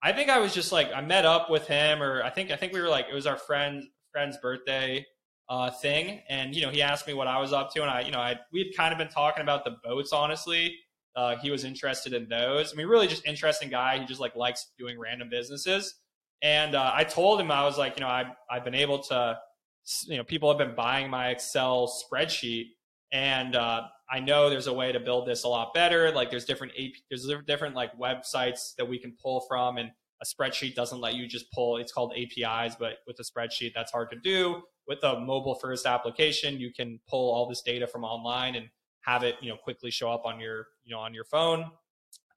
[0.02, 2.56] I think I was just like I met up with him, or I think I
[2.56, 5.06] think we were like it was our friend friend's birthday
[5.50, 8.02] uh, thing, and you know he asked me what I was up to, and I
[8.02, 10.78] you know I we had kind of been talking about the boats honestly
[11.16, 12.74] uh, he was interested in those.
[12.74, 14.00] I mean, really just interesting guy.
[14.00, 15.96] He just like likes doing random businesses.
[16.42, 19.38] And uh, I told him I was like, you know, I've I've been able to,
[20.08, 22.68] you know, people have been buying my Excel spreadsheet,
[23.12, 26.12] and uh, I know there's a way to build this a lot better.
[26.12, 29.92] Like there's different AP, there's different like websites that we can pull from, and
[30.22, 31.78] a spreadsheet doesn't let you just pull.
[31.78, 34.64] It's called APIs, but with a spreadsheet, that's hard to do.
[34.88, 38.70] With a mobile first application, you can pull all this data from online and
[39.04, 41.70] have it you know quickly show up on your you know on your phone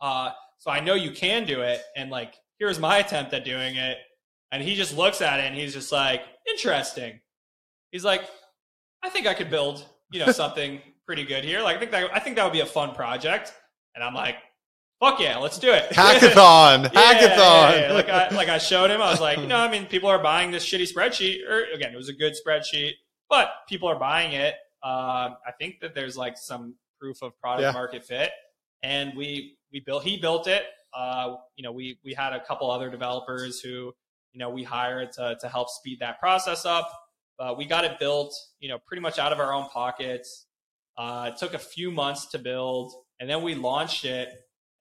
[0.01, 3.77] uh, so i know you can do it and like here's my attempt at doing
[3.77, 3.99] it
[4.53, 7.19] and he just looks at it and he's just like interesting
[7.91, 8.23] he's like
[9.03, 11.63] i think i could build you know something pretty good here.
[11.63, 13.53] Like i think that i think that would be a fun project.
[13.95, 14.37] And i'm like
[15.01, 15.85] fuck yeah let's do it.
[15.91, 17.93] Hackathon yeah, hackathon yeah, yeah.
[17.93, 19.01] like i like i showed him.
[19.01, 21.93] I was like you know i mean people are buying this shitty spreadsheet or again
[21.93, 22.93] it was a good spreadsheet
[23.29, 24.55] but people are buying it.
[24.83, 28.31] Uh, I think that there's like some proof of product market fit,
[28.83, 30.65] and we we built he built it.
[30.95, 33.93] Uh, you know, we we had a couple other developers who
[34.33, 36.91] you know we hired to to help speed that process up.
[37.39, 40.47] Uh, we got it built, you know, pretty much out of our own pockets.
[40.97, 44.29] Uh, it took a few months to build, and then we launched it.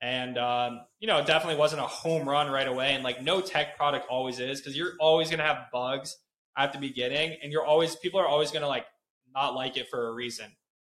[0.02, 2.94] And um, you know, it definitely wasn't a home run right away.
[2.94, 6.16] And like no tech product always is, because you're always gonna have bugs
[6.58, 8.86] at the beginning, and you're always people are always gonna like
[9.34, 10.46] not like it for a reason.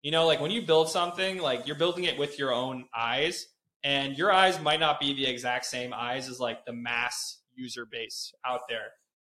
[0.02, 3.46] You know, like when you build something, like you're building it with your own eyes,
[3.84, 7.86] and your eyes might not be the exact same eyes as like the mass user
[7.86, 8.92] base out there.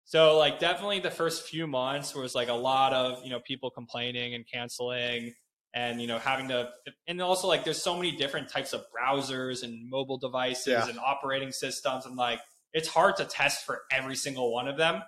[0.09, 3.69] So like definitely the first few months was like a lot of, you know, people
[3.69, 5.33] complaining and canceling
[5.75, 6.67] and you know having to
[7.07, 10.87] and also like there's so many different types of browsers and mobile devices yeah.
[10.87, 12.39] and operating systems and like
[12.73, 15.03] it's hard to test for every single one of them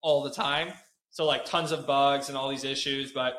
[0.00, 0.72] all the time
[1.10, 3.34] so like tons of bugs and all these issues, but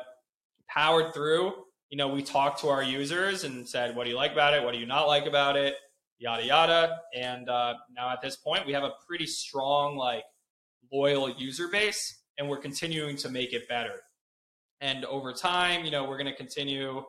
[0.68, 1.54] powered through.
[1.90, 4.62] You know, we talked to our users and said, "What do you like about it?
[4.62, 5.74] What do you not like about it?"
[6.18, 7.00] Yada yada.
[7.14, 10.22] And uh, now at this point, we have a pretty strong, like,
[10.92, 14.00] loyal user base, and we're continuing to make it better.
[14.80, 17.02] And over time, you know, we're going to continue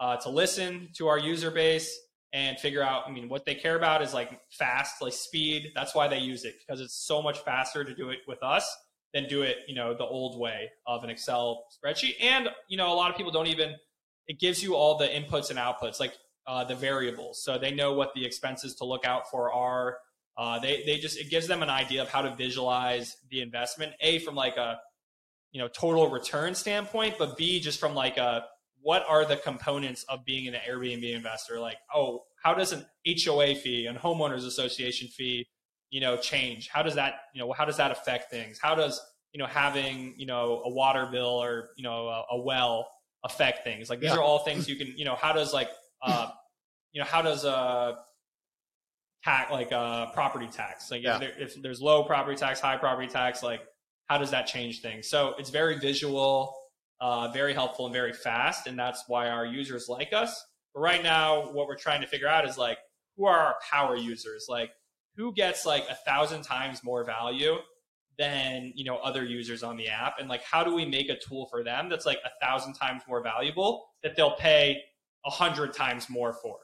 [0.00, 1.96] uh, to listen to our user base
[2.32, 3.04] and figure out.
[3.06, 5.72] I mean, what they care about is like fast, like speed.
[5.74, 8.68] That's why they use it because it's so much faster to do it with us
[9.12, 12.14] than do it, you know, the old way of an Excel spreadsheet.
[12.20, 13.74] And, you know, a lot of people don't even,
[14.28, 16.14] it gives you all the inputs and outputs, like
[16.46, 17.42] uh, the variables.
[17.42, 19.98] So they know what the expenses to look out for are.
[20.36, 23.92] Uh, they, they just, it gives them an idea of how to visualize the investment,
[24.00, 24.78] A, from like a,
[25.52, 28.44] you know, total return standpoint, but B, just from like a,
[28.82, 31.60] what are the components of being an Airbnb investor?
[31.60, 35.46] Like, oh, how does an HOA fee and homeowners association fee
[35.90, 39.00] you know change how does that you know how does that affect things how does
[39.32, 42.88] you know having you know a water bill or you know a, a well
[43.24, 44.16] affect things like these yeah.
[44.16, 45.68] are all things you can you know how does like
[46.02, 46.30] uh
[46.92, 47.92] you know how does uh
[49.24, 50.90] tax like uh property tax.
[50.90, 51.14] Like yeah.
[51.14, 53.60] if, there, if there's low property tax high property tax like
[54.06, 55.08] how does that change things?
[55.08, 56.54] So it's very visual
[57.00, 60.42] uh very helpful and very fast and that's why our users like us.
[60.74, 62.78] But right now what we're trying to figure out is like
[63.16, 64.46] who are our power users?
[64.48, 64.70] Like
[65.16, 67.56] who gets like a thousand times more value
[68.18, 70.14] than you know other users on the app?
[70.18, 73.02] And like how do we make a tool for them that's like a thousand times
[73.06, 74.80] more valuable that they'll pay
[75.26, 76.56] a hundred times more for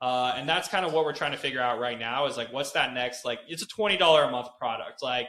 [0.00, 2.52] uh, and that's kind of what we're trying to figure out right now is like
[2.52, 5.28] what's that next like it's a $20 a month product like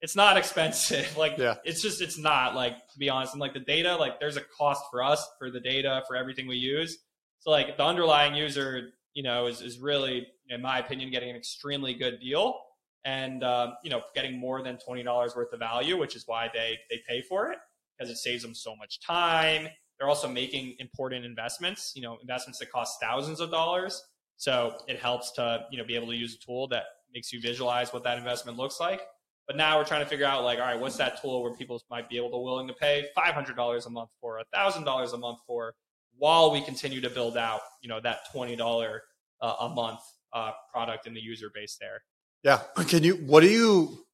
[0.00, 1.54] it's not expensive like yeah.
[1.64, 4.42] it's just it's not like to be honest and like the data like there's a
[4.56, 6.98] cost for us for the data for everything we use
[7.38, 11.36] so like the underlying user you know is, is really in my opinion, getting an
[11.36, 12.58] extremely good deal
[13.04, 16.50] and uh, you know getting more than twenty dollars worth of value, which is why
[16.52, 17.58] they they pay for it
[17.96, 19.68] because it saves them so much time.
[19.98, 24.02] They're also making important investments, you know, investments that cost thousands of dollars.
[24.36, 27.40] So it helps to you know be able to use a tool that makes you
[27.40, 29.00] visualize what that investment looks like.
[29.46, 31.80] But now we're trying to figure out like, all right, what's that tool where people
[31.88, 34.84] might be able to willing to pay five hundred dollars a month for, a thousand
[34.84, 35.74] dollars a month for,
[36.18, 39.02] while we continue to build out, you know, that twenty dollar
[39.40, 40.00] uh, a month
[40.32, 42.02] uh, product in the user base there.
[42.42, 42.60] Yeah.
[42.86, 44.04] Can you, what do you,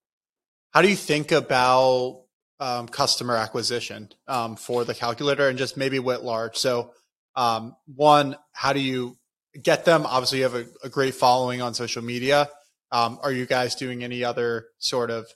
[0.70, 2.24] how do you think about
[2.62, 6.56] um, customer acquisition um, for the calculator and just maybe wit large?
[6.56, 6.92] So,
[7.34, 9.16] um, one, how do you
[9.60, 10.06] get them?
[10.06, 12.48] Obviously, you have a, a great following on social media.
[12.92, 15.26] Um, are you guys doing any other sort of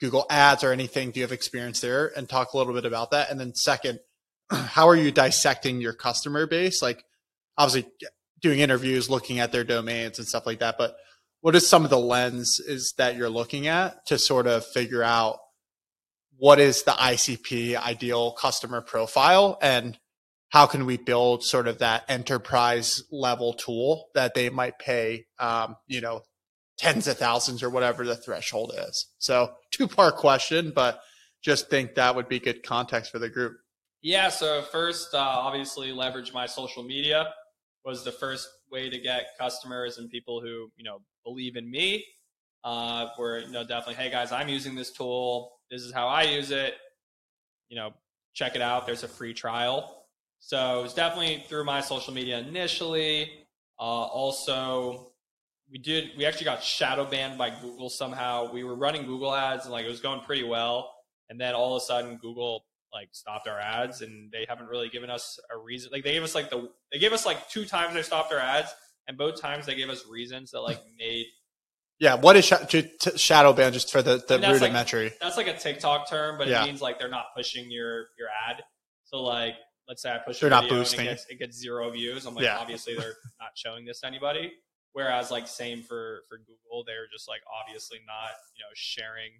[0.00, 1.10] Google ads or anything?
[1.10, 2.10] Do you have experience there?
[2.16, 3.30] And talk a little bit about that.
[3.30, 4.00] And then, second,
[4.50, 6.80] how are you dissecting your customer base?
[6.80, 7.04] Like,
[7.58, 7.90] obviously,
[8.40, 10.76] doing interviews, looking at their domains and stuff like that.
[10.78, 10.96] But
[11.42, 15.02] what is some of the lens is that you're looking at to sort of figure
[15.02, 15.38] out
[16.38, 19.98] what is the ICP ideal customer profile and
[20.50, 25.76] how can we build sort of that enterprise level tool that they might pay, um,
[25.86, 26.22] you know,
[26.78, 29.06] tens of thousands or whatever the threshold is.
[29.18, 31.00] So two part question, but
[31.42, 33.56] just think that would be good context for the group.
[34.02, 34.28] Yeah.
[34.28, 37.32] So first, uh, obviously leverage my social media
[37.84, 42.04] was the first way to get customers and people who you know believe in me.
[42.64, 45.52] Uh, were you know definitely, hey guys, I'm using this tool.
[45.70, 46.74] This is how I use it.
[47.68, 47.92] You know,
[48.34, 48.86] check it out.
[48.86, 50.04] There's a free trial.
[50.38, 53.30] So it was definitely through my social media initially.
[53.78, 55.12] Uh, also,
[55.70, 58.52] we did we actually got shadow banned by Google somehow.
[58.52, 60.92] We were running Google ads and like it was going pretty well,
[61.28, 64.88] and then all of a sudden Google like stopped our ads and they haven't really
[64.88, 67.64] given us a reason like they gave us like the they gave us like two
[67.64, 68.72] times they stopped our ads
[69.06, 71.26] and both times they gave us reasons that like made
[71.98, 75.48] yeah what is sh- shadow ban just for the, the that's rudimentary like, that's like
[75.48, 76.62] a tiktok term but yeah.
[76.62, 78.62] it means like they're not pushing your your ad
[79.04, 79.54] so like
[79.88, 82.44] let's say i push they're not boosting it gets, it gets, zero views i'm like
[82.44, 82.58] yeah.
[82.58, 84.52] obviously they're not showing this to anybody
[84.92, 89.30] whereas like same for for google they're just like obviously not you know sharing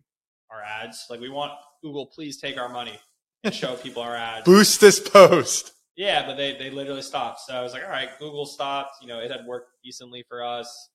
[0.51, 1.53] our ads like we want
[1.83, 2.99] google please take our money
[3.47, 4.45] and show people our ads.
[4.45, 5.73] Boost this post.
[5.97, 7.41] Yeah, but they, they literally stopped.
[7.41, 8.97] So I was like, all right, Google stopped.
[9.01, 10.91] You know, it had worked decently for us.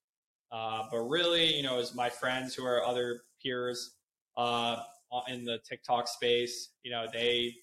[0.52, 3.96] Uh, but really, you know, as my friends who are other peers
[4.38, 4.78] uh,
[5.30, 7.56] in the TikTok space, you know, they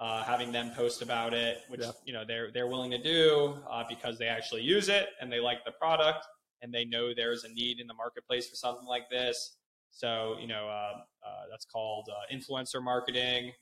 [0.00, 1.92] uh, having them post about it, which yeah.
[2.04, 5.40] you know they're they're willing to do uh, because they actually use it and they
[5.40, 6.26] like the product
[6.62, 9.56] and they know there's a need in the marketplace for something like this.
[9.90, 13.52] So you know uh, uh, that's called influencer marketing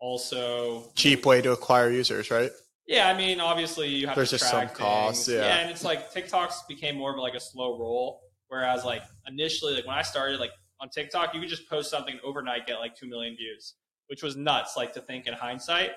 [0.00, 2.50] also cheap way to acquire users, right?
[2.86, 5.38] Yeah, I mean, obviously you have There's to just some costs, yeah.
[5.38, 5.56] yeah.
[5.58, 9.86] And it's like TikTok's became more of like a slow roll, whereas like initially, like
[9.86, 13.08] when I started, like on TikTok, you could just post something overnight, get like two
[13.08, 13.74] million views,
[14.08, 14.76] which was nuts.
[14.76, 15.92] Like to think in hindsight,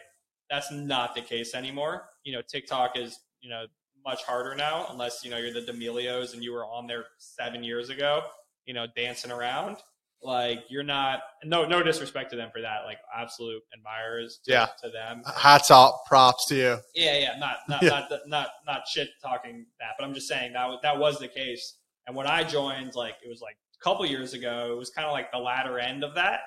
[0.49, 2.05] that's not the case anymore.
[2.23, 3.65] You know, TikTok is you know
[4.05, 7.63] much harder now, unless you know you're the D'Amelios and you were on there seven
[7.63, 8.21] years ago,
[8.65, 9.77] you know, dancing around.
[10.21, 12.85] Like you're not no no disrespect to them for that.
[12.85, 14.67] Like absolute admirers to, yeah.
[14.83, 15.21] to them.
[15.35, 16.77] Hats off, props to you.
[16.95, 17.35] Yeah, yeah.
[17.37, 17.89] Not not yeah.
[17.89, 21.77] not not not shit talking that, but I'm just saying that that was the case.
[22.07, 25.05] And when I joined, like it was like a couple years ago, it was kind
[25.05, 26.39] of like the latter end of that.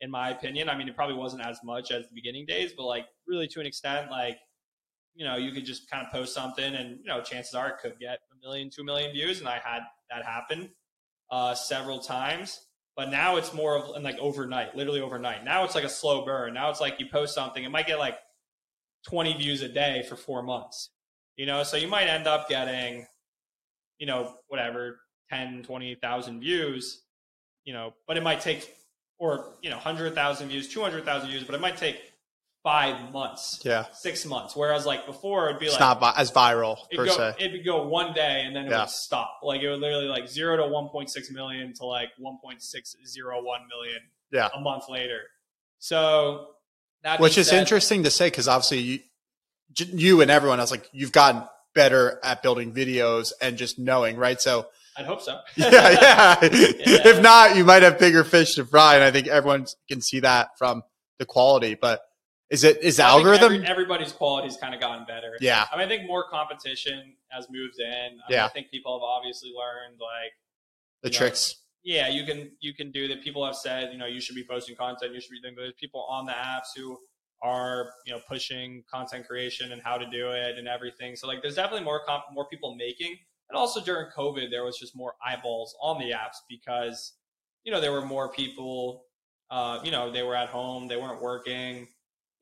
[0.00, 0.68] in my opinion.
[0.68, 3.60] I mean, it probably wasn't as much as the beginning days, but like really to
[3.60, 4.38] an extent, like
[5.14, 7.76] you know, you could just kind of post something, and you know, chances are it
[7.80, 9.80] could get a million, two million views, and I had
[10.10, 10.70] that happen
[11.30, 12.63] uh, several times.
[12.96, 15.44] But now it's more of like overnight, literally overnight.
[15.44, 16.54] Now it's like a slow burn.
[16.54, 18.18] Now it's like you post something, it might get like
[19.08, 20.90] 20 views a day for four months.
[21.36, 23.06] You know, so you might end up getting,
[23.98, 25.00] you know, whatever,
[25.30, 27.02] 10, 20,000 views,
[27.64, 28.72] you know, but it might take,
[29.18, 32.13] or, you know, 100,000 views, 200,000 views, but it might take
[32.64, 33.84] five months, Yeah.
[33.92, 34.56] six months.
[34.56, 37.34] Whereas like before, it'd be It's like, not as viral per go, se.
[37.38, 38.80] it'd go one day and then it Yeah.
[38.80, 39.40] would stop.
[39.42, 44.00] Like it would literally like zero to 1.6 million to like 1.601 million
[44.32, 44.48] Yeah.
[44.54, 45.20] a month later.
[45.78, 46.54] So
[47.18, 48.98] Which is said- interesting to say because obviously you,
[49.92, 51.42] you and everyone else, like you've gotten
[51.74, 54.40] better at building videos and just knowing, right?
[54.40, 55.38] So I'd hope so.
[55.56, 56.38] yeah, yeah.
[56.42, 60.20] If not, you might have bigger fish to fry, and I think everyone can see
[60.20, 60.82] that from
[61.18, 61.74] the quality.
[61.74, 62.00] But
[62.50, 63.54] is it is the I algorithm?
[63.54, 65.36] every- everybody's quality's kind of gotten better.
[65.40, 67.86] yeah, I mean, I think more competition has moved in.
[67.88, 68.44] I, mean, Yeah.
[68.46, 70.32] I think people have obviously learned like
[71.02, 71.56] the you know, tricks.
[71.82, 73.22] yeah, you can you can do that.
[73.22, 75.54] People have said, you know, you should be posting content, you should be doing.
[75.56, 76.98] There's people on the apps who
[77.42, 81.16] are you know pushing content creation and how to do it and everything.
[81.16, 83.16] So like, there's definitely more comp- more people making.
[83.50, 87.12] And also during COVID, there was just more eyeballs on the apps because
[87.64, 89.04] you know there were more people.
[89.50, 91.86] Uh, you know, they were at home, they weren't working.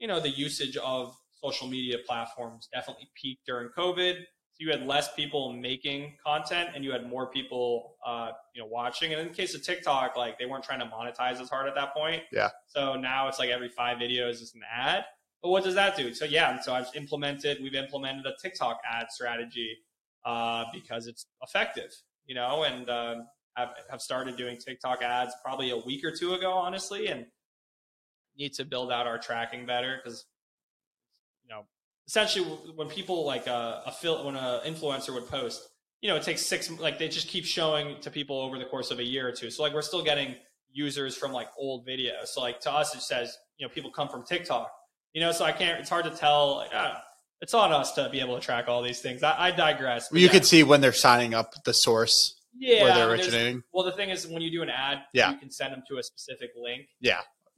[0.02, 4.16] You know, the usage of social media platforms definitely peaked during COVID.
[4.16, 8.68] So you had less people making content, and you had more people, uh, you know,
[8.68, 9.12] watching.
[9.12, 11.76] And in the case of TikTok, like they weren't trying to monetize as hard at
[11.76, 12.24] that point.
[12.32, 12.50] Yeah.
[12.66, 15.04] So now it's like every five videos is an ad.
[15.40, 16.12] But what does that do?
[16.14, 19.76] So yeah, so I've implemented, we've implemented a TikTok ad strategy
[20.24, 21.92] uh, because it's effective,
[22.26, 26.34] you know, and um, have have started doing TikTok ads probably a week or two
[26.34, 27.26] ago, honestly, and
[28.36, 30.24] need to build out our tracking better because
[31.42, 31.62] you know
[32.06, 32.44] essentially
[32.76, 35.62] when people like uh, a fil- when an influencer would post
[36.00, 38.90] you know it takes six like they just keep showing to people over the course
[38.90, 40.34] of a year or two so like we're still getting
[40.72, 44.08] users from like old videos so like to us it says you know people come
[44.08, 44.70] from tiktok
[45.12, 46.94] you know so i can't it's hard to tell like, know.
[47.42, 50.18] it's on us to be able to track all these things i, I digress but
[50.20, 50.32] You yeah.
[50.32, 53.62] could see when they're signing up the source yeah where they're originating.
[53.74, 55.30] well the thing is when you do an ad Yeah.
[55.32, 56.86] you can send them to a specific link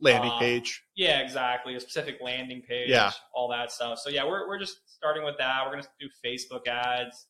[0.00, 0.82] Landing uh, page.
[0.96, 1.74] Yeah, exactly.
[1.76, 3.12] A specific landing page, Yeah.
[3.32, 3.98] all that stuff.
[4.00, 5.64] So yeah, we're we're just starting with that.
[5.64, 7.26] We're gonna do Facebook ads.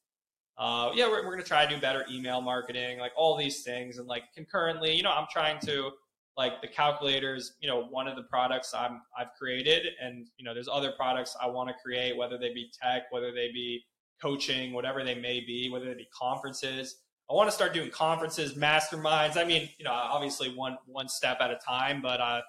[0.57, 3.99] Uh, yeah, we're we're gonna try to do better email marketing, like all these things,
[3.99, 5.91] and like concurrently, you know, I'm trying to
[6.37, 7.55] like the calculators.
[7.61, 11.37] You know, one of the products I'm I've created, and you know, there's other products
[11.41, 13.85] I want to create, whether they be tech, whether they be
[14.23, 16.97] coaching, whatever they may be, whether they be conferences.
[17.31, 19.37] I want to start doing conferences, masterminds.
[19.37, 22.41] I mean, you know, obviously one one step at a time, but uh,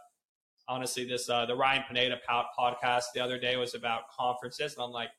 [0.67, 4.91] honestly, this uh, the Ryan Pineda podcast the other day was about conferences, and I'm
[4.91, 5.09] like,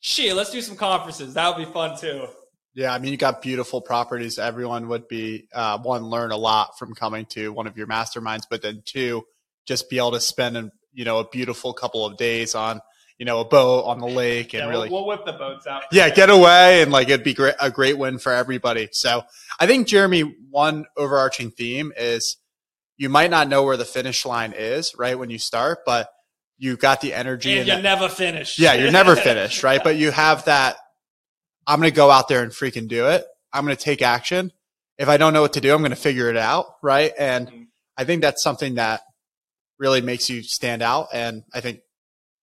[0.00, 1.34] shit, let's do some conferences.
[1.34, 2.26] That would be fun too.
[2.74, 4.38] Yeah, I mean, you got beautiful properties.
[4.38, 8.44] Everyone would be uh, one learn a lot from coming to one of your masterminds,
[8.48, 9.24] but then two,
[9.66, 12.80] just be able to spend a you know a beautiful couple of days on
[13.18, 15.66] you know a boat on the lake and yeah, really we'll, we'll whip the boats
[15.66, 15.82] out.
[15.92, 18.88] yeah get away and like it'd be great a great win for everybody.
[18.92, 19.22] So
[19.60, 22.36] I think Jeremy, one overarching theme is
[22.98, 26.10] you might not know where the finish line is right when you start, but
[26.58, 28.58] you got the energy and and you that- never finish.
[28.58, 29.82] yeah, you're never finished, right?
[29.82, 30.76] But you have that.
[31.66, 33.24] I'm going to go out there and freaking do it.
[33.52, 34.52] I'm going to take action.
[34.98, 37.12] If I don't know what to do, I'm going to figure it out, right?
[37.18, 37.66] And Mhm.
[37.96, 39.02] I think that's something that
[39.78, 41.08] really makes you stand out.
[41.12, 41.80] And I think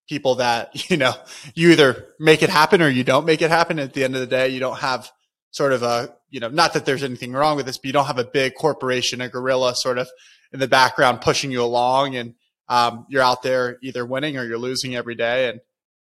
[0.08, 1.14] people that you know,
[1.54, 3.80] you either make it happen or you don't make it happen.
[3.80, 5.12] At the end of the day, you don't have
[5.52, 8.06] sort of a you know, not that there's anything wrong with this, but you don't
[8.08, 10.10] have a big corporation, a gorilla sort of
[10.56, 12.34] in the background pushing you along, and
[12.70, 15.60] um, you're out there either winning or you're losing every day, and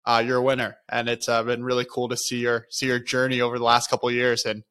[0.05, 0.77] uh, you're a winner.
[0.89, 3.89] And it's uh, been really cool to see your see your journey over the last
[3.89, 4.45] couple years.
[4.45, 4.65] And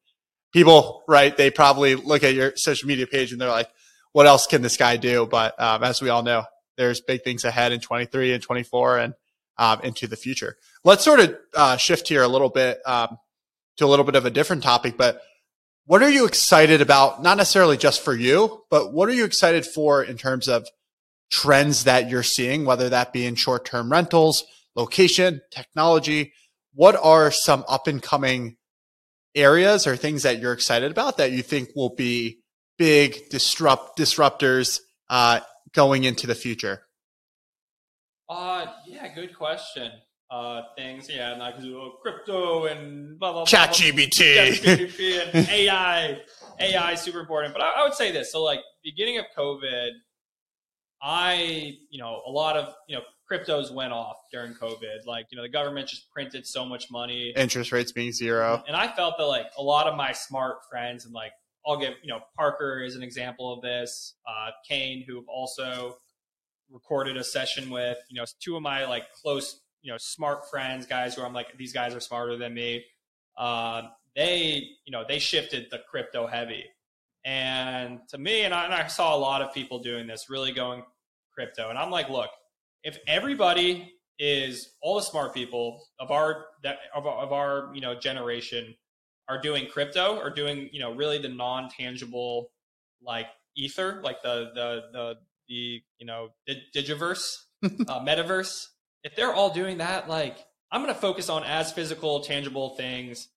[0.52, 1.34] people, right?
[1.34, 3.70] They probably look at your social media page and they're like,
[4.12, 6.44] "What else can this guy do?" But um, as we all know,
[6.76, 9.14] there's big things ahead in 23 and 24 and
[9.56, 10.58] um, into the future.
[10.84, 13.16] Let's sort of uh, shift here a little bit um,
[13.78, 15.22] to a little bit of a different topic, but.
[15.86, 17.22] What are you excited about?
[17.22, 20.66] Not necessarily just for you, but what are you excited for in terms of
[21.30, 24.44] trends that you're seeing, whether that be in short term rentals,
[24.76, 26.32] location, technology?
[26.74, 28.56] What are some up and coming
[29.34, 32.38] areas or things that you're excited about that you think will be
[32.78, 34.80] big disrupt disruptors
[35.10, 35.40] uh,
[35.72, 36.82] going into the future?
[38.28, 39.90] Uh, yeah, good question.
[40.32, 43.40] Uh, things, yeah, and like uh, crypto and blah blah.
[43.40, 43.76] blah, Chat blah.
[43.76, 45.34] GBT.
[45.34, 46.20] And AI,
[46.58, 47.52] AI is super important.
[47.52, 49.90] But I, I would say this: so like beginning of COVID,
[51.02, 55.04] I, you know, a lot of, you know, cryptos went off during COVID.
[55.04, 57.32] Like, you know, the government just printed so much money.
[57.36, 58.62] Interest rates being zero.
[58.66, 61.32] And I felt that like a lot of my smart friends and like
[61.66, 64.14] I'll give, you know, Parker is an example of this.
[64.26, 65.96] Uh, Kane, who also
[66.70, 70.86] recorded a session with, you know, two of my like close, you know, smart friends,
[70.86, 72.84] guys who I'm like, these guys are smarter than me.
[73.36, 73.82] Uh,
[74.14, 76.64] they, you know, they shifted the crypto heavy.
[77.24, 80.52] And to me, and I, and I saw a lot of people doing this, really
[80.52, 80.82] going
[81.34, 81.70] crypto.
[81.70, 82.30] And I'm like, look,
[82.82, 87.94] if everybody is all the smart people of our that of, of our you know
[87.94, 88.74] generation
[89.28, 92.50] are doing crypto or doing you know really the non-tangible
[93.02, 93.26] like
[93.56, 95.14] ether like the the the
[95.48, 96.28] the you know
[96.74, 98.66] digiverse uh, metaverse
[99.04, 100.38] if they're all doing that like
[100.70, 103.28] i'm going to focus on as physical tangible things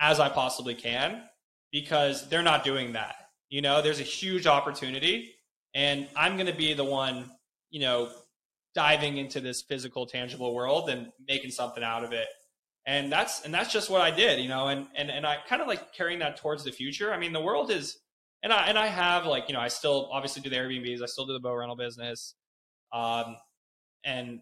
[0.00, 1.22] as i possibly can
[1.72, 3.16] because they're not doing that.
[3.48, 5.34] You know there's a huge opportunity
[5.74, 7.30] and i'm going to be the one
[7.70, 8.10] you know
[8.74, 12.28] diving into this physical tangible world and making something out of it.
[12.86, 15.60] And that's and that's just what i did you know and and, and i kind
[15.60, 17.12] of like carrying that towards the future.
[17.12, 17.98] I mean the world is
[18.42, 21.06] and i and i have like you know i still obviously do the airbnbs i
[21.06, 22.34] still do the boat rental business
[22.92, 23.36] um
[24.04, 24.40] and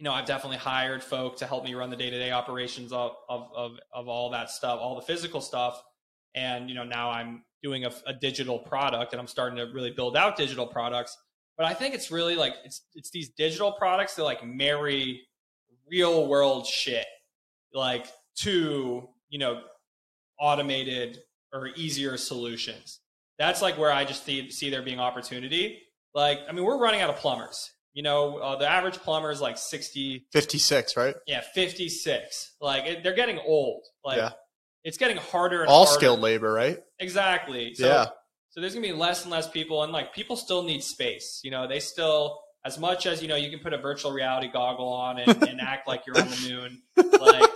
[0.00, 3.48] you know i've definitely hired folk to help me run the day-to-day operations of of
[3.54, 5.80] of, of all that stuff all the physical stuff
[6.34, 9.92] and you know now i'm doing a, a digital product and i'm starting to really
[9.92, 11.16] build out digital products
[11.60, 15.28] but I think it's really like it's it's these digital products that like marry
[15.90, 17.04] real world shit
[17.74, 18.06] like
[18.36, 19.60] to you know
[20.38, 21.18] automated
[21.52, 23.00] or easier solutions.
[23.38, 25.82] That's like where I just see, see there being opportunity.
[26.14, 27.70] Like I mean, we're running out of plumbers.
[27.92, 31.14] You know, uh, the average plumber is like 60, 56, right?
[31.26, 32.56] Yeah, 56.
[32.60, 33.82] Like it, they're getting old.
[34.04, 34.30] Like yeah.
[34.84, 35.98] it's getting harder and all harder.
[35.98, 36.78] skilled labor, right?
[36.98, 37.74] Exactly.
[37.74, 38.06] So, yeah.
[38.50, 41.40] So there's gonna be less and less people, and like people still need space.
[41.42, 44.48] You know, they still as much as you know you can put a virtual reality
[44.52, 46.82] goggle on and, and act like you're on the moon.
[46.96, 47.50] Like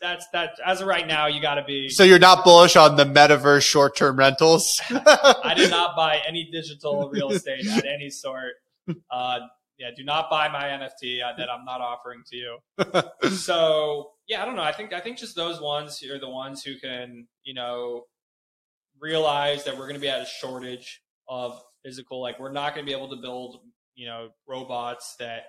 [0.00, 0.58] that's that.
[0.64, 1.88] As of right now, you got to be.
[1.88, 4.80] So you're not bullish on the metaverse short-term rentals.
[4.90, 8.54] I did not buy any digital real estate at any sort.
[9.10, 9.40] Uh,
[9.78, 13.30] yeah, do not buy my NFT uh, that I'm not offering to you.
[13.30, 14.62] so yeah, I don't know.
[14.62, 18.04] I think I think just those ones are the ones who can you know
[19.00, 22.20] realize that we're going to be at a shortage of physical.
[22.20, 23.60] Like we're not going to be able to build,
[23.94, 25.44] you know, robots that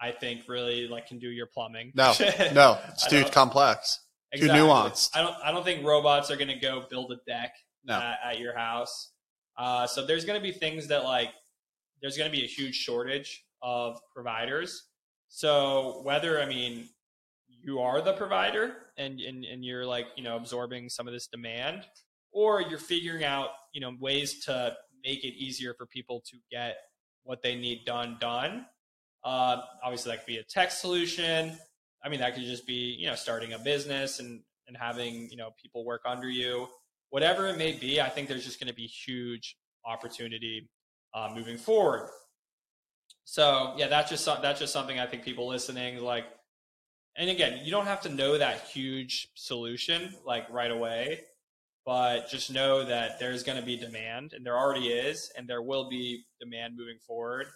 [0.00, 1.92] I think really like can do your plumbing.
[1.94, 2.14] No,
[2.52, 4.00] no, it's too complex,
[4.32, 4.58] exactly.
[4.58, 5.10] too nuanced.
[5.14, 5.36] I don't.
[5.44, 7.94] I don't think robots are going to go build a deck no.
[7.94, 9.12] at, at your house.
[9.56, 11.30] Uh, so there's going to be things that like
[12.00, 14.84] there's going to be a huge shortage of providers.
[15.28, 16.88] So whether I mean
[17.62, 21.26] you are the provider and, and and you're like you know absorbing some of this
[21.26, 21.84] demand
[22.32, 26.76] or you're figuring out you know ways to make it easier for people to get
[27.24, 28.66] what they need done done
[29.24, 31.56] uh, obviously that could be a tech solution
[32.04, 35.36] i mean that could just be you know starting a business and and having you
[35.36, 36.66] know people work under you
[37.10, 40.68] whatever it may be i think there's just going to be huge opportunity
[41.14, 42.08] uh, moving forward.
[43.24, 46.24] So yeah that's just that's just something i think people listening like
[47.14, 51.20] and again you don't have to know that huge solution like right away
[51.88, 55.62] but just know that there's going to be demand and there already is and there
[55.62, 57.46] will be demand moving forward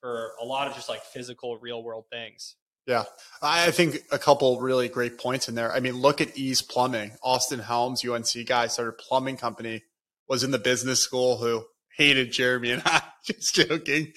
[0.00, 2.56] for a lot of just like physical real world things.
[2.86, 3.04] Yeah.
[3.40, 5.72] I think a couple really great points in there.
[5.72, 7.12] I mean look at ease plumbing.
[7.22, 9.82] Austin helms unc guy started plumbing company
[10.28, 11.64] was in the business school who
[12.00, 14.12] hated jeremy and i just joking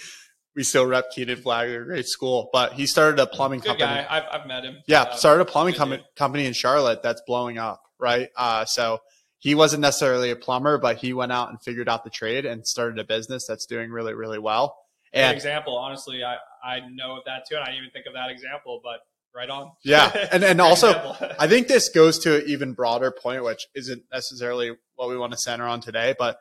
[0.55, 3.89] we still rep Kenan Flagler, great school, but he started a plumbing Good company.
[3.89, 4.07] Guy.
[4.09, 4.77] I've, I've met him.
[4.87, 8.29] Yeah, uh, started a plumbing com- company in Charlotte that's blowing up, right?
[8.35, 8.99] Uh, so
[9.39, 12.65] he wasn't necessarily a plumber, but he went out and figured out the trade and
[12.67, 14.77] started a business that's doing really, really well.
[15.11, 18.05] And Good example, honestly, I, I know of that too, and I didn't even think
[18.05, 18.99] of that example, but
[19.35, 19.71] right on.
[19.83, 24.03] Yeah, and and also, I think this goes to an even broader point, which isn't
[24.11, 26.37] necessarily what we want to center on today, but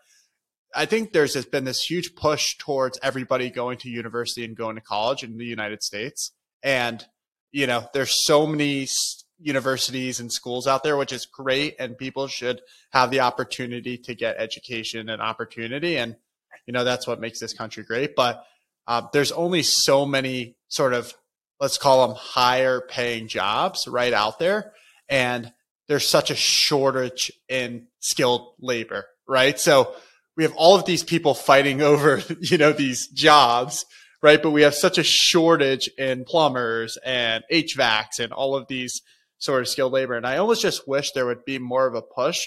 [0.75, 4.77] I think there's just been this huge push towards everybody going to university and going
[4.77, 6.33] to college in the United States,
[6.63, 7.05] and
[7.53, 8.89] you know, there's so many
[9.39, 11.77] universities and schools out there, which is great.
[11.79, 12.61] And people should
[12.93, 15.99] have the opportunity to get education and opportunity.
[15.99, 16.17] And,
[16.67, 18.15] you know, that's what makes this country great.
[18.17, 18.45] But
[18.87, 21.13] uh, there's only so many sort of,
[21.61, 24.73] let's call them higher paying jobs right out there.
[25.09, 25.53] And
[25.89, 29.59] there's such a shortage in skilled labor, right?
[29.59, 29.95] So
[30.37, 33.85] we have all of these people fighting over, you know, these jobs
[34.23, 34.43] right?
[34.43, 39.03] But we have such a shortage in plumbers and HVACs and all of these
[39.39, 40.15] sort of skilled labor.
[40.15, 42.41] And I almost just wish there would be more of a push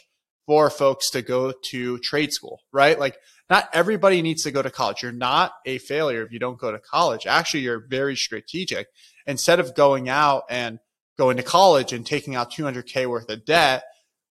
[0.47, 2.97] for folks to go to trade school, right?
[2.97, 3.17] Like
[3.49, 5.03] not everybody needs to go to college.
[5.03, 7.27] You're not a failure if you don't go to college.
[7.27, 8.87] Actually, you're very strategic.
[9.27, 10.79] Instead of going out and
[11.17, 13.83] going to college and taking out 200K worth of debt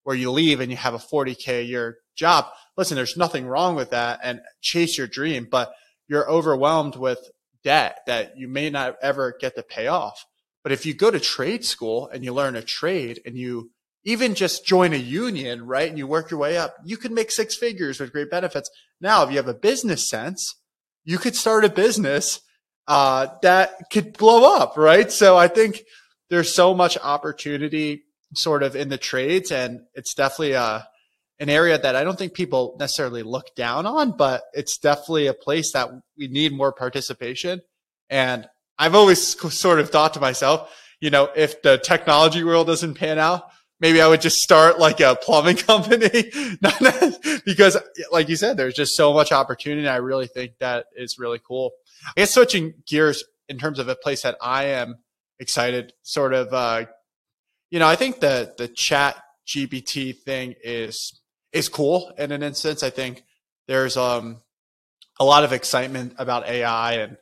[0.05, 2.47] where you leave and you have a 40K a year job.
[2.76, 5.72] Listen, there's nothing wrong with that and chase your dream, but
[6.09, 7.18] you're overwhelmed with
[7.62, 10.24] debt that you may not ever get to pay off.
[10.62, 13.70] But if you go to trade school and you learn a trade and you
[14.05, 15.88] even just join a union, right?
[15.88, 18.70] And you work your way up, you can make six figures with great benefits.
[19.01, 20.55] Now, if you have a business sense,
[21.05, 22.40] you could start a business
[22.86, 25.10] uh, that could blow up, right?
[25.10, 25.82] So I think
[26.28, 30.86] there's so much opportunity sort of in the trades, and it's definitely a
[31.40, 35.35] an area that I don't think people necessarily look down on, but it's definitely a
[35.35, 37.61] place that we need more participation.
[38.09, 38.48] And
[38.78, 43.19] I've always sort of thought to myself, you know, if the technology world doesn't pan
[43.19, 43.51] out,
[43.81, 46.31] maybe I would just start like a plumbing company
[47.44, 47.77] because
[48.12, 49.89] like you said, there's just so much opportunity.
[49.89, 51.73] I really think that is really cool.
[52.06, 54.98] I guess switching gears in terms of a place that I am
[55.39, 56.86] excited, sort of, uh,
[57.70, 61.20] you know, I think the, the chat GPT thing is,
[61.55, 62.82] is cool in an instance.
[62.82, 63.24] I think
[63.66, 64.43] there's, um,
[65.18, 67.16] a lot of excitement about AI and,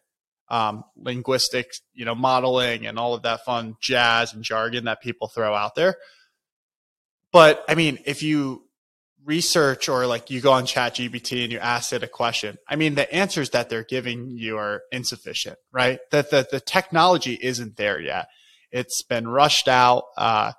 [0.48, 5.28] um, linguistics, you know, modeling and all of that fun jazz and jargon that people
[5.28, 5.96] throw out there.
[7.32, 8.64] But I mean, if you
[9.24, 12.74] research or like you go on chat gpt and you ask it a question i
[12.74, 17.76] mean the answers that they're giving you are insufficient right that the, the technology isn't
[17.76, 18.26] there yet
[18.72, 20.52] it's been rushed out uh,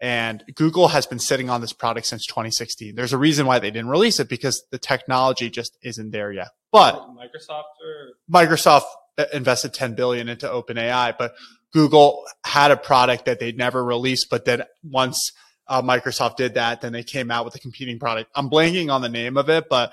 [0.00, 3.70] and google has been sitting on this product since 2016 there's a reason why they
[3.70, 8.84] didn't release it because the technology just isn't there yet but microsoft or microsoft
[9.32, 11.34] invested 10 billion into openai but
[11.72, 15.32] google had a product that they'd never released but then once
[15.68, 16.80] uh, Microsoft did that.
[16.80, 18.30] Then they came out with a competing product.
[18.34, 19.92] I'm blanking on the name of it, but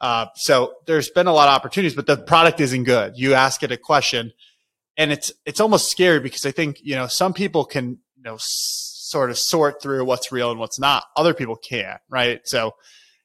[0.00, 3.12] uh, so there's been a lot of opportunities, but the product isn't good.
[3.16, 4.32] You ask it a question,
[4.96, 8.36] and it's it's almost scary because I think you know some people can you know
[8.36, 11.04] s- sort of sort through what's real and what's not.
[11.16, 12.40] Other people can't, right?
[12.44, 12.74] So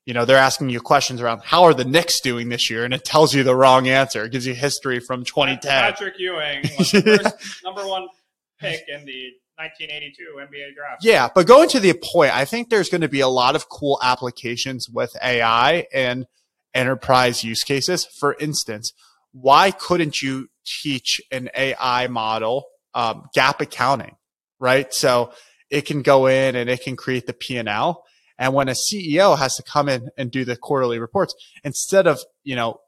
[0.06, 2.94] you know they're asking you questions around how are the Knicks doing this year, and
[2.94, 4.26] it tells you the wrong answer.
[4.26, 5.70] It gives you history from 2010.
[5.70, 8.08] Patrick Ewing was the first number one
[8.60, 11.04] pick in the 1982 NBA draft.
[11.04, 13.70] Yeah, but going to the point, I think there's going to be a lot of
[13.70, 16.28] cool applications with AI and
[16.74, 18.06] enterprise use cases.
[18.06, 18.92] For instance,
[19.32, 24.16] why couldn't you teach an AI model um, GAAP accounting,
[24.60, 24.94] right?
[24.94, 25.32] So
[25.70, 29.56] it can go in and it can create the P and when a CEO has
[29.56, 31.34] to come in and do the quarterly reports,
[31.64, 32.80] instead of you know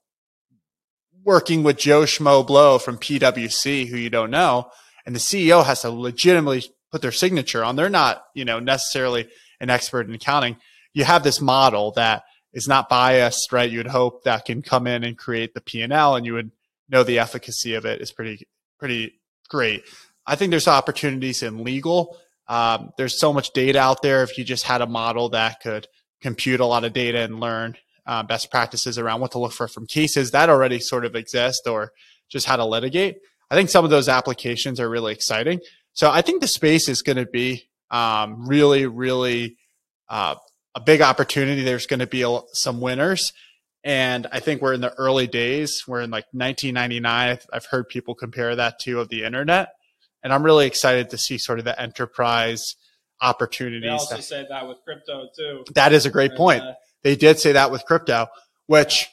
[1.24, 4.70] working with Joe Schmo Blow from PwC, who you don't know,
[5.06, 7.76] and the CEO has to legitimately put their signature on.
[7.76, 9.28] They're not, you know, necessarily
[9.60, 10.58] an expert in accounting.
[10.94, 12.24] You have this model that
[12.54, 13.70] is not biased, right?
[13.70, 16.34] You would hope that can come in and create the P and L, and you
[16.34, 16.52] would
[16.90, 18.48] know the efficacy of it is pretty,
[18.80, 19.84] pretty great.
[20.26, 22.18] I think there's opportunities in legal.
[22.50, 24.24] Um, there's so much data out there.
[24.24, 25.88] If you just had a model that could
[26.22, 29.68] compute a lot of data and learn uh, best practices around what to look for
[29.68, 31.92] from cases that already sort of exist, or
[32.30, 33.18] just how to litigate.
[33.52, 35.60] I think some of those applications are really exciting.
[35.94, 39.58] So I think the space is going to be um, really, really
[40.10, 40.36] uh,
[40.76, 41.64] a big opportunity.
[41.64, 43.34] There's going to be a, some winners.
[43.84, 45.84] And I think we're in the early days.
[45.88, 47.40] We're in like 1999.
[47.54, 49.70] I've heard people compare that to of the internet.
[50.28, 52.76] And I'm really excited to see sort of the enterprise
[53.22, 53.84] opportunities.
[53.84, 55.64] They also that, said that with crypto too.
[55.74, 56.64] That is a great and, point.
[56.64, 58.28] Uh, they did say that with crypto,
[58.66, 59.08] which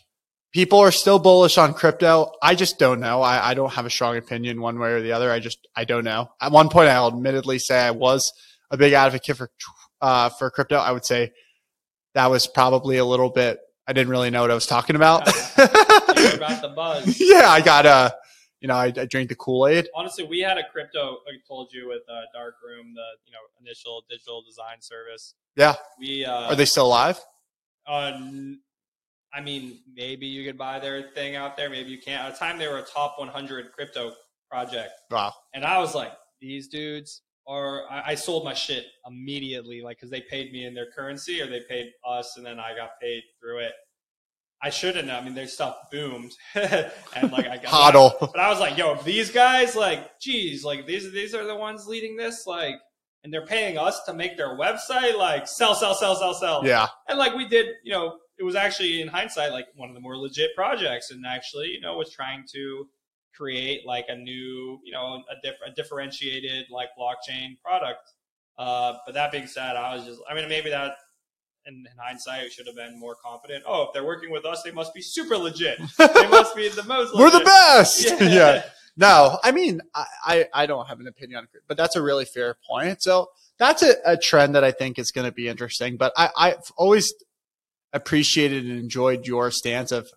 [0.52, 2.32] people are still bullish on crypto.
[2.42, 3.22] I just don't know.
[3.22, 5.30] I, I, don't have a strong opinion one way or the other.
[5.30, 6.32] I just I don't know.
[6.40, 8.32] At one point, I'll admittedly say I was
[8.72, 9.50] a big advocate for
[10.00, 10.78] uh, for crypto.
[10.78, 11.30] I would say
[12.14, 13.60] that was probably a little bit.
[13.86, 15.28] I didn't really know what I was talking about.
[15.28, 17.16] about the buzz.
[17.20, 17.88] Yeah, I got a.
[17.88, 18.10] Uh,
[18.64, 19.88] you know, I, I drank the Kool Aid.
[19.94, 21.18] Honestly, we had a crypto.
[21.28, 25.34] I told you with uh, Dark Room, the you know initial digital design service.
[25.54, 25.74] Yeah.
[26.00, 27.20] We uh, are they still alive?
[27.86, 28.18] Uh,
[29.34, 31.68] I mean, maybe you could buy their thing out there.
[31.68, 32.24] Maybe you can't.
[32.24, 34.14] At the time, they were a top 100 crypto
[34.50, 34.92] project.
[35.10, 35.34] Wow.
[35.52, 37.82] And I was like, these dudes are.
[37.90, 41.48] I, I sold my shit immediately, like because they paid me in their currency or
[41.48, 43.72] they paid us, and then I got paid through it.
[44.64, 45.10] I shouldn't.
[45.10, 48.18] I mean, their stuff boomed, and like I got hodl.
[48.18, 51.86] But I was like, yo, these guys, like, geez, like these these are the ones
[51.86, 52.76] leading this, like,
[53.22, 56.66] and they're paying us to make their website, like, sell, sell, sell, sell, sell.
[56.66, 56.86] Yeah.
[57.08, 60.00] And like we did, you know, it was actually in hindsight like one of the
[60.00, 62.86] more legit projects and actually you know was trying to
[63.34, 68.12] create like a new you know a, diff- a differentiated like blockchain product
[68.58, 70.96] uh, but that being said i was just i mean maybe that
[71.66, 73.64] in, in hindsight, we should have been more confident.
[73.66, 75.78] Oh, if they're working with us, they must be super legit.
[75.98, 77.14] they must be the most.
[77.14, 78.04] We're the best.
[78.04, 78.22] Yeah.
[78.28, 78.62] yeah.
[78.96, 82.02] No, I mean, I, I, I don't have an opinion on it, but that's a
[82.02, 83.02] really fair point.
[83.02, 85.96] So that's a, a trend that I think is going to be interesting.
[85.96, 87.12] But I, I've always
[87.92, 90.08] appreciated and enjoyed your stance of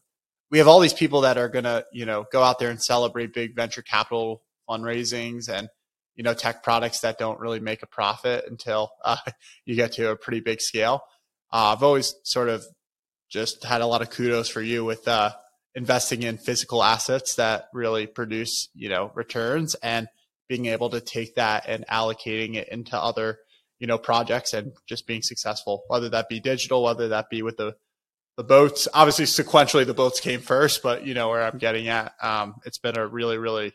[0.52, 2.82] we have all these people that are going to, you know, go out there and
[2.82, 5.70] celebrate big venture capital fundraisings and,
[6.16, 9.18] you know, tech products that don't really make a profit until uh,
[9.66, 11.02] you get to a pretty big scale.
[11.52, 12.66] Uh, I've always sort of
[13.30, 15.32] just had a lot of kudos for you with uh,
[15.76, 20.08] investing in physical assets that really produce, you know, returns and
[20.48, 23.40] being able to take that and allocating it into other,
[23.80, 27.58] you know, projects and just being successful, whether that be digital, whether that be with
[27.58, 27.76] the
[28.38, 28.88] the boats.
[28.94, 32.14] Obviously, sequentially, the boats came first, but you know where I'm getting at.
[32.22, 33.74] Um, it's been a really, really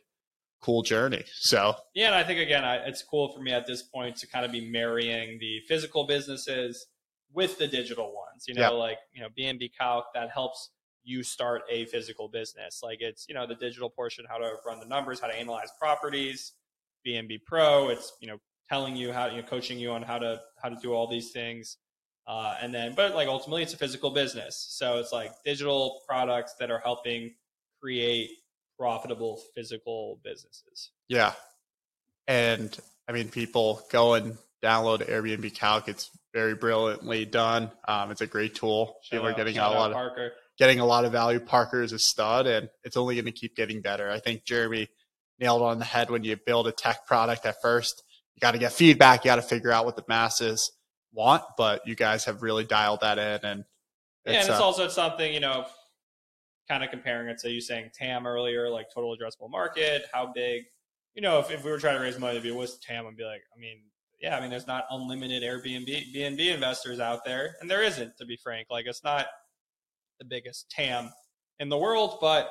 [0.62, 1.24] cool journey.
[1.34, 4.26] So Yeah, and I think again, I, it's cool for me at this point to
[4.28, 6.86] kind of be marrying the physical businesses
[7.32, 8.44] with the digital ones.
[8.48, 8.68] You know, Yeah.
[8.70, 10.70] like you know, BNB Calc that helps
[11.04, 12.80] you start a physical business.
[12.82, 15.68] Like it's you know the digital portion, how to run the numbers, how to analyze
[15.78, 16.52] properties.
[17.06, 18.38] BNB Pro, it's you know
[18.68, 21.30] telling you how you know coaching you on how to how to do all these
[21.32, 21.78] things.
[22.24, 26.54] Uh, and then, but like ultimately, it's a physical business, so it's like digital products
[26.60, 27.34] that are helping
[27.80, 28.30] create
[28.78, 30.90] profitable physical businesses.
[31.08, 31.32] yeah,
[32.28, 32.78] and
[33.08, 35.88] I mean, people go and download Airbnb Calc.
[35.88, 37.70] It's very brilliantly done.
[37.86, 38.96] Um, it's a great tool.
[39.10, 40.32] People are Shout out- getting a lot of Parker.
[40.58, 41.40] getting a lot of value.
[41.40, 44.10] Parker is a stud, and it's only going to keep getting better.
[44.10, 44.88] I think Jeremy
[45.38, 48.02] nailed on the head when you build a tech product at first.
[48.34, 49.24] You got to get feedback.
[49.24, 50.72] You got to figure out what the masses
[51.12, 53.44] want, but you guys have really dialed that in.
[53.50, 53.64] And
[54.24, 55.66] yeah, and it's uh, also something you know,
[56.68, 60.62] kind of comparing it to you saying TAM earlier, like total addressable market, how big.
[61.14, 63.16] You know, if, if we were trying to raise money to be what's TAM, I'd
[63.16, 63.80] be like, I mean,
[64.22, 68.24] yeah, I mean, there's not unlimited Airbnb BNB investors out there, and there isn't, to
[68.24, 68.68] be frank.
[68.70, 69.26] Like, it's not
[70.20, 71.10] the biggest TAM
[71.58, 72.48] in the world, but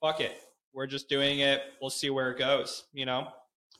[0.00, 0.32] fuck it,
[0.72, 1.60] we're just doing it.
[1.80, 2.84] We'll see where it goes.
[2.94, 3.28] You know,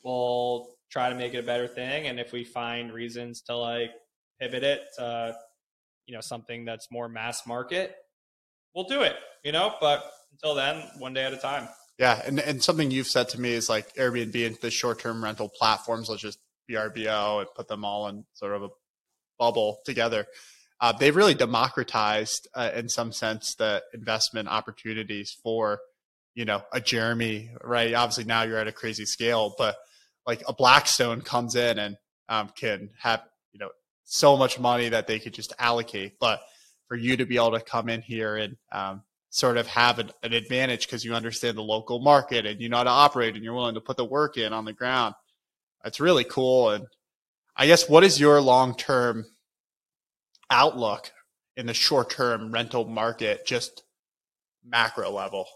[0.05, 3.91] we'll try to make it a better thing, and if we find reasons to like
[4.39, 5.35] pivot it to
[6.07, 7.97] you know something that's more mass market,
[8.75, 9.17] we'll do it.
[9.45, 11.69] You know, but until then, one day at a time.
[11.99, 15.23] Yeah, and, and something you've said to me is like Airbnb and the short term
[15.23, 16.39] rental platforms, let's just
[16.71, 18.69] VRBO and put them all in sort of a
[19.39, 20.27] bubble together.
[20.81, 25.81] Uh, they've really democratized, uh, in some sense, the investment opportunities for,
[26.35, 27.93] you know, a Jeremy, right?
[27.93, 29.77] Obviously now you're at a crazy scale, but
[30.27, 31.97] like a Blackstone comes in and
[32.29, 33.23] um, can have,
[33.53, 33.69] you know,
[34.05, 36.19] so much money that they could just allocate.
[36.19, 36.41] But
[36.89, 40.11] for you to be able to come in here and um, sort of have an,
[40.23, 43.45] an advantage because you understand the local market and you know how to operate and
[43.45, 45.15] you're willing to put the work in on the ground.
[45.85, 46.71] It's really cool.
[46.71, 46.87] And
[47.57, 49.27] I guess what is your long term
[50.51, 51.13] outlook
[51.57, 53.83] in the short term rental market, just
[54.65, 55.47] macro level?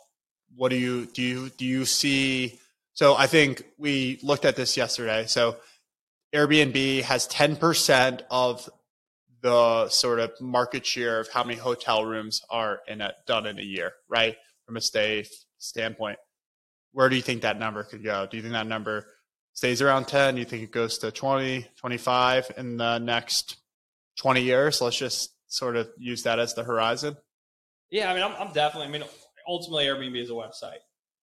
[0.56, 2.60] What do you do you do you see?
[2.92, 5.26] So I think we looked at this yesterday.
[5.26, 5.56] So
[6.34, 8.68] Airbnb has 10% of
[9.40, 13.58] the sort of market share of how many hotel rooms are in a, done in
[13.58, 14.36] a year, right?
[14.64, 15.26] From a stay
[15.58, 16.18] standpoint.
[16.92, 18.26] Where do you think that number could go?
[18.26, 19.06] Do you think that number
[19.54, 20.36] stays around 10?
[20.36, 23.56] You think it goes to 20, 25 in the next
[24.18, 24.80] 20 years?
[24.80, 27.16] Let's just sort of use that as the horizon.
[27.90, 28.88] Yeah, I mean, I'm, I'm definitely.
[28.88, 29.04] I mean,
[29.48, 30.78] ultimately, Airbnb is a website.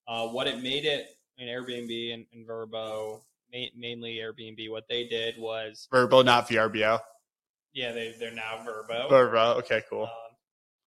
[0.08, 5.08] Uh, what it made it in Airbnb and, and Verbo, ma- mainly Airbnb, what they
[5.08, 7.00] did was, Verbo, not VRBO.
[7.74, 9.10] yeah, they they're now Verbo.
[9.10, 9.54] Verbo.
[9.60, 10.04] Okay, cool.
[10.04, 10.10] Um,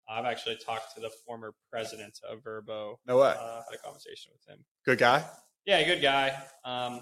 [0.09, 2.99] I've actually talked to the former president of Verbo.
[3.07, 3.35] No way.
[3.39, 4.65] Uh, had a conversation with him.
[4.85, 5.25] Good guy.
[5.67, 6.33] Yeah, good guy.
[6.65, 7.01] Um,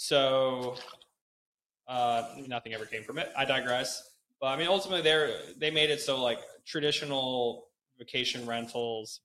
[0.00, 0.76] so
[1.88, 3.30] uh, nothing ever came from it.
[3.36, 4.14] I digress.
[4.40, 7.66] But I mean, ultimately, they they made it so like traditional
[7.98, 9.22] vacation rentals,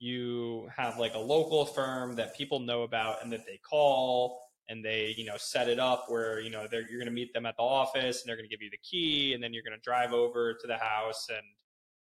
[0.00, 4.84] you have like a local firm that people know about and that they call and
[4.84, 7.56] they you know set it up where you know you're going to meet them at
[7.56, 9.82] the office and they're going to give you the key and then you're going to
[9.82, 11.46] drive over to the house and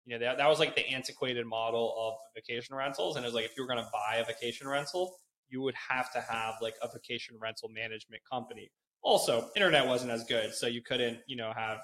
[0.04, 3.34] you know that, that was like the antiquated model of vacation rentals and it was
[3.34, 5.16] like if you were going to buy a vacation rental
[5.52, 8.72] you would have to have like a vacation rental management company.
[9.02, 11.78] Also internet wasn't as good so you couldn't you know have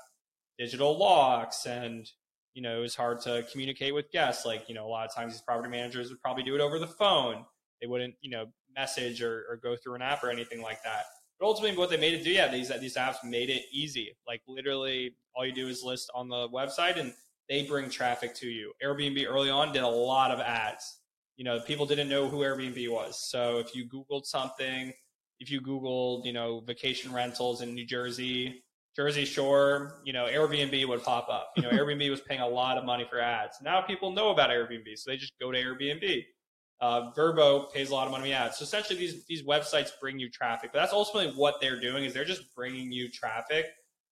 [0.59, 2.11] digital locks and
[2.55, 4.47] you know it was hard to communicate with guests.
[4.47, 6.78] Like you know a lot of times these property managers would probably do it over
[6.78, 7.45] the phone.
[7.81, 11.05] They wouldn't you know message or, or go through an app or anything like that.
[11.39, 14.16] But ultimately what they made it do yeah these these apps made it easy.
[14.27, 17.12] Like literally all you do is list on the website and
[17.49, 18.73] they bring traffic to you.
[18.82, 20.98] Airbnb early on did a lot of ads
[21.39, 24.93] you know people didn't know who airbnb was so if you googled something
[25.40, 28.62] if you googled you know vacation rentals in new jersey
[28.98, 31.52] Jersey Shore, you know, Airbnb would pop up.
[31.56, 33.56] You know, Airbnb was paying a lot of money for ads.
[33.62, 36.24] Now people know about Airbnb, so they just go to Airbnb.
[36.81, 38.59] Uh, Vrbo pays a lot of money on ads.
[38.59, 42.12] So essentially, these these websites bring you traffic, but that's ultimately what they're doing is
[42.12, 43.66] they're just bringing you traffic.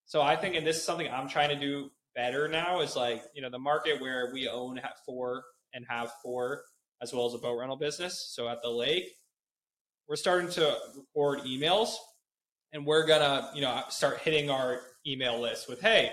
[0.05, 3.23] So I think, and this is something I'm trying to do better now, is like
[3.35, 5.43] you know the market where we own four
[5.73, 6.63] and have four
[7.01, 8.31] as well as a boat rental business.
[8.33, 9.05] So at the lake,
[10.07, 11.95] we're starting to record emails
[12.73, 16.11] and we're gonna you know start hitting our email list with hey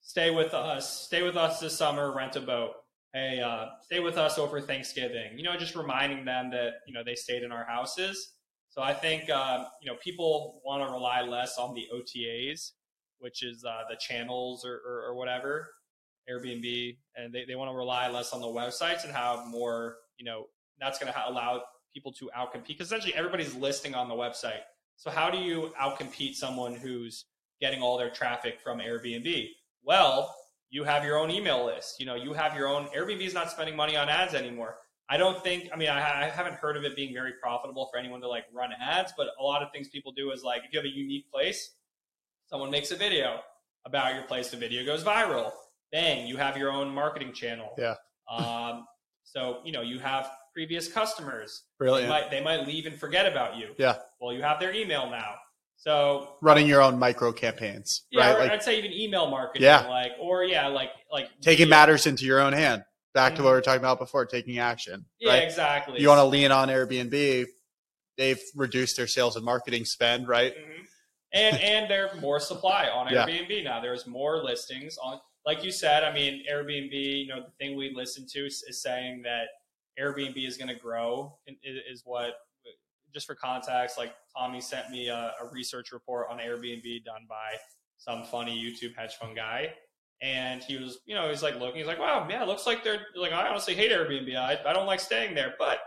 [0.00, 2.72] stay with us stay with us this summer rent a boat.
[3.12, 5.36] Hey uh, stay with us over thanksgiving.
[5.36, 8.34] You know just reminding them that you know they stayed in our houses.
[8.70, 12.72] So i think uh, you know people want to rely less on the otas
[13.18, 15.68] which is uh, the channels or, or, or, whatever
[16.30, 20.24] airbnb and they, they want to rely less on the websites and have more you
[20.24, 20.46] know
[20.78, 21.60] that's going to allow
[21.92, 24.60] people to outcompete because essentially everybody's listing on the website
[25.00, 27.24] so how do you outcompete someone who's
[27.58, 29.48] getting all their traffic from Airbnb?
[29.82, 30.36] Well,
[30.68, 31.98] you have your own email list.
[31.98, 34.76] You know, you have your own Airbnb is not spending money on ads anymore.
[35.08, 37.98] I don't think, I mean, I, I, haven't heard of it being very profitable for
[37.98, 40.72] anyone to like run ads, but a lot of things people do is like, if
[40.72, 41.72] you have a unique place,
[42.46, 43.40] someone makes a video
[43.86, 45.50] about your place, the video goes viral.
[45.90, 47.70] Bang, you have your own marketing channel.
[47.78, 47.94] Yeah.
[48.30, 48.86] Um,
[49.32, 51.62] so, you know, you have previous customers.
[51.78, 52.08] Brilliant.
[52.08, 53.68] They might, they might leave and forget about you.
[53.78, 53.96] Yeah.
[54.20, 55.34] Well, you have their email now.
[55.76, 58.38] So running your own micro campaigns, yeah, right?
[58.40, 59.62] Like, I'd say even email marketing.
[59.62, 59.86] Yeah.
[59.86, 61.70] Like, or yeah, like, like taking video.
[61.70, 62.82] matters into your own hand.
[63.14, 63.38] Back mm-hmm.
[63.38, 65.06] to what we were talking about before, taking action.
[65.18, 65.42] Yeah, right?
[65.42, 66.00] exactly.
[66.00, 67.46] You want to lean on Airbnb.
[68.18, 70.52] They've reduced their sales and marketing spend, right?
[70.54, 70.82] Mm-hmm.
[71.32, 73.62] And and there's more supply on Airbnb yeah.
[73.62, 73.80] now.
[73.80, 75.18] There's more listings on.
[75.46, 76.92] Like you said, I mean, Airbnb.
[76.92, 79.48] You know, the thing we listen to is, is saying that
[79.98, 82.34] Airbnb is going to grow is what
[83.12, 87.54] just for context like tommy sent me a, a, research report on airbnb done by
[87.98, 89.72] some funny youtube hedge fund guy
[90.22, 93.00] and he was you know he's like looking he's like wow yeah looks like they're
[93.16, 95.78] like i honestly hate airbnb I, I don't like staying there but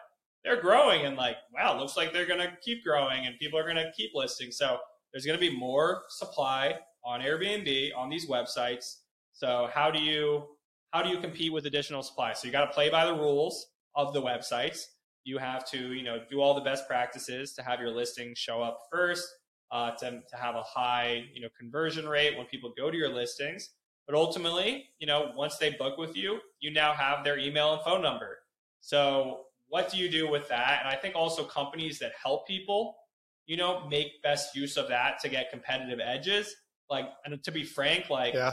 [0.44, 3.64] they're growing and like wow looks like they're going to keep growing and people are
[3.64, 4.78] going to keep listing so
[5.12, 8.98] there's going to be more supply on airbnb on these websites
[9.34, 10.45] so how do you
[10.91, 13.68] how do you compete with additional supply so you got to play by the rules
[13.95, 14.85] of the websites.
[15.23, 18.61] You have to, you know, do all the best practices to have your listing show
[18.61, 19.27] up first,
[19.72, 23.10] uh, to, to have a high, you know, conversion rate when people go to your
[23.10, 23.69] listings.
[24.05, 27.81] But ultimately, you know, once they book with you, you now have their email and
[27.84, 28.39] phone number.
[28.81, 30.81] So what do you do with that?
[30.84, 32.97] And I think also companies that help people,
[33.45, 36.53] you know, make best use of that to get competitive edges.
[36.89, 38.51] Like, and to be frank, like, yeah.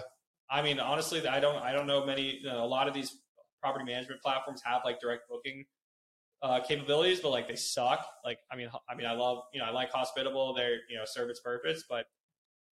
[0.50, 3.16] I mean, honestly, I don't, I don't know many, you know, a lot of these
[3.62, 5.64] property management platforms have like direct booking
[6.42, 8.06] uh, capabilities, but like they suck.
[8.24, 10.54] Like, I mean, I mean, I love, you know, I like Hospitable.
[10.54, 12.06] They, you know, serve its purpose, but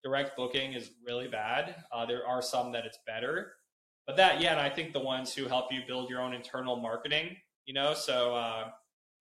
[0.03, 1.75] direct booking is really bad.
[1.93, 3.53] Uh, there are some that it's better,
[4.07, 6.77] but that, yeah, and I think the ones who help you build your own internal
[6.77, 7.37] marketing,
[7.67, 8.37] you know, so.
[8.37, 8.71] Uh,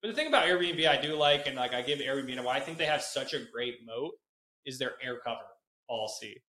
[0.02, 2.56] but the thing about Airbnb I do like, and like I give Airbnb, and why
[2.56, 4.12] I think they have such a great moat
[4.64, 5.40] is their air cover
[5.88, 6.42] policy,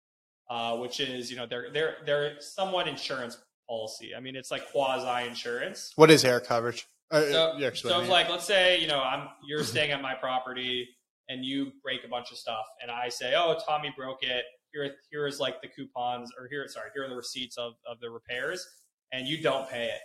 [0.49, 3.37] uh, which is you know they're they're they're somewhat insurance
[3.67, 4.13] policy.
[4.15, 5.93] I mean, it's like quasi insurance.
[5.95, 6.87] What is air coverage?
[7.09, 10.89] Uh, so, so like, let's say you know I'm you're staying at my property
[11.29, 14.45] and you break a bunch of stuff, and I say, oh, Tommy broke it.
[14.71, 17.99] Here, here is like the coupons, or here, sorry, here are the receipts of of
[17.99, 18.65] the repairs,
[19.11, 20.01] and you don't pay it.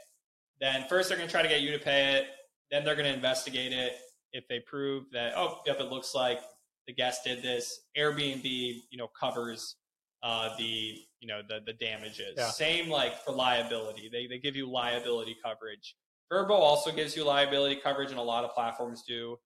[0.61, 2.27] Then first they're going to try to get you to pay it.
[2.71, 3.93] Then they're going to investigate it.
[4.33, 6.41] If they prove that, oh, yep, it looks like
[6.87, 9.77] the guest did this, Airbnb, you know, covers
[10.23, 12.35] uh, the you know the the damages.
[12.37, 12.51] Yeah.
[12.51, 15.97] Same like for liability, they they give you liability coverage.
[16.31, 19.37] Verbo also gives you liability coverage, and a lot of platforms do.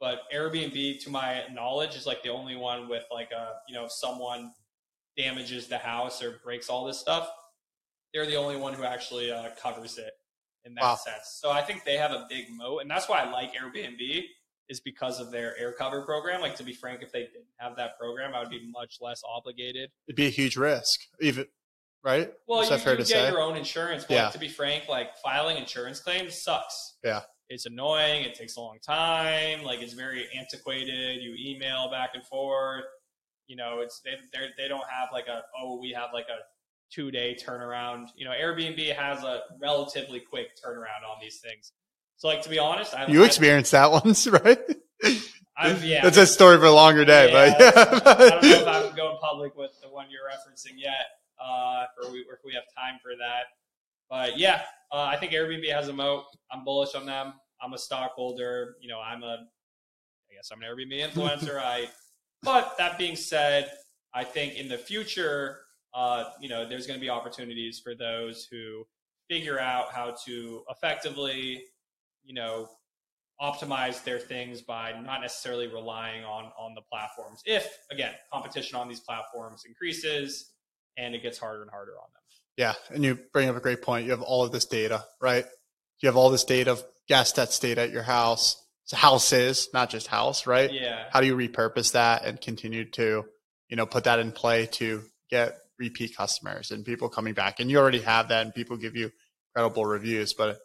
[0.00, 3.84] But Airbnb, to my knowledge, is like the only one with like a you know
[3.84, 4.52] if someone
[5.16, 7.30] damages the house or breaks all this stuff,
[8.12, 10.12] they're the only one who actually uh, covers it
[10.64, 10.94] in that wow.
[10.94, 11.38] sense.
[11.40, 14.24] So I think they have a big moat, and that's why I like Airbnb
[14.72, 16.40] is because of their air cover program.
[16.40, 19.22] Like to be frank, if they didn't have that program, I would be much less
[19.28, 19.90] obligated.
[20.08, 21.46] It'd be a huge risk, even
[22.02, 22.32] right?
[22.48, 23.28] Well, Is you, you get say?
[23.28, 24.04] your own insurance.
[24.04, 24.24] But yeah.
[24.24, 26.96] Like, to be frank, like filing insurance claims sucks.
[27.04, 27.20] Yeah.
[27.48, 28.24] It's annoying.
[28.24, 29.62] It takes a long time.
[29.62, 31.22] Like it's very antiquated.
[31.22, 32.84] You email back and forth.
[33.46, 34.16] You know, it's they
[34.56, 36.40] they don't have like a oh we have like a
[36.90, 38.06] two day turnaround.
[38.16, 41.72] You know, Airbnb has a relatively quick turnaround on these things.
[42.16, 44.60] So, like to be honest, I, you I, experienced that once, right?
[45.56, 48.10] I've, yeah, that's a story for a longer day, yeah, but yeah.
[48.10, 51.06] I don't know if I'm going public with the one you're referencing yet,
[51.42, 53.44] uh, or, we, or if we have time for that.
[54.08, 54.62] But yeah,
[54.92, 56.24] uh, I think Airbnb has a moat.
[56.50, 57.34] I'm bullish on them.
[57.62, 58.76] I'm a stockholder.
[58.80, 59.38] You know, I'm a,
[60.30, 61.58] I guess I'm an Airbnb influencer.
[61.62, 61.88] I,
[62.42, 63.70] but that being said,
[64.14, 65.60] I think in the future,
[65.94, 68.84] uh, you know, there's going to be opportunities for those who
[69.30, 71.64] figure out how to effectively,
[72.24, 72.68] you know,
[73.40, 77.40] optimize their things by not necessarily relying on on the platforms.
[77.44, 80.52] If again, competition on these platforms increases
[80.96, 82.22] and it gets harder and harder on them.
[82.56, 84.04] Yeah, and you bring up a great point.
[84.04, 85.44] You have all of this data, right?
[86.02, 89.90] You have all this data of guests that stayed at your house, so houses, not
[89.90, 90.70] just house, right?
[90.72, 91.04] Yeah.
[91.10, 93.24] How do you repurpose that and continue to,
[93.68, 97.58] you know, put that in play to get repeat customers and people coming back?
[97.58, 99.10] And you already have that, and people give you
[99.54, 100.58] credible reviews, but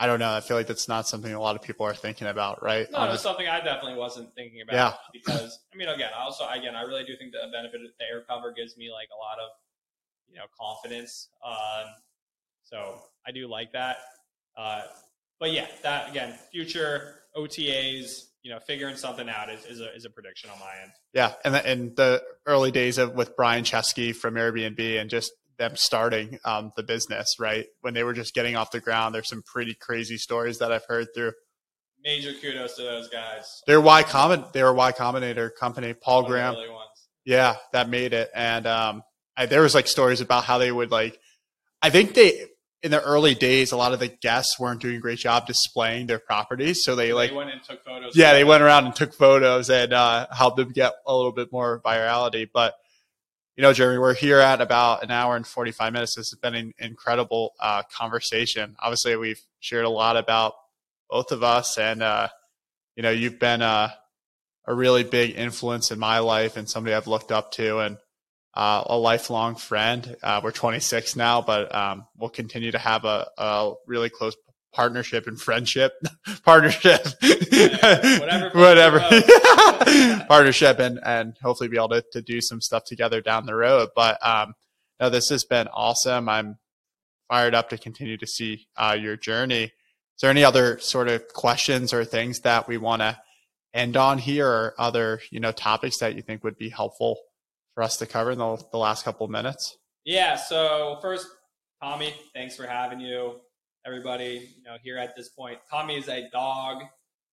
[0.00, 0.32] I don't know.
[0.32, 2.90] I feel like that's not something a lot of people are thinking about, right?
[2.90, 4.74] No, it's something I definitely wasn't thinking about.
[4.74, 4.92] Yeah.
[5.12, 8.04] Because I mean, again, I also again, I really do think the benefit of the
[8.06, 9.50] air cover gives me like a lot of,
[10.26, 11.28] you know, confidence.
[11.46, 11.92] Um,
[12.62, 13.98] so I do like that.
[14.56, 14.82] Uh,
[15.38, 20.06] but yeah, that again, future OTAs, you know, figuring something out is, is a is
[20.06, 20.92] a prediction on my end.
[21.12, 25.32] Yeah, and the, in the early days of with Brian Chesky from Airbnb and just
[25.60, 27.66] them starting um, the business, right?
[27.82, 30.86] When they were just getting off the ground, there's some pretty crazy stories that I've
[30.86, 31.32] heard through.
[32.02, 33.62] Major kudos to those guys.
[33.66, 36.56] They're Y Combin, they were Y Combinator company, Paul One Graham.
[37.26, 38.30] Yeah, that made it.
[38.34, 39.02] And um,
[39.36, 41.20] I, there was like stories about how they would like.
[41.82, 42.46] I think they
[42.82, 46.06] in the early days, a lot of the guests weren't doing a great job displaying
[46.06, 48.16] their properties, so they like they went and took photos.
[48.16, 51.52] yeah, they went around and took photos and uh, helped them get a little bit
[51.52, 52.48] more virality.
[52.50, 52.74] But
[53.60, 56.14] you know, Jeremy, we're here at about an hour and forty five minutes.
[56.14, 58.74] This has been an incredible uh, conversation.
[58.80, 60.54] Obviously, we've shared a lot about
[61.10, 62.28] both of us, and uh,
[62.96, 63.92] you know, you've been a,
[64.66, 67.98] a really big influence in my life and somebody I've looked up to, and
[68.54, 70.16] uh, a lifelong friend.
[70.22, 74.36] Uh, we're 26 now, but um, we'll continue to have a, a really close
[74.72, 75.92] partnership and friendship.
[76.44, 77.06] Partnership.
[77.20, 79.00] Whatever whatever.
[80.28, 83.88] partnership and and hopefully be able to, to do some stuff together down the road.
[83.94, 84.54] But um
[85.00, 86.28] no this has been awesome.
[86.28, 86.58] I'm
[87.28, 89.64] fired up to continue to see uh, your journey.
[89.64, 93.16] Is there any other sort of questions or things that we want to
[93.72, 97.18] end on here or other you know topics that you think would be helpful
[97.74, 99.78] for us to cover in the, the last couple of minutes?
[100.04, 100.36] Yeah.
[100.36, 101.26] So first,
[101.82, 103.40] Tommy, thanks for having you.
[103.86, 106.82] Everybody, you know, here at this point, Tommy is a dog.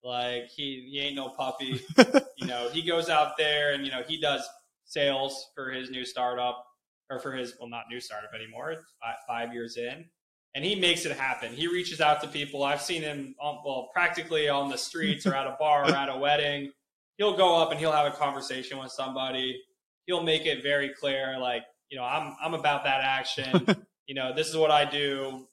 [0.03, 1.81] Like he, he ain't no puppy.
[2.37, 4.47] you know, he goes out there and you know he does
[4.85, 6.65] sales for his new startup
[7.09, 8.75] or for his well, not new startup anymore.
[9.01, 10.05] Five, five years in,
[10.55, 11.51] and he makes it happen.
[11.53, 12.63] He reaches out to people.
[12.63, 16.09] I've seen him, on, well, practically on the streets or at a bar or at
[16.09, 16.71] a wedding.
[17.17, 19.59] He'll go up and he'll have a conversation with somebody.
[20.05, 23.67] He'll make it very clear, like you know, I'm I'm about that action.
[24.07, 25.47] you know, this is what I do.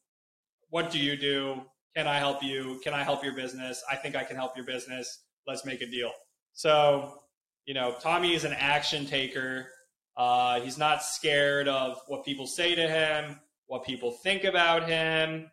[0.74, 1.62] What do you do?
[1.94, 2.80] Can I help you?
[2.82, 3.80] Can I help your business?
[3.88, 5.20] I think I can help your business.
[5.46, 6.10] Let's make a deal.
[6.52, 7.20] So,
[7.64, 9.68] you know, Tommy is an action taker.
[10.16, 13.38] Uh, he's not scared of what people say to him,
[13.68, 15.48] what people think about him.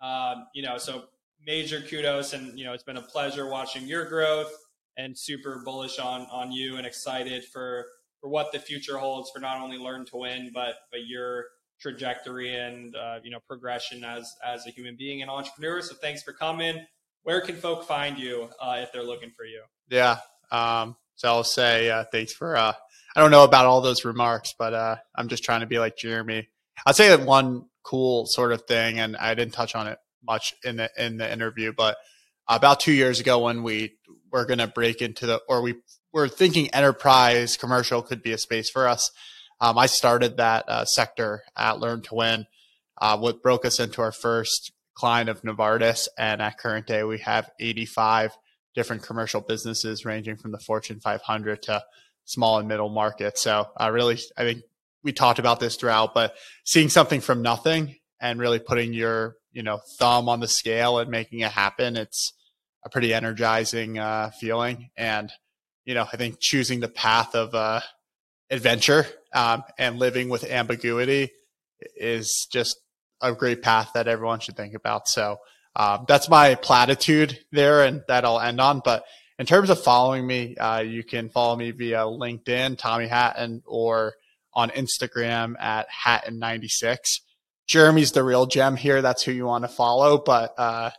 [0.00, 1.06] Um, you know, so
[1.44, 4.52] major kudos, and you know, it's been a pleasure watching your growth,
[4.96, 7.86] and super bullish on on you, and excited for
[8.20, 11.46] for what the future holds for not only Learn to Win, but but your
[11.80, 15.80] trajectory and uh, you know progression as as a human being and entrepreneur.
[15.80, 16.84] So thanks for coming.
[17.22, 19.62] Where can folk find you uh, if they're looking for you?
[19.90, 20.18] Yeah.
[20.50, 22.56] Um, so I'll say uh, thanks for.
[22.56, 22.72] Uh,
[23.16, 25.96] I don't know about all those remarks, but uh, I'm just trying to be like
[25.96, 26.48] Jeremy.
[26.86, 30.54] I'll say that one cool sort of thing, and I didn't touch on it much
[30.64, 31.96] in the in the interview, but
[32.46, 33.96] about two years ago when we
[34.30, 35.74] were going to break into the or we
[36.12, 39.10] were thinking enterprise commercial could be a space for us.
[39.60, 42.46] Um, I started that uh, sector at Learn to Win.
[43.00, 47.18] Uh, what broke us into our first client of Novartis, and at current day we
[47.18, 48.36] have 85
[48.74, 51.82] different commercial businesses ranging from the Fortune 500 to
[52.24, 53.38] small and middle market.
[53.38, 54.62] So I really, I think
[55.02, 59.62] we talked about this throughout, but seeing something from nothing and really putting your, you
[59.62, 62.32] know, thumb on the scale and making it happen, it's
[62.84, 64.90] a pretty energizing uh, feeling.
[64.96, 65.32] And,
[65.84, 67.80] you know, I think choosing the path of uh,
[68.50, 71.30] adventure um, and living with ambiguity
[71.96, 72.80] is just
[73.20, 75.08] a great path that everyone should think about.
[75.08, 75.38] So
[75.76, 78.80] um, that's my platitude there, and that I'll end on.
[78.84, 79.04] But
[79.38, 84.14] in terms of following me, uh, you can follow me via LinkedIn, Tommy Hatton, or
[84.54, 86.98] on Instagram at Hatton96.
[87.68, 89.02] Jeremy's the real gem here.
[89.02, 90.18] That's who you want to follow.
[90.18, 90.90] But uh,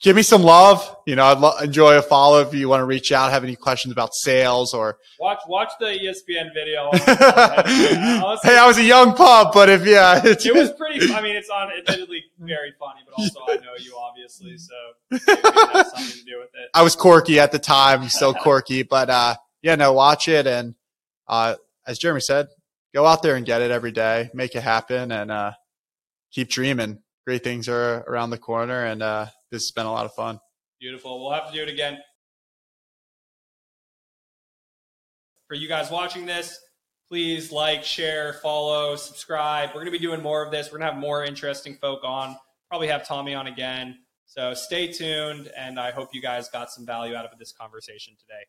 [0.00, 0.96] give me some love.
[1.06, 3.56] You know, I'd lo- enjoy a follow if you want to reach out, have any
[3.56, 4.98] questions about sales or.
[5.18, 6.90] Watch watch the ESPN video.
[8.42, 11.12] hey, I was a young pup, but if yeah, it was pretty.
[11.12, 14.74] I mean, it's on admittedly very funny, but also I know you obviously, so
[15.10, 16.70] something to do with it.
[16.74, 20.74] I was quirky at the time, still quirky, but uh, yeah, no, watch it and
[21.28, 21.54] uh,
[21.86, 22.48] as Jeremy said,
[22.92, 25.52] go out there and get it every day, make it happen, and uh,
[26.32, 26.98] keep dreaming.
[27.26, 30.38] Great things are around the corner, and uh, this has been a lot of fun.
[30.80, 31.22] Beautiful.
[31.22, 31.98] We'll have to do it again.
[35.48, 36.58] For you guys watching this,
[37.08, 39.70] please like, share, follow, subscribe.
[39.70, 40.68] We're going to be doing more of this.
[40.68, 42.36] We're going to have more interesting folk on.
[42.68, 43.98] Probably have Tommy on again.
[44.26, 48.14] So stay tuned, and I hope you guys got some value out of this conversation
[48.20, 48.44] today.